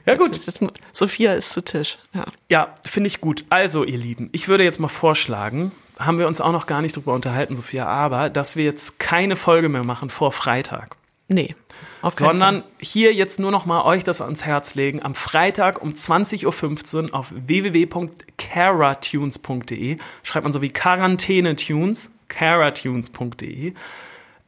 Ja, 0.07 0.14
gut. 0.14 0.37
Jetzt, 0.37 0.48
ist- 0.48 0.61
jetzt, 0.61 0.72
Sophia 0.92 1.35
ist 1.35 1.52
zu 1.52 1.62
Tisch. 1.62 1.98
Ja. 2.14 2.24
Ja, 2.50 2.74
finde 2.85 3.09
ich 3.09 3.20
gut. 3.20 3.44
Also, 3.50 3.85
ihr 3.85 3.98
Lieben, 3.98 4.29
ich 4.33 4.48
würde 4.48 4.64
jetzt 4.64 4.79
mal 4.81 4.88
vorschlagen, 4.88 5.72
haben 5.98 6.18
wir 6.18 6.26
uns 6.26 6.40
auch 6.40 6.52
noch 6.52 6.66
gar 6.66 6.83
nicht 6.83 6.96
drüber 6.96 7.14
unterhalten, 7.14 7.57
Sophia, 7.57 7.87
aber 7.87 8.29
dass 8.31 8.55
wir 8.57 8.64
jetzt 8.64 8.98
keine 8.98 9.35
Folge 9.37 9.68
mehr 9.68 9.85
machen 9.85 10.11
vor 10.11 10.31
Freitag, 10.33 10.96
Nee. 11.29 11.55
Auf 12.03 12.15
sondern 12.15 12.62
hier 12.79 13.12
jetzt 13.12 13.41
nur 13.41 13.51
noch 13.51 13.67
mal 13.67 13.85
euch 13.85 14.05
das 14.05 14.21
ans 14.21 14.45
Herz 14.45 14.77
legen. 14.77 15.03
Am 15.03 15.15
Freitag 15.15 15.83
um 15.83 15.91
20.15 15.91 17.11
Uhr 17.11 17.15
auf 17.15 17.33
www.caratunes.de 17.35 19.97
schreibt 20.23 20.45
man 20.45 20.53
so 20.53 20.62
wie 20.62 20.69
Quarantäne-Tunes, 20.69 22.12
caratunes.de. 22.29 23.75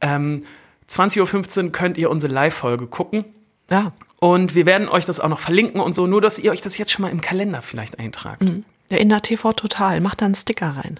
Ähm, 0.01 0.45
20.15 0.89 1.65
Uhr 1.65 1.71
könnt 1.71 1.97
ihr 1.97 2.09
unsere 2.09 2.33
Live-Folge 2.33 2.87
gucken. 2.87 3.25
Fall. 3.69 3.83
Ja. 3.83 3.93
Und 4.19 4.55
wir 4.55 4.65
werden 4.65 4.89
euch 4.89 5.05
das 5.05 5.19
auch 5.19 5.29
noch 5.29 5.39
verlinken 5.39 5.79
und 5.79 5.95
so, 5.95 6.07
nur 6.07 6.21
dass 6.21 6.39
ihr 6.39 6.51
euch 6.51 6.61
das 6.61 6.77
jetzt 6.77 6.91
schon 6.91 7.03
mal 7.03 7.11
im 7.11 7.21
Kalender 7.21 7.61
vielleicht 7.61 7.99
eintragt. 7.99 8.43
Der 8.89 8.99
Inner 8.99 9.21
TV 9.21 9.53
Total. 9.53 10.01
Macht 10.01 10.21
da 10.21 10.25
einen 10.25 10.35
Sticker 10.35 10.67
rein. 10.67 10.99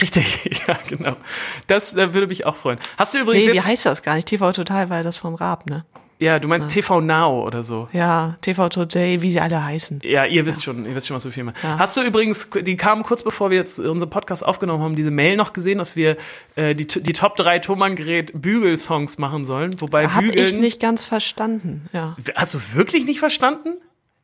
Richtig, 0.00 0.62
ja, 0.66 0.78
genau. 0.88 1.16
Das 1.66 1.94
äh, 1.94 2.14
würde 2.14 2.26
mich 2.26 2.46
auch 2.46 2.56
freuen. 2.56 2.78
Hast 2.98 3.14
du 3.14 3.18
übrigens 3.18 3.46
Nee, 3.46 3.52
wie 3.52 3.60
heißt 3.60 3.86
das 3.86 4.02
gar 4.02 4.14
nicht? 4.14 4.28
TV 4.28 4.52
Total 4.52 4.90
war 4.90 5.02
das 5.02 5.16
vom 5.16 5.34
Raab, 5.34 5.68
ne? 5.68 5.84
Ja, 6.20 6.38
du 6.38 6.48
meinst 6.48 6.68
TV 6.68 7.00
Now 7.00 7.46
oder 7.46 7.62
so. 7.62 7.88
Ja, 7.94 8.36
TV 8.42 8.68
Today, 8.68 9.22
wie 9.22 9.32
sie 9.32 9.40
alle 9.40 9.64
heißen. 9.64 10.00
Ja, 10.04 10.26
ihr 10.26 10.44
wisst 10.44 10.62
schon, 10.62 10.84
ihr 10.84 10.94
wisst 10.94 11.06
schon, 11.06 11.16
was 11.16 11.24
wir 11.24 11.32
filmen. 11.32 11.54
Hast 11.62 11.96
du 11.96 12.02
übrigens, 12.02 12.50
die 12.60 12.76
kamen 12.76 13.04
kurz 13.04 13.22
bevor 13.22 13.48
wir 13.48 13.56
jetzt 13.56 13.78
unseren 13.78 14.10
Podcast 14.10 14.44
aufgenommen 14.44 14.82
haben, 14.82 14.96
diese 14.96 15.10
Mail 15.10 15.36
noch 15.36 15.54
gesehen, 15.54 15.78
dass 15.78 15.96
wir 15.96 16.18
äh, 16.56 16.74
die, 16.74 16.86
die 16.86 17.12
Top 17.14 17.36
3 17.36 17.60
Thomann-Gerät 17.60 18.32
Bügel-Songs 18.34 19.16
machen 19.16 19.46
sollen? 19.46 19.70
Wobei 19.80 20.08
Hab 20.08 20.20
Bügeln. 20.20 20.46
ich 20.46 20.56
nicht 20.58 20.78
ganz 20.78 21.04
verstanden, 21.04 21.88
ja. 21.94 22.18
Hast 22.34 22.52
du 22.54 22.58
wirklich 22.74 23.06
nicht 23.06 23.18
verstanden? 23.18 23.78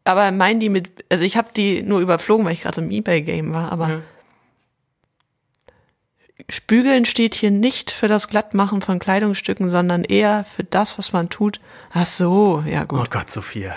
Aber 0.05 0.31
meinen 0.33 0.61
die 0.61 0.69
mit, 0.69 0.91
also 1.11 1.25
ich 1.25 1.39
habe 1.39 1.49
die 1.57 1.83
nur 1.83 2.01
überflogen, 2.01 2.45
weil 2.45 2.53
ich 2.53 2.61
gerade 2.61 2.83
im 2.83 2.91
Ebay-Game 2.91 3.55
war, 3.55 3.73
aber 3.73 3.89
Ja. 3.89 4.01
Spügeln 6.49 7.05
steht 7.05 7.35
hier 7.35 7.51
nicht 7.51 7.91
für 7.91 8.07
das 8.07 8.29
Glattmachen 8.29 8.81
von 8.81 9.01
Kleidungsstücken, 9.01 9.71
sondern 9.71 10.05
eher 10.05 10.45
für 10.45 10.63
das, 10.63 10.97
was 10.97 11.13
man 11.13 11.29
tut. 11.29 11.61
Ach 11.93 12.07
so, 12.07 12.63
ja 12.67 12.83
Oh 12.85 12.87
gut. 12.99 13.11
Gott, 13.11 13.33
Sophia. 13.33 13.75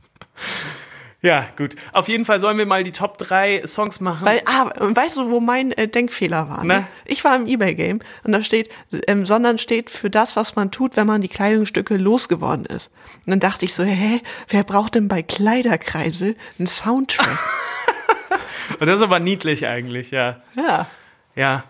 ja, 1.20 1.46
gut. 1.58 1.76
Auf 1.92 2.08
jeden 2.08 2.24
Fall 2.24 2.40
sollen 2.40 2.56
wir 2.56 2.64
mal 2.64 2.82
die 2.82 2.92
Top 2.92 3.18
3 3.18 3.66
Songs 3.66 4.00
machen. 4.00 4.24
Weil, 4.24 4.40
ah, 4.46 4.70
weißt 4.78 5.18
du, 5.18 5.30
wo 5.30 5.40
mein 5.40 5.72
äh, 5.72 5.86
Denkfehler 5.86 6.48
war? 6.48 6.64
Ne? 6.64 6.86
Ich 7.04 7.24
war 7.24 7.36
im 7.36 7.46
Ebay-Game 7.46 8.00
und 8.24 8.32
da 8.32 8.42
steht, 8.42 8.70
ähm, 9.06 9.26
sondern 9.26 9.58
steht 9.58 9.90
für 9.90 10.08
das, 10.08 10.36
was 10.36 10.56
man 10.56 10.70
tut, 10.70 10.96
wenn 10.96 11.06
man 11.06 11.20
die 11.20 11.28
Kleidungsstücke 11.28 11.98
losgeworden 11.98 12.64
ist. 12.64 12.90
Und 13.26 13.32
dann 13.32 13.40
dachte 13.40 13.66
ich 13.66 13.74
so, 13.74 13.84
hä, 13.84 14.22
wer 14.48 14.64
braucht 14.64 14.94
denn 14.94 15.08
bei 15.08 15.22
Kleiderkreisel 15.22 16.36
einen 16.58 16.68
Soundtrack? 16.68 17.38
Und 18.80 18.86
das 18.86 18.96
ist 18.96 19.02
aber 19.02 19.18
niedlich 19.18 19.66
eigentlich, 19.66 20.10
ja. 20.10 20.40
ja. 20.56 20.86
Ja. 21.34 21.64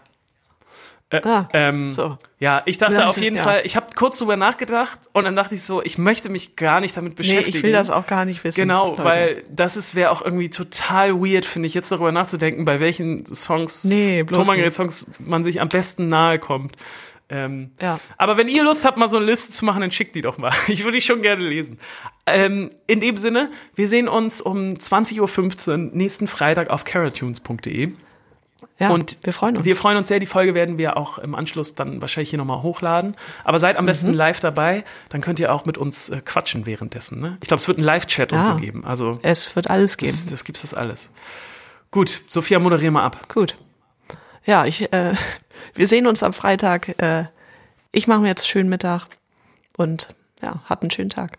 Äh, 1.12 1.20
Ah, 1.24 1.48
ähm, 1.54 1.90
so. 1.90 2.18
Ja, 2.38 2.62
ich 2.66 2.78
dachte 2.78 3.04
auf 3.04 3.18
jeden 3.18 3.34
ja. 3.36 3.42
Fall, 3.42 3.62
ich 3.64 3.74
habe 3.74 3.86
kurz 3.96 4.18
drüber 4.18 4.36
nachgedacht 4.36 5.00
und 5.12 5.24
dann 5.24 5.34
dachte 5.34 5.56
ich 5.56 5.64
so, 5.64 5.82
ich 5.82 5.98
möchte 5.98 6.28
mich 6.28 6.54
gar 6.54 6.80
nicht 6.80 6.96
damit 6.96 7.14
Nee, 7.14 7.16
beschäftigen. 7.16 7.56
ich 7.56 7.62
will 7.64 7.72
das 7.72 7.90
auch 7.90 8.06
gar 8.06 8.24
nicht 8.24 8.44
wissen. 8.44 8.60
Genau, 8.60 8.90
Leute. 8.90 9.04
weil 9.04 9.44
das 9.50 9.76
ist 9.76 9.96
wäre 9.96 10.12
auch 10.12 10.22
irgendwie 10.22 10.50
total 10.50 11.14
weird, 11.20 11.44
finde 11.44 11.66
ich, 11.66 11.74
jetzt 11.74 11.90
darüber 11.90 12.12
nachzudenken, 12.12 12.64
bei 12.64 12.78
welchen 12.78 13.26
Songs, 13.26 13.82
Nee, 13.82 14.22
Thomann-Gerät-Songs 14.22 15.10
man 15.18 15.42
sich 15.42 15.60
am 15.60 15.68
besten 15.68 16.06
nahe 16.06 16.38
kommt. 16.38 16.76
Ähm, 17.28 17.72
Ja. 17.80 17.98
Aber 18.16 18.36
wenn 18.36 18.46
ihr 18.46 18.62
Lust 18.62 18.84
habt, 18.84 18.96
mal 18.96 19.08
so 19.08 19.16
eine 19.16 19.26
Liste 19.26 19.52
zu 19.52 19.64
machen, 19.64 19.80
dann 19.80 19.90
schickt 19.90 20.14
die 20.14 20.22
doch 20.22 20.38
mal. 20.38 20.52
Ich 20.68 20.84
würde 20.84 20.98
die 20.98 21.02
schon 21.02 21.22
gerne 21.22 21.42
lesen. 21.42 21.78
Ähm, 22.26 22.70
in 22.86 23.00
dem 23.00 23.16
Sinne, 23.16 23.50
wir 23.74 23.88
sehen 23.88 24.06
uns 24.06 24.40
um 24.40 24.74
20.15 24.74 25.68
Uhr 25.70 25.76
nächsten 25.92 26.28
Freitag 26.28 26.70
auf 26.70 26.84
caratunes.de. 26.84 27.94
ja, 28.80 28.90
Und 28.90 29.18
wir 29.22 29.32
freuen 29.32 29.56
uns. 29.58 29.64
Wir 29.66 29.76
freuen 29.76 29.96
uns 29.98 30.08
sehr. 30.08 30.18
Die 30.18 30.26
Folge 30.26 30.54
werden 30.54 30.78
wir 30.78 30.96
auch 30.96 31.18
im 31.18 31.34
Anschluss 31.36 31.74
dann 31.76 32.00
wahrscheinlich 32.00 32.30
hier 32.30 32.38
nochmal 32.38 32.62
hochladen. 32.62 33.14
Aber 33.44 33.60
seid 33.60 33.76
am 33.76 33.84
Mhm. 33.84 33.86
besten 33.86 34.12
live 34.14 34.40
dabei. 34.40 34.84
Dann 35.10 35.20
könnt 35.20 35.38
ihr 35.38 35.52
auch 35.54 35.66
mit 35.66 35.78
uns 35.78 36.08
äh, 36.08 36.20
quatschen 36.24 36.64
währenddessen. 36.66 37.20
Ne? 37.20 37.36
Ich 37.42 37.48
glaube, 37.48 37.60
es 37.60 37.68
wird 37.68 37.76
einen 37.78 37.84
Live-Chat 37.84 38.32
und 38.32 38.38
Ja. 38.38 38.46
so 38.46 38.56
geben. 38.56 38.84
Also 38.84 39.18
es 39.22 39.54
wird 39.54 39.68
alles 39.70 39.96
geben. 39.98 40.10
das, 40.12 40.26
das 40.26 40.44
gibt's 40.44 40.62
das 40.62 40.72
alles. 40.74 41.10
Gut, 41.90 42.22
Sophia, 42.30 42.58
moderier 42.58 42.90
mal 42.90 43.04
ab. 43.04 43.28
Gut. 43.32 43.56
Ja, 44.46 44.64
ich, 44.64 44.92
äh, 44.92 45.12
wir 45.74 45.86
sehen 45.86 46.06
uns 46.06 46.22
am 46.22 46.32
Freitag. 46.32 46.98
Äh, 47.02 47.26
ich 47.92 48.06
mache 48.08 48.20
mir 48.20 48.28
jetzt 48.28 48.48
schönen 48.48 48.68
Mittag 48.70 49.06
und 49.76 50.08
ja, 50.42 50.62
habt 50.68 50.82
einen 50.82 50.90
schönen 50.90 51.10
Tag. 51.10 51.38